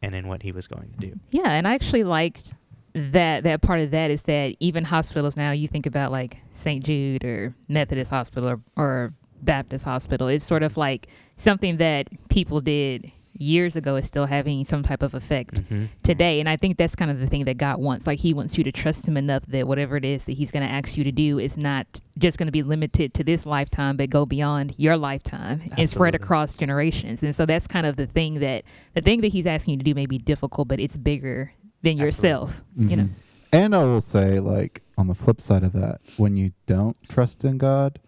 and 0.00 0.14
in 0.14 0.28
what 0.28 0.42
he 0.42 0.52
was 0.52 0.66
going 0.68 0.90
to 0.92 0.98
do 1.10 1.18
Yeah, 1.30 1.50
and 1.52 1.66
I 1.66 1.74
actually 1.74 2.04
liked 2.04 2.54
that 2.94 3.42
that 3.44 3.62
part 3.62 3.80
of 3.80 3.90
that 3.92 4.10
is 4.10 4.22
that 4.22 4.54
even 4.60 4.84
hospitals 4.84 5.36
now 5.36 5.50
you 5.50 5.66
think 5.66 5.86
about 5.86 6.12
like 6.12 6.38
St. 6.50 6.84
Jude 6.84 7.24
or 7.24 7.54
Methodist 7.68 8.10
Hospital 8.10 8.48
or, 8.50 8.60
or 8.76 9.14
Baptist 9.40 9.84
Hospital, 9.84 10.28
it's 10.28 10.44
sort 10.44 10.62
of 10.62 10.76
like 10.76 11.08
something 11.36 11.78
that 11.78 12.08
people 12.28 12.60
did 12.60 13.10
years 13.42 13.76
ago 13.76 13.96
is 13.96 14.06
still 14.06 14.26
having 14.26 14.64
some 14.64 14.82
type 14.82 15.02
of 15.02 15.14
effect 15.14 15.68
Mhm. 15.68 15.88
today. 16.02 16.40
And 16.40 16.48
I 16.48 16.56
think 16.56 16.76
that's 16.76 16.94
kind 16.94 17.10
of 17.10 17.20
the 17.20 17.26
thing 17.26 17.44
that 17.44 17.58
God 17.58 17.78
wants. 17.78 18.06
Like 18.06 18.20
he 18.20 18.32
wants 18.32 18.56
you 18.56 18.64
to 18.64 18.72
trust 18.72 19.06
him 19.06 19.16
enough 19.16 19.44
that 19.48 19.66
whatever 19.66 19.96
it 19.96 20.04
is 20.04 20.24
that 20.24 20.32
he's 20.32 20.50
going 20.50 20.66
to 20.66 20.72
ask 20.72 20.96
you 20.96 21.04
to 21.04 21.12
do 21.12 21.38
is 21.38 21.56
not 21.58 22.00
just 22.16 22.38
going 22.38 22.46
to 22.46 22.52
be 22.52 22.62
limited 22.62 23.12
to 23.14 23.24
this 23.24 23.44
lifetime, 23.44 23.96
but 23.96 24.08
go 24.10 24.24
beyond 24.24 24.74
your 24.76 24.96
lifetime 24.96 25.62
and 25.76 25.90
spread 25.90 26.14
across 26.14 26.54
generations. 26.56 27.22
And 27.22 27.34
so 27.34 27.44
that's 27.46 27.66
kind 27.66 27.86
of 27.86 27.96
the 27.96 28.06
thing 28.06 28.40
that 28.40 28.64
the 28.94 29.00
thing 29.00 29.20
that 29.22 29.28
he's 29.28 29.46
asking 29.46 29.72
you 29.72 29.78
to 29.78 29.84
do 29.84 29.94
may 29.94 30.06
be 30.06 30.18
difficult, 30.18 30.68
but 30.68 30.78
it's 30.80 30.96
bigger 30.96 31.52
than 31.82 31.96
yourself. 31.96 32.62
You 32.78 32.96
know. 32.96 33.08
And 33.52 33.74
I 33.74 33.84
will 33.84 34.00
say, 34.00 34.40
like, 34.40 34.80
on 34.96 35.08
the 35.08 35.14
flip 35.14 35.40
side 35.40 35.62
of 35.62 35.72
that, 35.72 36.00
when 36.16 36.36
you 36.36 36.52
don't 36.66 36.96
trust 37.08 37.44
in 37.44 37.58
God, 37.58 37.98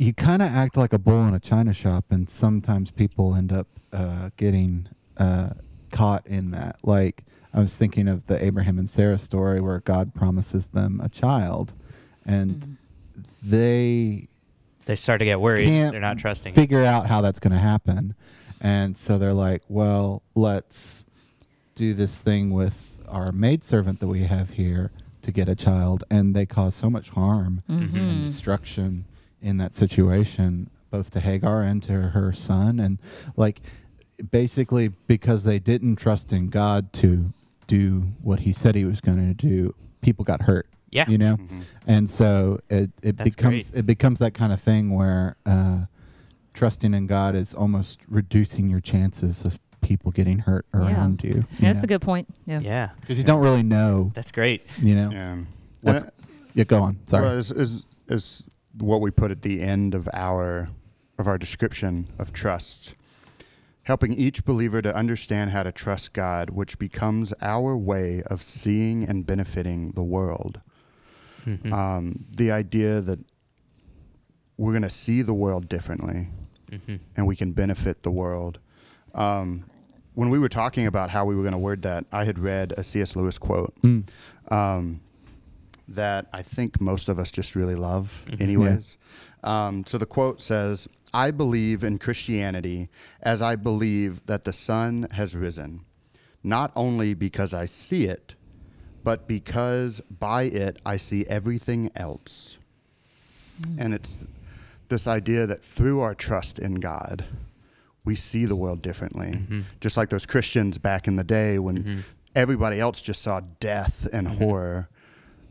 you 0.00 0.14
kind 0.14 0.40
of 0.40 0.48
act 0.48 0.78
like 0.78 0.94
a 0.94 0.98
bull 0.98 1.26
in 1.28 1.34
a 1.34 1.38
china 1.40 1.74
shop, 1.74 2.06
and 2.10 2.28
sometimes 2.30 2.90
people 2.90 3.34
end 3.34 3.52
up 3.52 3.66
uh, 3.92 4.30
getting 4.38 4.88
uh, 5.18 5.50
caught 5.92 6.26
in 6.26 6.52
that. 6.52 6.76
Like, 6.82 7.22
I 7.52 7.60
was 7.60 7.76
thinking 7.76 8.08
of 8.08 8.26
the 8.26 8.42
Abraham 8.42 8.78
and 8.78 8.88
Sarah 8.88 9.18
story 9.18 9.60
where 9.60 9.80
God 9.80 10.14
promises 10.14 10.68
them 10.68 11.00
a 11.04 11.08
child, 11.10 11.74
and 12.24 12.60
Mhm. 12.60 12.76
they 13.42 14.28
they 14.86 14.96
start 14.96 15.18
to 15.18 15.24
get 15.26 15.38
worried 15.40 15.66
can't 15.66 15.92
they're 15.92 16.00
not 16.00 16.16
trusting 16.18 16.54
figure 16.54 16.82
out 16.82 17.06
how 17.06 17.20
that's 17.20 17.38
going 17.38 17.52
to 17.52 17.58
happen. 17.58 18.14
And 18.60 18.96
so 18.96 19.18
they're 19.18 19.34
like, 19.34 19.62
well, 19.68 20.22
let's 20.34 21.04
do 21.74 21.92
this 21.94 22.20
thing 22.20 22.50
with 22.50 22.96
our 23.06 23.30
maidservant 23.32 24.00
that 24.00 24.08
we 24.08 24.20
have 24.22 24.50
here 24.50 24.90
to 25.22 25.30
get 25.30 25.48
a 25.48 25.54
child. 25.54 26.02
And 26.10 26.34
they 26.34 26.46
cause 26.46 26.74
so 26.74 26.88
much 26.90 27.10
harm 27.10 27.62
and 27.68 27.90
Mhm. 27.92 28.22
destruction 28.26 29.04
in 29.42 29.56
that 29.58 29.74
situation, 29.74 30.70
both 30.90 31.10
to 31.12 31.20
Hagar 31.20 31.62
and 31.62 31.82
to 31.84 31.92
her 32.10 32.32
son. 32.32 32.78
And 32.80 32.98
like, 33.36 33.60
basically, 34.30 34.88
because 35.06 35.44
they 35.44 35.58
didn't 35.58 35.96
trust 35.96 36.32
in 36.32 36.48
God 36.48 36.92
to 36.94 37.32
do 37.66 38.12
what 38.22 38.40
he 38.40 38.52
said 38.52 38.74
he 38.74 38.84
was 38.84 39.00
going 39.00 39.18
to 39.18 39.34
do, 39.34 39.74
people 40.02 40.24
got 40.24 40.42
hurt. 40.42 40.66
yeah 40.90 41.08
You 41.08 41.18
know? 41.18 41.36
Mhm. 41.36 41.62
and 41.86 42.10
so 42.10 42.58
it, 42.68 42.90
it 43.02 43.16
That's 43.16 43.36
becomes 43.36 43.70
great. 43.70 43.78
it 43.78 43.86
becomes 43.86 44.18
that 44.18 44.34
kind 44.34 44.52
of 44.52 44.60
thing 44.60 44.90
where 44.92 45.36
uh, 45.46 45.82
trusting 46.52 46.92
in 46.94 47.06
God 47.06 47.36
is 47.36 47.54
almost 47.54 48.00
reducing 48.08 48.68
your 48.68 48.80
chances 48.80 49.44
of 49.44 49.58
people 49.82 50.10
getting 50.10 50.40
hurt 50.40 50.66
Yeah. 50.74 50.80
around 50.80 51.22
you. 51.22 51.44
yeah, 51.60 51.72
That's 51.72 51.84
a 51.84 51.86
good 51.86 52.00
point. 52.02 52.26
Yeah. 52.44 52.58
yeah 52.60 52.90
because 53.00 53.18
you 53.18 53.24
don't 53.24 53.40
really 53.40 53.62
know. 53.62 54.10
that's 54.14 54.32
great 54.32 54.62
You 54.82 54.96
know, 54.96 55.10
Yeah. 55.12 55.36
What's- 55.82 56.02
And- 56.02 56.12
yeah. 56.54 56.64
Go 56.64 56.82
on. 56.82 56.98
Sorry. 57.06 57.22
Well, 57.24 57.38
is, 57.38 57.52
is 57.52 57.84
is 58.08 58.42
what 58.78 59.00
we 59.00 59.10
put 59.10 59.30
at 59.30 59.42
the 59.42 59.60
end 59.62 59.94
of 59.94 60.08
our 60.12 60.68
of 61.18 61.26
our 61.26 61.36
description 61.36 62.08
of 62.18 62.32
trust, 62.32 62.94
helping 63.82 64.14
each 64.14 64.42
believer 64.44 64.80
to 64.80 64.94
understand 64.94 65.50
how 65.50 65.62
to 65.62 65.70
trust 65.72 66.14
God, 66.14 66.48
which 66.50 66.78
becomes 66.78 67.34
our 67.42 67.76
way 67.76 68.22
of 68.26 68.42
seeing 68.42 69.04
and 69.04 69.26
benefiting 69.26 69.90
the 69.92 70.02
world. 70.02 70.60
Mhm. 71.44 71.70
Um, 71.72 72.24
the 72.34 72.50
idea 72.50 73.02
that 73.02 73.18
we're 74.56 74.72
going 74.72 74.82
to 74.82 74.88
see 74.90 75.20
the 75.22 75.34
world 75.34 75.68
differently 75.68 76.28
Mhm. 76.70 77.00
and 77.16 77.26
we 77.26 77.36
can 77.36 77.52
benefit 77.52 78.02
the 78.02 78.10
world. 78.10 78.58
Um, 79.14 79.64
when 80.14 80.30
we 80.30 80.38
were 80.38 80.48
talking 80.48 80.86
about 80.86 81.10
how 81.10 81.24
we 81.26 81.34
were 81.34 81.42
going 81.42 81.52
to 81.52 81.58
word 81.58 81.82
that, 81.82 82.04
I 82.12 82.24
had 82.24 82.38
read 82.38 82.72
a 82.78 82.84
C.S. 82.84 83.14
Lewis 83.16 83.36
quote 83.38 83.74
Mm. 83.82 84.04
um, 84.50 85.00
that 85.90 86.26
I 86.32 86.42
think 86.42 86.80
most 86.80 87.08
of 87.08 87.18
us 87.18 87.30
just 87.30 87.54
really 87.56 87.74
love, 87.74 88.10
Mhm. 88.28 88.40
anyways. 88.40 88.96
Um, 89.42 89.84
so 89.86 89.98
the 89.98 90.06
quote 90.06 90.40
says, 90.40 90.88
I 91.12 91.30
believe 91.32 91.82
in 91.82 91.98
Christianity 91.98 92.88
as 93.22 93.42
I 93.42 93.56
believe 93.56 94.24
that 94.26 94.44
the 94.44 94.52
sun 94.52 95.08
has 95.10 95.34
risen, 95.34 95.80
not 96.44 96.70
only 96.76 97.14
because 97.14 97.52
I 97.52 97.64
see 97.66 98.04
it, 98.04 98.34
but 99.02 99.26
because 99.26 100.00
by 100.20 100.44
it 100.44 100.78
I 100.86 100.96
see 100.98 101.26
everything 101.26 101.90
else. 101.96 102.56
And 103.78 103.92
it's 103.94 104.18
this 104.88 105.06
idea 105.08 105.46
that 105.46 105.64
through 105.64 106.00
our 106.00 106.14
trust 106.14 106.58
in 106.58 106.76
God, 106.76 107.24
we 108.04 108.14
see 108.14 108.44
the 108.44 108.56
world 108.56 108.80
differently. 108.82 109.32
Mhm. 109.32 109.64
Just 109.80 109.96
like 109.96 110.10
those 110.10 110.26
Christians 110.26 110.78
back 110.78 111.06
in 111.08 111.16
the 111.16 111.24
day 111.24 111.58
when 111.58 111.82
Mhm. 111.84 112.02
everybody 112.36 112.78
else 112.78 113.00
just 113.02 113.20
saw 113.22 113.40
death 113.58 114.06
and 114.12 114.26
Mhm. 114.28 114.38
horror. 114.38 114.88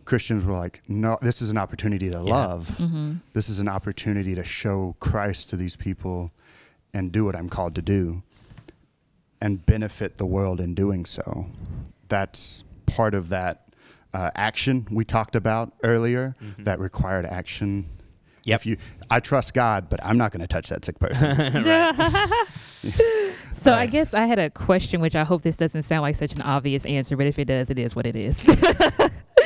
Christians 0.09 0.43
were 0.43 0.53
like, 0.57 0.81
no, 0.87 1.17
this 1.21 1.39
is 1.41 1.51
an 1.51 1.57
opportunity 1.59 2.09
to 2.09 2.17
Yeah. 2.17 2.23
love. 2.35 2.67
hmm 2.77 3.13
This 3.33 3.47
is 3.47 3.59
an 3.59 3.67
opportunity 3.67 4.33
to 4.35 4.43
show 4.43 4.95
Christ 4.99 5.49
to 5.51 5.55
these 5.55 5.75
people 5.75 6.31
and 6.95 7.11
do 7.11 7.23
what 7.23 7.35
I'm 7.35 7.47
called 7.47 7.75
to 7.75 7.81
do 7.83 8.23
and 9.39 9.63
benefit 9.65 10.17
the 10.17 10.25
world 10.25 10.59
in 10.59 10.73
doing 10.73 11.05
so. 11.05 11.45
That's 12.09 12.63
part 12.87 13.13
of 13.13 13.29
that 13.29 13.65
uh, 14.13 14.31
action 14.33 14.87
we 14.89 15.05
talked 15.05 15.35
about 15.35 15.73
earlier, 15.83 16.35
Mhm. 16.43 16.63
that 16.65 16.79
required 16.79 17.25
action. 17.27 17.87
Yep. 18.45 18.61
If 18.61 18.65
you, 18.65 18.77
I 19.11 19.19
trust 19.19 19.53
God, 19.53 19.87
but 19.89 19.99
I'm 20.03 20.17
not 20.17 20.31
going 20.31 20.41
to 20.41 20.47
touch 20.47 20.69
that 20.69 20.83
sick 20.83 20.97
person. 20.99 21.37
Right. 21.63 22.29
So 23.61 23.73
I 23.73 23.87
guess 23.87 24.13
I 24.13 24.25
had 24.25 24.39
a 24.39 24.49
question, 24.49 25.01
which 25.01 25.17
I 25.17 25.25
hope 25.25 25.41
this 25.41 25.57
doesn't 25.57 25.81
sound 25.83 26.01
like 26.03 26.15
such 26.15 26.31
an 26.31 26.41
obvious 26.41 26.85
answer, 26.85 27.17
but 27.17 27.27
if 27.27 27.37
it 27.37 27.43
does, 27.45 27.69
it 27.69 27.77
is 27.77 27.93
what 27.93 28.05
it 28.05 28.15
is. 28.15 28.41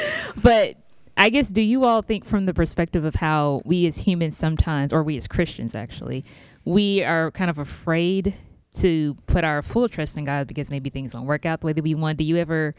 but 0.41 0.75
I 1.15 1.29
guess, 1.29 1.49
do 1.49 1.61
you 1.61 1.85
all 1.85 2.01
think 2.01 2.25
from 2.25 2.45
the 2.45 2.53
perspective 2.53 3.05
of 3.05 3.15
how 3.15 3.61
we 3.65 3.85
as 3.85 3.99
humans 3.99 4.37
sometimes, 4.37 4.91
or 4.91 5.03
we 5.03 5.17
as 5.17 5.27
Christians 5.27 5.75
actually, 5.75 6.23
we 6.65 7.03
are 7.03 7.31
kind 7.31 7.49
of 7.49 7.57
afraid 7.57 8.33
to 8.73 9.15
put 9.27 9.43
our 9.43 9.61
full 9.61 9.87
trust 9.87 10.17
in 10.17 10.23
God 10.23 10.47
because 10.47 10.71
maybe 10.71 10.89
things 10.89 11.13
won't 11.13 11.27
work 11.27 11.45
out 11.45 11.61
the 11.61 11.67
way 11.67 11.73
that 11.73 11.83
we 11.83 11.93
want? 11.93 12.17
Do 12.17 12.23
you 12.23 12.37
ever 12.37 12.73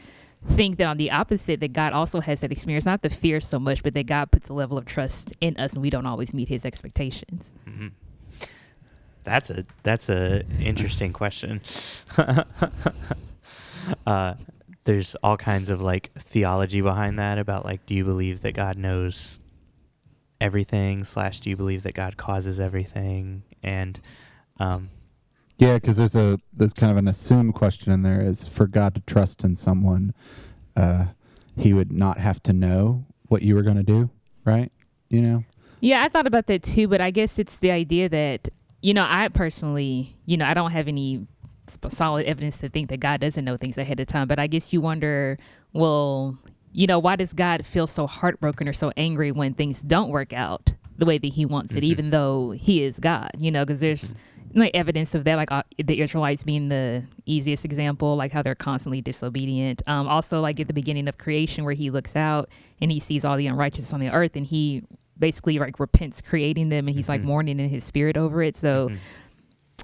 think 0.51 0.77
that 0.79 0.87
on 0.87 0.97
the 0.97 1.11
opposite, 1.11 1.61
that 1.61 1.73
God 1.73 1.93
also 1.93 2.21
has 2.21 2.41
that 2.41 2.51
experience, 2.51 2.85
not 2.85 3.03
the 3.03 3.11
fear 3.11 3.41
so 3.41 3.59
much, 3.59 3.83
but 3.83 3.95
that 3.95 4.07
God 4.07 4.31
puts 4.31 4.49
a 4.49 4.53
level 4.53 4.77
of 4.77 4.85
trust 4.85 5.33
in 5.41 5.57
us 5.57 5.75
and 5.75 5.83
we 5.83 5.91
don't 5.91 6.07
always 6.07 6.35
meet 6.35 6.49
his 6.49 6.65
expectations? 6.65 7.53
Mhm. 7.69 7.93
That's 9.23 9.51
a 9.51 9.65
that's 9.83 10.09
a 10.11 10.45
interesting 10.61 11.13
question. 11.13 11.63
uh, 14.07 14.35
there's 14.85 15.15
all 15.23 15.37
kinds 15.37 15.69
of 15.69 15.81
like 15.81 16.11
theology 16.19 16.81
behind 16.81 17.19
that 17.19 17.39
about 17.39 17.65
like, 17.65 17.87
do 17.87 17.95
you 17.95 18.05
believe 18.05 18.43
that 18.43 18.53
God 18.53 18.77
knows 18.77 19.39
everything? 20.41 21.05
Slash, 21.05 21.41
do 21.41 21.51
you 21.51 21.57
believe 21.57 21.83
that 21.83 21.95
God 21.95 22.17
causes 22.17 22.61
everything? 22.61 23.43
And 23.63 24.01
um, 24.59 24.91
Yeah, 25.59 25.75
because 25.75 25.97
there's 25.97 26.15
a 26.15 26.39
there's 26.53 26.73
kind 26.73 26.91
of 26.91 26.99
an 26.99 27.09
assumed 27.09 27.55
question 27.55 27.93
in 27.93 28.03
there 28.03 28.21
is 28.21 28.47
for 28.47 28.67
God 28.67 28.95
to 28.95 29.01
trust 29.03 29.43
in 29.43 29.57
someone, 29.57 30.15
uh, 30.77 31.07
he 31.57 31.73
would 31.73 31.93
not 31.93 32.19
have 32.19 32.43
to 32.45 32.53
know 32.53 33.07
what 33.29 33.43
you 33.43 33.55
were 33.55 33.63
going 33.63 33.77
to 33.77 33.83
do, 33.83 34.11
right? 34.45 34.71
You 35.09 35.23
know. 35.23 35.45
Yeah, 35.81 36.03
I 36.03 36.09
thought 36.09 36.27
about 36.27 36.47
that 36.47 36.63
too, 36.63 36.89
but 36.89 37.01
I 37.01 37.11
guess 37.11 37.39
it's 37.39 37.59
the 37.59 37.71
idea 37.71 38.09
that, 38.09 38.49
you 38.81 38.95
know, 38.95 39.07
I 39.09 39.29
personally, 39.29 40.17
you 40.25 40.37
know, 40.37 40.47
I 40.47 40.55
don't 40.55 40.71
have 40.71 40.89
any 40.89 41.27
sp- 41.27 41.34
solid 41.89 42.27
evidence 42.27 42.59
to 42.59 42.69
think 42.69 42.89
that 42.91 43.01
God 43.01 43.21
doesn't 43.21 43.45
know 43.45 43.57
things 43.57 43.79
ahead 43.79 44.01
of 44.01 44.07
time, 44.07 44.29
but 44.29 44.39
I 44.39 44.47
guess 44.47 44.73
you 44.73 44.81
wonder, 44.81 45.39
well, 45.73 46.39
you 46.73 46.87
know, 46.87 46.99
why 46.99 47.17
does 47.17 47.33
God 47.33 47.65
feel 47.65 47.87
so 47.87 48.07
heartbroken 48.07 48.69
or 48.69 48.73
so 48.73 48.93
angry 48.97 49.31
when 49.33 49.55
things 49.55 49.81
don't 49.83 50.11
work 50.11 50.33
out 50.33 50.75
the 50.99 51.07
way 51.07 51.19
that 51.19 51.33
he 51.35 51.45
wants 51.45 51.75
it, 51.77 51.81
Mhm. 51.83 51.87
even 51.87 52.11
though 52.11 52.51
he 52.53 52.83
is 52.83 52.99
God, 52.99 53.31
you 53.39 53.51
know, 53.51 53.65
because 53.65 53.81
there's 53.81 54.15
like 54.55 54.71
evidence 54.75 55.17
of 55.17 55.25
that, 55.25 55.37
like 55.37 55.51
uh, 55.51 55.65
the 55.85 56.01
Israelites 56.01 56.45
being 56.45 56.69
the 56.69 57.03
easiest 57.27 57.65
example, 57.65 58.15
like 58.15 58.31
how 58.31 58.41
they're 58.43 58.55
constantly 58.55 59.01
disobedient. 59.03 59.83
Um, 59.89 60.07
also, 60.07 60.41
like 60.41 60.61
at 60.61 60.69
the 60.69 60.73
beginning 60.75 61.09
of 61.09 61.19
creation, 61.19 61.65
where 61.65 61.75
he 61.75 61.91
looks 61.91 62.15
out 62.15 62.49
and 62.81 62.93
he 62.93 63.01
sees 63.01 63.25
all 63.25 63.37
the 63.37 63.49
unrighteous 63.49 63.93
on 63.93 63.99
the 63.99 64.11
earth, 64.13 64.37
and 64.37 64.47
he 64.47 64.83
basically 65.19 65.59
like 65.59 65.81
repents 65.81 66.21
creating 66.21 66.69
them, 66.69 66.87
and 66.87 66.97
he's 66.97 67.09
like 67.09 67.23
Mhm. 67.23 67.25
mourning 67.25 67.59
in 67.61 67.69
his 67.69 67.83
spirit 67.83 68.17
over 68.17 68.43
it. 68.45 68.57
So 68.57 68.91
mhm. 68.91 68.99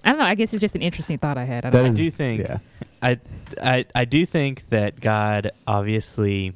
I 0.04 0.10
don't 0.10 0.18
know. 0.18 0.24
I 0.24 0.34
guess 0.34 0.52
it's 0.52 0.60
just 0.60 0.74
an 0.74 0.82
interesting 0.82 1.18
thought 1.18 1.36
I 1.38 1.44
had. 1.44 1.64
I 1.66 1.70
don't 1.70 1.82
That 1.82 1.88
know. 1.90 1.94
I 1.94 1.96
do 1.96 2.10
think- 2.10 2.40
Yeah. 2.42 2.58
I, 3.02 3.18
I 3.62 3.84
I 3.94 4.04
do 4.04 4.26
think 4.26 4.68
that 4.68 5.00
God 5.00 5.52
obviously 5.66 6.54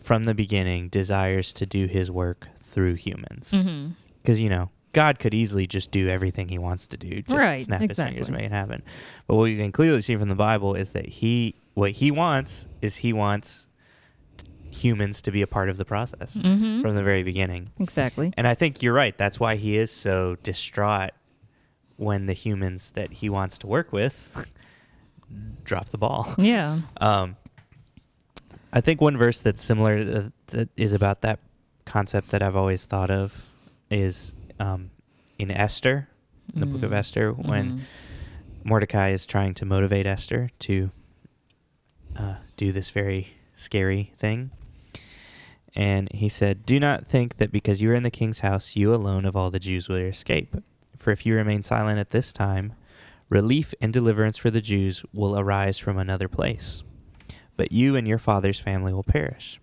from 0.00 0.24
the 0.24 0.34
beginning 0.34 0.88
desires 0.88 1.52
to 1.54 1.66
do 1.66 1.86
his 1.86 2.10
work 2.10 2.48
through 2.62 2.94
humans. 2.94 3.50
Mhm. 3.52 3.92
Because 4.22 4.40
you 4.40 4.48
know, 4.48 4.70
God 4.92 5.18
could 5.18 5.32
easily 5.34 5.66
just 5.66 5.90
do 5.90 6.08
everything 6.08 6.48
he 6.48 6.58
wants 6.58 6.88
to 6.88 6.96
do, 6.96 7.22
just 7.22 7.30
Right, 7.36 7.62
snap 7.62 7.80
his 7.82 7.96
fingers, 7.96 8.28
exactly. 8.28 8.32
make 8.36 8.44
it 8.46 8.52
happen. 8.52 8.82
But 9.26 9.36
what 9.36 9.44
you 9.44 9.56
can 9.58 9.70
clearly 9.72 10.00
see 10.02 10.16
from 10.16 10.28
the 10.28 10.34
Bible 10.34 10.74
is 10.74 10.92
that 10.92 11.06
he 11.06 11.54
what 11.74 11.92
he 11.92 12.10
wants 12.10 12.66
is 12.82 12.96
he 12.96 13.12
wants 13.12 13.68
humans 14.70 15.22
to 15.22 15.30
be 15.30 15.42
a 15.42 15.46
part 15.46 15.68
of 15.68 15.76
the 15.76 15.84
process 15.84 16.36
Mhm. 16.36 16.82
from 16.82 16.94
the 16.96 17.02
very 17.02 17.22
beginning. 17.22 17.70
Exactly. 17.78 18.32
And 18.36 18.46
I 18.46 18.54
think 18.54 18.82
you're 18.82 18.92
right. 18.92 19.16
That's 19.16 19.38
why 19.40 19.56
he 19.56 19.76
is 19.76 19.90
so 19.90 20.36
distraught 20.42 21.10
when 21.96 22.26
the 22.26 22.32
humans 22.34 22.90
that 22.92 23.12
he 23.14 23.28
wants 23.28 23.58
to 23.58 23.66
work 23.66 23.92
with 23.92 24.50
drop 25.64 25.88
the 25.90 25.98
ball. 25.98 26.34
Yeah. 26.38 26.80
Um, 27.00 27.36
I 28.72 28.80
think 28.80 29.00
one 29.00 29.16
verse 29.16 29.38
that's 29.40 29.62
similar 29.62 29.96
uh, 29.98 30.28
that 30.48 30.68
is 30.76 30.92
about 30.92 31.22
that 31.22 31.38
concept 31.86 32.30
that 32.30 32.42
I've 32.42 32.56
always 32.56 32.84
thought 32.84 33.10
of 33.10 33.46
is 33.90 34.34
um, 34.60 34.90
in 35.38 35.50
Esther, 35.50 36.08
in 36.52 36.60
the 36.60 36.66
book 36.66 36.82
of 36.82 36.90
Mm. 36.90 36.96
Esther, 36.96 37.32
when 37.32 37.72
Mhm. 37.72 37.80
Mordecai 38.64 39.10
is 39.10 39.24
trying 39.26 39.54
to 39.54 39.64
motivate 39.64 40.06
Esther 40.06 40.50
to 40.60 40.90
uh, 42.16 42.36
do 42.56 42.72
this 42.72 42.90
very 42.90 43.28
scary 43.54 44.12
thing. 44.18 44.50
And 45.74 46.10
he 46.12 46.28
said, 46.28 46.66
Do 46.66 46.80
not 46.80 47.06
think 47.06 47.36
that 47.36 47.52
because 47.52 47.80
you 47.80 47.90
are 47.90 47.94
in 47.94 48.02
the 48.02 48.10
king's 48.10 48.40
house, 48.40 48.76
you 48.76 48.94
alone 48.94 49.24
of 49.24 49.36
all 49.36 49.50
the 49.50 49.60
Jews 49.60 49.88
will 49.88 49.96
escape. 49.96 50.56
For 50.98 51.10
if 51.10 51.24
you 51.26 51.34
remain 51.34 51.62
silent 51.62 51.98
at 51.98 52.10
this 52.10 52.32
time, 52.32 52.72
relief 53.28 53.74
and 53.80 53.92
deliverance 53.92 54.36
for 54.38 54.50
the 54.50 54.60
Jews 54.60 55.04
will 55.12 55.38
arise 55.38 55.78
from 55.78 55.98
another 55.98 56.28
place. 56.28 56.82
But 57.56 57.72
you 57.72 57.96
and 57.96 58.06
your 58.06 58.18
father's 58.18 58.60
family 58.60 58.92
will 58.92 59.02
perish. 59.04 59.60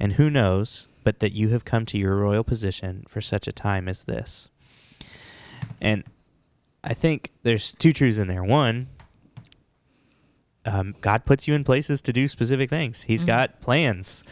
And 0.00 0.14
who 0.14 0.30
knows 0.30 0.88
but 1.04 1.20
that 1.20 1.32
you 1.32 1.48
have 1.50 1.64
come 1.64 1.86
to 1.86 1.98
your 1.98 2.16
royal 2.16 2.44
position 2.44 3.04
for 3.08 3.20
such 3.20 3.46
a 3.48 3.52
time 3.52 3.88
as 3.88 4.04
this? 4.04 4.48
And 5.80 6.04
I 6.84 6.92
think 6.94 7.30
there's 7.42 7.72
two 7.72 7.92
truths 7.92 8.18
in 8.18 8.28
there. 8.28 8.44
One, 8.44 8.88
um, 10.64 10.94
God 11.00 11.24
puts 11.24 11.48
you 11.48 11.54
in 11.54 11.64
places 11.64 12.02
to 12.02 12.12
do 12.12 12.28
specific 12.28 12.68
things. 12.68 13.02
He's 13.02 13.24
Mhm. 13.24 13.28
got 13.28 13.60
plans, 13.60 14.22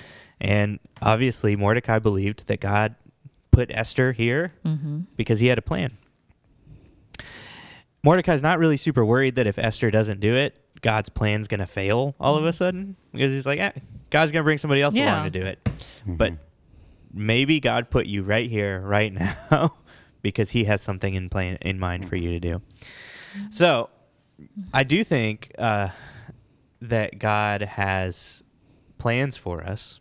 and 0.40 0.78
obviously 1.00 1.56
Mordecai 1.56 1.98
believed 1.98 2.46
that 2.48 2.60
God 2.60 2.94
put 3.50 3.70
Esther 3.70 4.12
here 4.12 4.52
Mhm. 4.64 5.06
because 5.16 5.40
he 5.40 5.46
had 5.46 5.56
a 5.58 5.62
plan. 5.62 5.96
Mordecai's 8.06 8.40
not 8.42 8.60
really 8.60 8.76
super 8.76 9.04
worried 9.04 9.34
that 9.34 9.48
if 9.48 9.58
Esther 9.58 9.90
doesn't 9.90 10.20
do 10.20 10.34
it, 10.36 10.56
God's 10.80 11.08
plan's 11.08 11.48
gonna 11.48 11.66
fail 11.66 12.14
all 12.20 12.36
of 12.36 12.44
a 12.46 12.52
sudden 12.52 12.94
because 13.12 13.32
he's 13.32 13.46
like, 13.46 13.58
eh, 13.58 13.72
God's 14.10 14.30
gonna 14.30 14.44
bring 14.44 14.58
somebody 14.58 14.80
else 14.80 14.94
Yeah. 14.94 15.12
along 15.12 15.24
to 15.24 15.30
do 15.40 15.44
it. 15.44 15.68
But 16.06 16.34
Mhm. 16.34 16.38
maybe 17.12 17.58
God 17.58 17.90
put 17.90 18.06
you 18.06 18.22
right 18.22 18.48
here, 18.48 18.80
right 18.80 19.12
now, 19.50 19.74
because 20.22 20.50
He 20.50 20.64
has 20.64 20.80
something 20.82 21.14
in 21.14 21.28
plan 21.28 21.58
in 21.62 21.80
mind 21.80 22.08
for 22.08 22.14
you 22.14 22.30
to 22.30 22.38
do. 22.38 22.62
So, 23.50 23.90
I 24.72 24.84
do 24.84 25.02
think 25.02 25.50
uh, 25.58 25.88
that 26.80 27.18
God 27.18 27.62
has 27.62 28.44
plans 28.98 29.36
for 29.36 29.64
us 29.64 29.98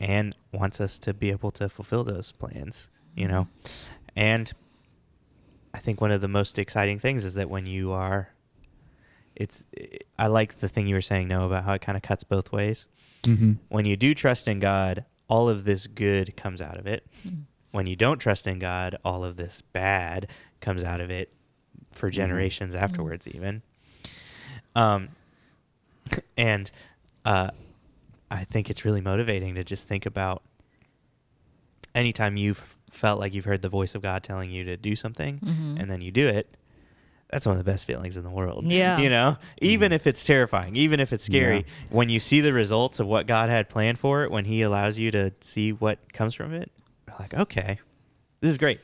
and 0.00 0.34
wants 0.52 0.80
us 0.80 0.98
to 0.98 1.14
be 1.14 1.30
able 1.30 1.52
to 1.52 1.68
fulfill 1.68 2.02
those 2.02 2.32
plans. 2.32 2.88
You 3.14 3.28
know, 3.28 3.46
and 4.16 4.52
I 5.74 5.78
think 5.78 6.00
one 6.00 6.10
of 6.12 6.20
the 6.22 6.28
most 6.28 6.58
exciting 6.58 6.98
things 6.98 7.24
is 7.24 7.34
that 7.34 7.50
when 7.50 7.66
you 7.66 7.92
are, 7.92 8.30
it's. 9.36 9.66
I 10.18 10.28
like 10.28 10.60
the 10.60 10.68
thing 10.68 10.86
you 10.86 10.94
were 10.94 11.00
saying, 11.02 11.26
no, 11.28 11.44
about 11.44 11.64
how 11.64 11.72
it 11.74 11.80
kind 11.82 11.96
of 11.96 12.02
cuts 12.02 12.24
both 12.24 12.52
ways 12.52 12.86
Mm-hmm. 13.24 13.52
when 13.70 13.84
you 13.86 13.96
do 13.96 14.14
trust 14.14 14.46
in 14.48 14.60
God, 14.60 15.04
all 15.28 15.48
of 15.48 15.64
this 15.64 15.86
good 15.86 16.36
comes 16.36 16.60
out 16.62 16.76
of 16.78 16.86
it. 16.86 17.06
Mhm. 17.26 17.44
When 17.72 17.86
you 17.86 17.96
don't 17.96 18.18
trust 18.18 18.46
in 18.46 18.58
God, 18.58 18.96
all 19.04 19.24
of 19.24 19.36
this 19.36 19.62
bad 19.72 20.28
comes 20.60 20.84
out 20.84 21.00
of 21.00 21.10
it 21.10 21.32
for 21.90 22.10
generations 22.10 22.74
afterwards, 22.74 23.26
even. 23.26 23.62
Um, 24.76 25.08
and 26.36 26.70
uh, 27.24 27.48
I 28.30 28.44
think 28.44 28.68
it's 28.68 28.84
really 28.84 29.00
motivating 29.00 29.54
to 29.54 29.64
just 29.64 29.88
think 29.88 30.04
about 30.06 30.42
anytime 31.94 32.36
you've 32.36 32.76
felt 32.94 33.18
like 33.20 33.34
you've 33.34 33.44
heard 33.44 33.62
the 33.62 33.68
voice 33.68 33.94
of 33.94 34.02
God 34.02 34.22
telling 34.22 34.50
you 34.50 34.64
to 34.64 34.76
do 34.76 34.94
something 34.96 35.38
Mhm. 35.40 35.80
and 35.80 35.90
then 35.90 36.00
you 36.00 36.10
do 36.10 36.26
it. 36.28 36.56
That's 37.30 37.46
one 37.46 37.54
of 37.54 37.58
the 37.58 37.68
best 37.70 37.84
feelings 37.86 38.16
in 38.16 38.22
the 38.22 38.30
world. 38.30 38.64
Yeah. 38.70 38.98
You 38.98 39.08
know, 39.10 39.36
even 39.60 39.90
if 39.92 40.06
it's 40.06 40.22
terrifying, 40.24 40.76
even 40.76 41.00
if 41.00 41.12
it's 41.12 41.24
scary, 41.24 41.56
Yeah. 41.58 41.62
when 41.90 42.08
you 42.08 42.20
see 42.20 42.40
the 42.40 42.52
results 42.52 43.00
of 43.00 43.06
what 43.06 43.26
God 43.26 43.48
had 43.50 43.68
planned 43.68 43.98
for 43.98 44.22
it, 44.24 44.30
when 44.30 44.44
He 44.44 44.62
allows 44.62 44.98
you 44.98 45.10
to 45.10 45.32
see 45.40 45.72
what 45.72 46.12
comes 46.12 46.34
from 46.34 46.54
it, 46.54 46.70
like, 47.18 47.34
okay, 47.34 47.78
this 48.40 48.50
is 48.50 48.58
great. 48.58 48.80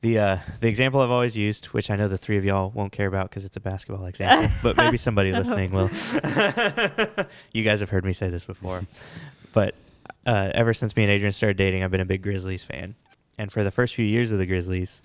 The 0.00 0.18
uh, 0.18 0.38
the 0.60 0.66
example 0.66 1.00
I've 1.00 1.10
always 1.12 1.36
used, 1.36 1.66
which 1.66 1.88
I 1.88 1.94
know 1.94 2.08
the 2.08 2.18
three 2.18 2.36
of 2.36 2.44
y'all 2.44 2.70
won't 2.70 2.90
care 2.90 3.06
about 3.06 3.30
because 3.30 3.44
it's 3.44 3.56
a 3.56 3.60
basketball 3.60 4.04
example, 4.06 4.50
but 4.62 4.76
maybe 4.76 4.96
somebody 4.96 5.30
listening 5.30 5.70
will. 5.70 5.88
you 7.52 7.62
guys 7.62 7.78
have 7.78 7.90
heard 7.90 8.04
me 8.04 8.12
say 8.12 8.28
this 8.28 8.44
before, 8.44 8.82
but 9.52 9.76
uh, 10.26 10.50
ever 10.54 10.72
since 10.74 10.96
me 10.96 11.02
and 11.04 11.12
Adrian 11.12 11.32
started 11.32 11.56
dating, 11.56 11.82
I've 11.82 11.90
been 11.90 12.00
a 12.00 12.04
big 12.04 12.22
Grizzlies 12.22 12.64
fan, 12.64 12.94
and 13.38 13.52
for 13.52 13.62
the 13.64 13.70
first 13.70 13.94
few 13.94 14.04
years 14.04 14.32
of 14.32 14.38
the 14.38 14.46
Grizzlies, 14.46 15.02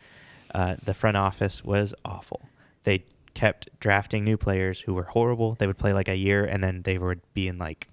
uh, 0.53 0.75
the 0.83 0.93
front 0.93 1.17
office 1.17 1.63
was 1.63 1.93
awful. 2.05 2.41
They 2.83 3.03
kept 3.33 3.69
drafting 3.79 4.23
new 4.23 4.37
players 4.37 4.81
who 4.81 4.93
were 4.93 5.03
horrible. 5.03 5.53
They 5.53 5.67
would 5.67 5.77
play 5.77 5.93
like 5.93 6.07
a 6.07 6.15
year 6.15 6.43
and 6.43 6.63
then 6.63 6.81
they 6.83 6.97
would 6.97 7.21
be 7.33 7.47
in 7.47 7.57
like 7.59 7.87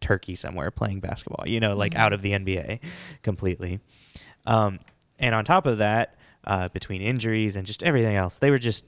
Turkey 0.00 0.34
somewhere 0.34 0.70
playing 0.72 0.98
basketball, 1.00 1.46
you 1.46 1.60
know, 1.60 1.76
like 1.76 1.94
out 1.94 2.12
of 2.12 2.22
the 2.22 2.32
NBA 2.32 2.80
completely. 3.22 3.78
Um, 4.46 4.80
and 5.18 5.34
on 5.34 5.44
top 5.44 5.64
of 5.66 5.78
that, 5.78 6.16
uh, 6.44 6.68
between 6.70 7.00
injuries 7.02 7.54
and 7.54 7.64
just 7.66 7.82
everything 7.84 8.16
else, 8.16 8.38
they 8.38 8.50
were 8.50 8.58
just 8.58 8.84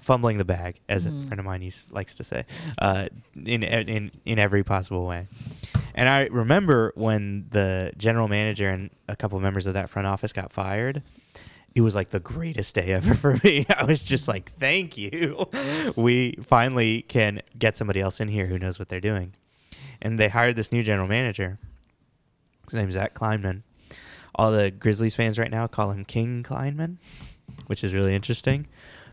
fumbling 0.00 0.38
the 0.38 0.44
bag, 0.44 0.80
as 0.88 1.06
a 1.06 1.10
Mhm. 1.12 1.26
friend 1.28 1.38
of 1.38 1.44
mine 1.46 1.62
used, 1.62 1.92
likes 1.92 2.16
to 2.16 2.24
say, 2.24 2.44
uh, 2.78 3.06
in, 3.36 3.62
in, 3.62 4.10
in 4.24 4.38
every 4.40 4.64
possible 4.64 5.06
way. 5.06 5.28
And 5.94 6.08
I 6.08 6.26
remember 6.26 6.92
when 6.94 7.46
the 7.50 7.92
general 7.96 8.28
manager 8.28 8.68
and 8.68 8.90
a 9.08 9.16
couple 9.16 9.38
members 9.40 9.66
of 9.66 9.74
that 9.74 9.90
front 9.90 10.06
office 10.06 10.32
got 10.32 10.52
fired, 10.52 11.02
it 11.74 11.80
was 11.82 11.94
like 11.94 12.10
the 12.10 12.20
greatest 12.20 12.74
day 12.74 12.92
ever 12.92 13.14
for 13.16 13.38
me. 13.44 13.66
I 13.76 13.84
was 13.84 14.02
just 14.02 14.28
like, 14.28 14.52
thank 14.52 14.96
you. 14.96 15.46
We 15.96 16.36
finally 16.42 17.02
can 17.02 17.42
get 17.58 17.76
somebody 17.76 18.00
else 18.00 18.20
in 18.20 18.28
here 18.28 18.46
who 18.46 18.58
knows 18.58 18.78
what 18.78 18.88
they're 18.88 19.00
doing. 19.00 19.34
And 20.00 20.18
they 20.18 20.28
hired 20.28 20.56
this 20.56 20.70
new 20.70 20.82
general 20.82 21.08
manager. 21.08 21.58
His 22.64 22.74
name's 22.74 22.94
Zach 22.94 23.12
Kleiman. 23.12 23.64
All 24.34 24.52
the 24.52 24.70
Grizzlies 24.70 25.14
fans 25.14 25.38
right 25.38 25.50
now 25.50 25.66
call 25.66 25.90
him 25.90 26.04
King 26.04 26.42
Kleiman, 26.42 26.98
which 27.66 27.82
is 27.82 27.92
really 27.92 28.14
interesting 28.14 28.66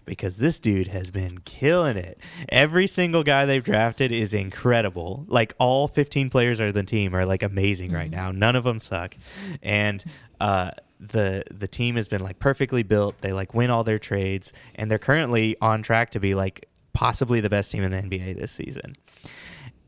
because 0.08 0.38
this 0.38 0.60
dude 0.60 0.88
has 0.88 1.12
been 1.12 1.38
killing 1.46 1.98
it. 1.98 2.18
Every 2.50 2.88
single 2.88 3.22
guy 3.24 3.46
they've 3.46 3.64
drafted 3.64 4.12
is 4.12 4.34
incredible. 4.34 5.26
Like 5.28 5.54
all 5.60 5.88
15 5.88 6.32
players 6.32 6.60
of 6.60 6.74
the 6.74 6.82
team 6.82 7.16
are 7.16 7.26
like 7.26 7.44
amazing 7.44 7.92
right 7.92 8.10
Mhm. 8.10 8.16
now. 8.16 8.32
None 8.32 8.56
of 8.56 8.64
them 8.64 8.80
suck. 8.80 9.16
And 9.62 10.04
uh, 10.42 10.72
the 11.00 11.44
the 11.52 11.68
team 11.68 11.96
has 11.96 12.08
been 12.08 12.24
like 12.24 12.40
perfectly 12.40 12.82
built. 12.82 13.22
They 13.22 13.32
like 13.34 13.54
win 13.54 13.70
all 13.70 13.84
their 13.84 14.00
trades, 14.00 14.52
and 14.74 14.90
they're 14.90 14.98
currently 14.98 15.56
on 15.62 15.84
track 15.84 16.10
to 16.12 16.20
be 16.20 16.34
like 16.34 16.68
possibly 16.94 17.40
the 17.40 17.50
best 17.50 17.72
team 17.72 17.84
in 17.84 17.92
the 17.92 17.98
NBA 18.02 18.34
this 18.36 18.52
season. 18.52 18.96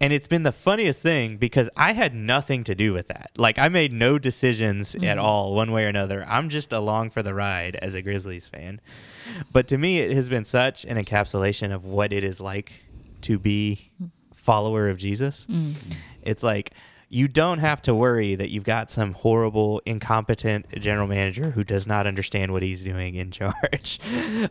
And 0.02 0.14
it's 0.14 0.28
been 0.28 0.44
the 0.44 0.52
funniest 0.54 1.02
thing 1.02 1.36
because 1.38 1.70
I 1.76 1.92
had 1.94 2.16
nothing 2.16 2.64
to 2.66 2.76
do 2.76 2.94
with 2.94 3.08
that. 3.10 3.32
Like 3.38 3.60
I 3.60 3.68
made 3.68 3.92
no 3.92 4.18
decisions 4.18 4.96
at 4.96 5.02
Mhm. 5.18 5.22
all, 5.22 5.54
one 5.56 5.72
way 5.72 5.84
or 5.86 5.88
another. 5.90 6.26
I'm 6.28 6.48
just 6.50 6.72
along 6.72 7.10
for 7.10 7.22
the 7.22 7.34
ride 7.34 7.76
as 7.76 7.94
a 7.96 8.02
Grizzlies 8.02 8.48
fan. 8.48 8.80
But 9.52 9.68
to 9.68 9.78
me, 9.78 10.00
it 10.00 10.14
has 10.14 10.30
been 10.30 10.46
such 10.46 10.86
an 10.86 11.04
encapsulation 11.04 11.74
of 11.74 11.86
what 11.86 12.14
it 12.14 12.24
is 12.24 12.40
like 12.40 12.72
to 13.22 13.38
be 13.38 13.92
follower 14.34 14.90
of 14.90 14.98
Jesus. 14.98 15.46
Mm. 15.50 15.74
It's 16.24 16.44
like 16.44 16.72
you 17.10 17.28
don't 17.28 17.60
have 17.60 17.82
to 17.82 17.94
worry 17.94 18.36
that 18.36 18.52
you've 18.52 18.64
got 18.64 18.90
some 18.92 19.14
horrible, 19.14 19.82
incompetent 19.86 20.66
general 20.80 21.08
manager 21.08 21.52
who 21.52 21.64
does 21.64 21.88
not 21.88 22.06
understand 22.08 22.54
what 22.54 22.62
he's 22.64 22.84
doing 22.84 23.16
in 23.16 23.32
charge. 23.40 24.00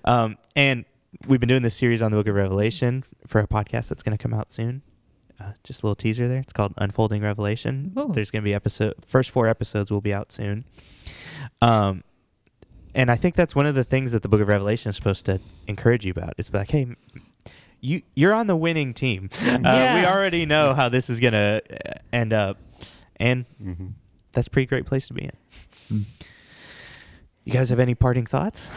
Um, 0.05 0.37
and 0.57 0.85
we've 1.27 1.41
been 1.41 1.49
doing 1.49 1.63
this 1.63 1.77
series 1.77 2.03
on 2.03 2.11
the 2.11 2.17
Book 2.19 2.27
of 2.29 2.35
Revelation 2.35 3.05
for 3.27 3.41
a 3.41 3.47
podcast 3.47 3.89
that's 3.89 4.03
going 4.03 4.17
to 4.17 4.23
come 4.23 4.35
out 4.35 4.53
soon. 4.53 4.83
Uh, 5.41 5.53
just 5.63 5.83
a 5.83 5.87
little 5.87 5.95
teaser 5.97 6.27
there. 6.27 6.41
It's 6.41 6.53
called 6.53 6.75
Unfolding 6.79 7.23
Revelation. 7.23 7.93
Ooh. 7.97 8.11
There's 8.13 8.31
going 8.33 8.43
to 8.43 8.45
be 8.45 8.55
episode 8.55 8.95
first 9.07 9.31
four 9.31 9.47
episodes 9.49 9.91
will 9.91 10.01
be 10.01 10.13
out 10.13 10.33
soon. 10.33 10.65
Um, 11.63 12.03
and 12.95 13.11
I 13.11 13.17
think 13.17 13.37
that's 13.37 13.55
one 13.55 13.67
of 13.67 13.75
the 13.77 13.85
things 13.85 14.13
that 14.13 14.23
the 14.23 14.29
Book 14.29 14.41
of 14.41 14.49
Revelation 14.49 14.91
is 14.91 14.97
supposed 14.97 15.27
to 15.27 15.41
encourage 15.69 16.05
you 16.05 16.11
about. 16.11 16.35
It's 16.39 16.53
like, 16.53 16.71
hey, 16.73 16.89
you 17.81 18.03
you're 18.17 18.35
on 18.35 18.49
the 18.49 18.57
winning 18.57 18.95
team. 18.95 19.31
Uh, 19.47 20.01
We 20.01 20.07
already 20.07 20.45
know 20.47 20.75
how 20.75 20.89
this 20.89 21.09
is 21.09 21.21
gonna 21.21 21.61
uh, 21.71 21.93
end 22.13 22.33
up, 22.33 22.59
and 23.17 23.45
Mhm. 23.63 23.93
that's 24.33 24.49
a 24.49 24.51
pretty 24.51 24.67
great 24.67 24.87
place 24.87 25.07
to 25.09 25.15
be 25.15 25.25
in. 25.27 25.33
Mm. 25.93 26.05
You 27.45 27.53
guys 27.53 27.71
have 27.71 27.79
any 27.79 27.95
parting 27.95 28.27
thoughts? 28.27 28.71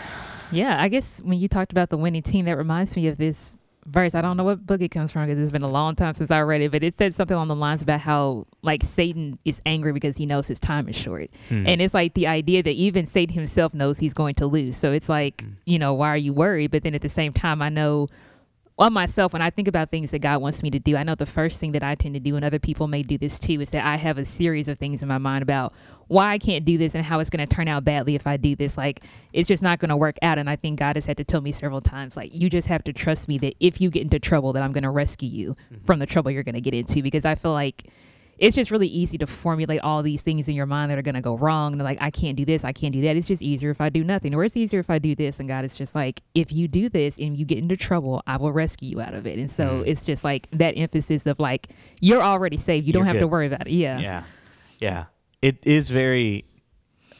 Yeah, 0.52 0.76
I 0.80 0.88
guess 0.90 1.20
when 1.22 1.40
you 1.40 1.48
talked 1.48 1.72
about 1.72 1.90
the 1.90 1.98
winning 1.98 2.22
team, 2.22 2.46
that 2.46 2.58
reminds 2.58 2.96
me 2.96 3.08
of 3.08 3.18
this 3.18 3.58
verse. 3.86 4.16
I 4.16 4.22
don't 4.22 4.38
know 4.38 4.44
what 4.44 4.66
book 4.66 4.82
it 4.82 4.90
comes 4.90 5.12
from 5.12 5.26
because 5.28 5.40
it's 5.42 5.52
been 5.52 5.62
a 5.64 5.68
long 5.70 5.96
time 5.96 6.14
since 6.14 6.32
I 6.32 6.42
read 6.42 6.62
it, 6.62 6.72
but 6.72 6.84
it 6.84 6.98
said 6.98 7.16
something 7.16 7.36
along 7.36 7.48
the 7.50 7.56
lines 7.56 7.82
about 7.82 8.00
how 8.02 8.46
like 8.62 8.84
Satan 8.84 9.40
is 9.46 9.60
angry 9.66 9.92
because 9.94 10.18
he 10.18 10.26
knows 10.26 10.48
his 10.48 10.60
time 10.60 10.88
is 10.88 10.96
short. 10.96 11.30
Hmm. 11.50 11.66
And 11.68 11.82
it's 11.82 11.94
like 11.94 12.14
the 12.14 12.28
idea 12.28 12.62
that 12.64 12.74
even 12.74 13.08
Satan 13.08 13.34
himself 13.36 13.74
knows 13.74 14.00
he's 14.00 14.14
going 14.14 14.36
to 14.36 14.46
lose. 14.46 14.76
So 14.78 14.92
it's 14.92 15.10
like, 15.10 15.38
Mm. 15.38 15.54
you 15.66 15.80
know, 15.80 15.94
why 15.94 16.10
are 16.10 16.18
you 16.18 16.34
worried? 16.34 16.72
But 16.72 16.84
then 16.84 16.94
at 16.96 17.02
the 17.02 17.10
same 17.10 17.34
time, 17.34 17.62
I 17.62 17.70
know 17.70 18.08
on 18.82 18.94
myself, 18.94 19.32
when 19.32 19.44
I 19.44 19.52
think 19.52 19.68
about 19.68 19.92
things 19.92 20.10
that 20.10 20.20
God 20.20 20.42
wants 20.42 20.64
me 20.64 20.72
to 20.72 20.80
do, 20.80 20.98
I 20.98 21.04
know 21.04 21.14
the 21.14 21.28
first 21.28 21.62
thing 21.62 21.72
that 21.74 21.86
I 21.86 21.94
tend 21.94 22.16
to 22.16 22.20
do, 22.20 22.36
and 22.36 22.44
other 22.44 22.58
people 22.58 22.88
may 22.88 23.04
do 23.04 23.18
this 23.18 23.38
too, 23.38 23.62
is 23.62 23.70
that 23.72 23.86
I 23.86 23.96
have 23.98 24.18
a 24.18 24.26
series 24.26 24.68
of 24.68 24.80
things 24.80 25.04
in 25.04 25.08
my 25.08 25.20
mind 25.20 25.44
about 25.44 25.72
why 26.08 26.32
I 26.32 26.40
can't 26.40 26.66
do 26.66 26.80
this 26.80 26.96
and 26.96 27.06
how 27.06 27.20
it's 27.20 27.30
going 27.30 27.46
to 27.46 27.56
turn 27.56 27.68
out 27.68 27.86
badly 27.86 28.16
if 28.16 28.26
I 28.26 28.38
do 28.38 28.56
this. 28.56 28.78
Like, 28.78 29.04
it's 29.34 29.48
just 29.48 29.62
not 29.62 29.80
going 29.80 29.90
to 29.90 29.96
work 29.96 30.18
out. 30.24 30.40
And 30.40 30.50
I 30.50 30.56
think 30.56 30.80
God 30.80 30.96
has 30.96 31.06
had 31.06 31.18
to 31.18 31.24
tell 31.24 31.42
me 31.42 31.52
several 31.52 31.80
times, 31.80 32.18
like, 32.18 32.34
you 32.34 32.50
just 32.50 32.68
have 32.70 32.84
to 32.86 32.94
trust 32.94 33.28
me 33.28 33.38
that 33.38 33.54
if 33.60 33.80
you 33.80 33.92
get 33.92 34.02
into 34.02 34.20
trouble, 34.20 34.52
that 34.54 34.64
I'm 34.64 34.72
going 34.72 34.84
to 34.84 34.90
rescue 34.90 35.30
you 35.30 35.56
mm-hmm. 35.72 35.86
from 35.86 36.00
the 36.00 36.08
trouble 36.08 36.32
you're 36.32 36.44
going 36.44 36.56
to 36.56 36.62
get 36.62 36.74
into. 36.74 37.04
Because 37.04 37.24
I 37.24 37.36
feel 37.36 37.54
like 37.54 37.86
it's 38.42 38.56
just 38.56 38.72
really 38.72 38.88
easy 38.88 39.18
to 39.20 39.28
formulate 39.28 39.80
all 39.82 40.02
these 40.02 40.24
things 40.24 40.50
in 40.50 40.56
your 40.56 40.66
mind 40.66 40.90
that 40.90 40.98
are 40.98 41.04
going 41.04 41.16
to 41.16 41.22
go 41.22 41.38
wrong. 41.38 41.74
And 41.74 41.82
like, 41.84 42.00
I 42.02 42.10
can't 42.10 42.36
do 42.36 42.44
this, 42.44 42.66
I 42.66 42.74
can't 42.74 42.92
do 42.92 43.00
that. 43.02 43.16
It's 43.16 43.28
just 43.28 43.44
easier 43.44 43.70
if 43.70 43.80
I 43.80 43.90
do 43.90 44.04
nothing, 44.04 44.34
or 44.34 44.44
it's 44.44 44.58
easier 44.58 44.80
if 44.80 44.90
I 44.90 44.98
do 44.98 45.14
this. 45.16 45.40
And 45.40 45.48
God 45.48 45.64
is 45.64 45.76
just 45.76 45.94
like, 45.94 46.22
if 46.34 46.52
you 46.52 46.68
do 46.68 46.90
this 46.90 47.18
and 47.20 47.38
you 47.38 47.46
get 47.46 47.60
into 47.60 47.78
trouble, 47.78 48.24
I 48.26 48.38
will 48.38 48.52
rescue 48.52 48.90
you 48.90 49.00
out 49.00 49.14
of 49.14 49.28
it. 49.28 49.38
And 49.38 49.52
so 49.52 49.84
Mhm. 49.84 49.88
it's 49.88 50.04
just 50.04 50.24
like 50.24 50.50
that 50.52 50.76
emphasis 50.76 51.28
of 51.28 51.40
like, 51.40 51.68
you're 52.02 52.24
already 52.24 52.58
saved. 52.58 52.88
You 52.88 52.94
don't 52.94 53.02
You're 53.06 53.14
have 53.14 53.22
to 53.22 53.28
worry 53.28 53.46
about 53.46 53.68
it. 53.68 53.74
Yeah. 53.74 54.00
yeah, 54.00 54.24
yeah. 54.80 55.06
It 55.44 55.58
is 55.62 55.90
very 55.90 56.46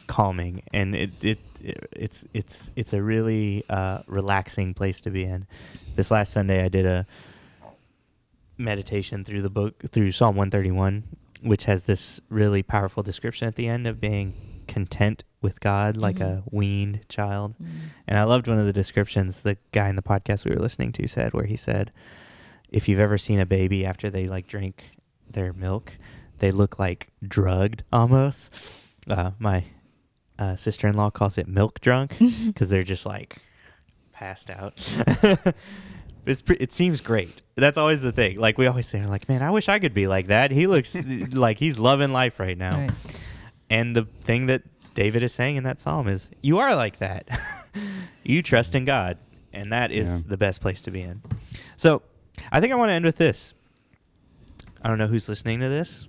calming, 0.08 0.62
and 0.72 0.94
it 0.94 1.10
it, 1.22 1.38
it 1.62 1.88
it's 1.92 2.24
it's 2.34 2.70
it's 2.76 2.92
a 2.92 3.00
really 3.02 3.64
uh, 3.70 4.00
relaxing 4.06 4.74
place 4.74 5.00
to 5.02 5.10
be 5.10 5.22
in. 5.24 5.46
This 5.94 6.10
last 6.10 6.32
Sunday, 6.32 6.64
I 6.64 6.68
did 6.68 6.84
a 6.86 7.06
meditation 8.58 9.24
through 9.24 9.42
the 9.42 9.50
book 9.50 9.82
through 9.90 10.12
Psalm 10.12 10.36
131, 10.36 11.04
which 11.42 11.64
has 11.64 11.84
this 11.84 12.20
really 12.28 12.62
powerful 12.62 13.02
description 13.02 13.48
at 13.48 13.56
the 13.56 13.68
end 13.68 13.86
of 13.86 14.00
being 14.00 14.62
content 14.68 15.24
with 15.40 15.58
God, 15.60 15.96
like 15.96 16.16
Mhm. 16.16 16.22
a 16.38 16.42
weaned 16.50 17.00
child. 17.08 17.54
Mm. 17.60 17.66
And 18.06 18.18
I 18.18 18.22
loved 18.24 18.46
one 18.46 18.58
of 18.58 18.66
the 18.66 18.72
descriptions 18.72 19.40
the 19.40 19.56
guy 19.72 19.88
in 19.88 19.96
the 19.96 20.02
podcast 20.02 20.44
we 20.44 20.54
were 20.54 20.60
listening 20.62 20.92
to 20.92 21.08
said, 21.08 21.32
where 21.34 21.46
he 21.46 21.56
said, 21.56 21.90
if 22.68 22.88
you've 22.88 23.00
ever 23.00 23.18
seen 23.18 23.40
a 23.40 23.46
baby 23.46 23.84
after 23.84 24.08
they 24.08 24.28
like 24.28 24.46
drink 24.46 24.84
their 25.28 25.52
milk, 25.52 25.94
they 26.38 26.50
look 26.52 26.78
like 26.78 27.08
drugged 27.26 27.82
almost. 27.92 28.54
Uh, 29.08 29.32
my 29.38 29.64
uh, 30.38 30.54
sister 30.56 30.86
in 30.88 30.94
law 30.96 31.10
calls 31.10 31.36
it 31.38 31.48
milk 31.48 31.80
drunk 31.80 32.16
because 32.46 32.68
they're 32.68 32.82
just 32.84 33.04
like 33.04 33.38
passed 34.12 34.48
out. 34.48 34.74
it's 36.26 36.42
pre- 36.42 36.56
it 36.56 36.72
seems 36.72 37.00
great. 37.00 37.42
That's 37.56 37.76
always 37.78 38.02
the 38.02 38.12
thing. 38.12 38.38
Like 38.38 38.58
we 38.58 38.66
always 38.66 38.86
say, 38.86 39.04
like, 39.06 39.28
man, 39.28 39.42
I 39.42 39.50
wish 39.50 39.68
I 39.68 39.78
could 39.78 39.94
be 39.94 40.06
like 40.06 40.28
that. 40.28 40.50
He 40.50 40.66
looks 40.66 40.96
like 41.32 41.58
he's 41.58 41.78
loving 41.78 42.12
life 42.12 42.38
right 42.40 42.56
now. 42.56 42.78
Right. 42.78 42.90
And 43.70 43.94
the 43.96 44.04
thing 44.22 44.46
that 44.46 44.62
David 44.94 45.22
is 45.22 45.32
saying 45.32 45.56
in 45.56 45.64
that 45.64 45.80
psalm 45.80 46.06
is, 46.08 46.30
you 46.42 46.58
are 46.58 46.74
like 46.76 46.98
that. 46.98 47.26
you 48.22 48.42
trust 48.42 48.74
in 48.74 48.84
God, 48.84 49.18
and 49.52 49.72
that 49.72 49.90
is 49.90 50.22
Yeah. 50.22 50.28
the 50.30 50.36
best 50.36 50.60
place 50.60 50.80
to 50.82 50.90
be 50.90 51.00
in. 51.02 51.22
So, 51.76 52.02
I 52.50 52.60
think 52.60 52.72
I 52.72 52.76
want 52.76 52.90
to 52.90 52.94
end 52.94 53.04
with 53.04 53.16
this. 53.16 53.54
I 54.82 54.88
don't 54.88 54.98
know 54.98 55.06
who's 55.06 55.28
listening 55.28 55.60
to 55.60 55.68
this. 55.68 56.08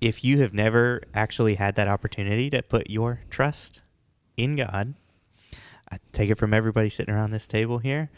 If 0.00 0.24
you 0.24 0.40
have 0.40 0.52
never 0.54 1.02
actually 1.14 1.54
had 1.56 1.74
that 1.76 1.88
opportunity 1.88 2.48
to 2.50 2.62
put 2.62 2.90
your 2.90 3.20
trust 3.30 3.80
in 4.36 4.56
God, 4.56 4.94
I 5.92 5.98
take 6.12 6.30
it 6.30 6.36
from 6.38 6.54
everybody 6.54 6.88
sitting 6.88 7.14
around 7.14 7.30
this 7.32 7.46
table 7.46 7.78
here. 7.78 8.10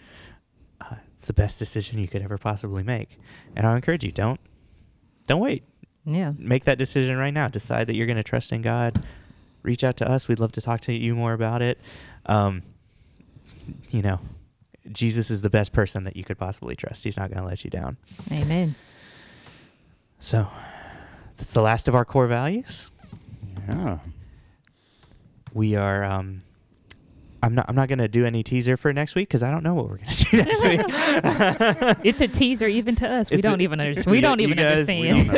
It's 1.22 1.28
the 1.28 1.32
best 1.34 1.60
decision 1.60 2.00
you 2.00 2.08
could 2.08 2.20
ever 2.22 2.36
possibly 2.36 2.82
make, 2.82 3.16
and 3.54 3.64
I 3.64 3.76
encourage 3.76 4.02
you 4.02 4.10
don't 4.10 4.40
don't 5.28 5.38
wait 5.40 5.62
Yeah. 6.04 6.32
make 6.36 6.64
that 6.64 6.78
decision 6.78 7.16
right 7.16 7.32
now. 7.32 7.46
Decide 7.46 7.86
that 7.86 7.94
you're 7.94 8.08
going 8.08 8.16
to 8.16 8.24
trust 8.24 8.50
in 8.50 8.60
God. 8.60 9.00
Reach 9.62 9.84
out 9.84 9.96
to 9.98 10.10
us. 10.10 10.26
We'd 10.26 10.40
love 10.40 10.50
to 10.50 10.60
talk 10.60 10.80
to 10.80 10.92
you 10.92 11.14
more 11.14 11.32
about 11.32 11.62
it. 11.62 11.78
Um, 12.26 12.64
you 13.90 14.02
know, 14.02 14.18
Jesus 14.90 15.30
is 15.30 15.42
the 15.42 15.48
best 15.48 15.72
person 15.72 16.02
that 16.02 16.16
you 16.16 16.24
could 16.24 16.38
possibly 16.38 16.74
trust. 16.74 17.04
He's 17.04 17.16
not 17.16 17.30
going 17.30 17.40
to 17.40 17.48
let 17.48 17.62
you 17.62 17.70
down. 17.70 17.98
Amen. 18.32 18.74
So, 20.18 20.48
that's 21.36 21.52
the 21.52 21.62
last 21.62 21.86
of 21.86 21.94
our 21.94 22.04
core 22.04 22.26
values. 22.26 22.90
Yeah. 23.68 23.98
We 25.54 25.76
are. 25.76 26.02
Um, 26.02 26.42
I'm 27.43 27.55
not. 27.55 27.66
I'm 27.68 27.74
not 27.74 27.88
going 27.88 27.99
to 27.99 28.09
do 28.09 28.24
any 28.24 28.43
teaser 28.43 28.76
for 28.76 28.93
next 28.93 29.14
week 29.14 29.28
because 29.28 29.43
I 29.43 29.51
don't 29.51 29.62
know 29.64 29.74
what 29.74 29.88
we're 29.88 29.97
going 29.97 30.09
to 30.09 30.24
do 30.30 30.36
next 30.45 30.62
week. 30.62 32.05
It's 32.05 32.20
a 32.20 32.28
teaser 32.28 32.66
even 32.68 32.95
to 32.97 33.09
us. 33.11 33.30
We 33.30 33.38
It's 33.38 33.47
a- 33.47 33.51
don't 33.51 33.61
even 33.61 33.80
understand. 33.80 34.07
We 34.12 34.20
don't 34.20 34.40
even 34.40 34.57
guys- 34.59 34.88
understand. 34.88 35.28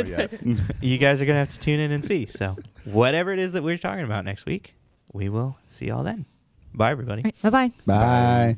don't 0.44 0.60
you 0.82 0.98
guys 0.98 1.22
are 1.22 1.24
going 1.26 1.34
to 1.36 1.40
have 1.40 1.50
to 1.50 1.58
tune 1.60 1.80
in 1.80 1.90
and 1.92 2.04
see. 2.04 2.26
So, 2.26 2.56
whatever 2.84 3.32
it 3.32 3.38
is 3.38 3.52
that 3.52 3.62
we're 3.62 3.78
talking 3.78 4.04
about 4.04 4.24
next 4.24 4.44
week, 4.46 4.74
we 5.12 5.28
will 5.28 5.56
see 5.68 5.86
y'all 5.86 6.04
then. 6.04 6.26
Bye, 6.74 6.90
everybody. 6.90 7.22
Bye 7.42 7.50
bye. 7.50 7.72
Bye. 7.86 8.56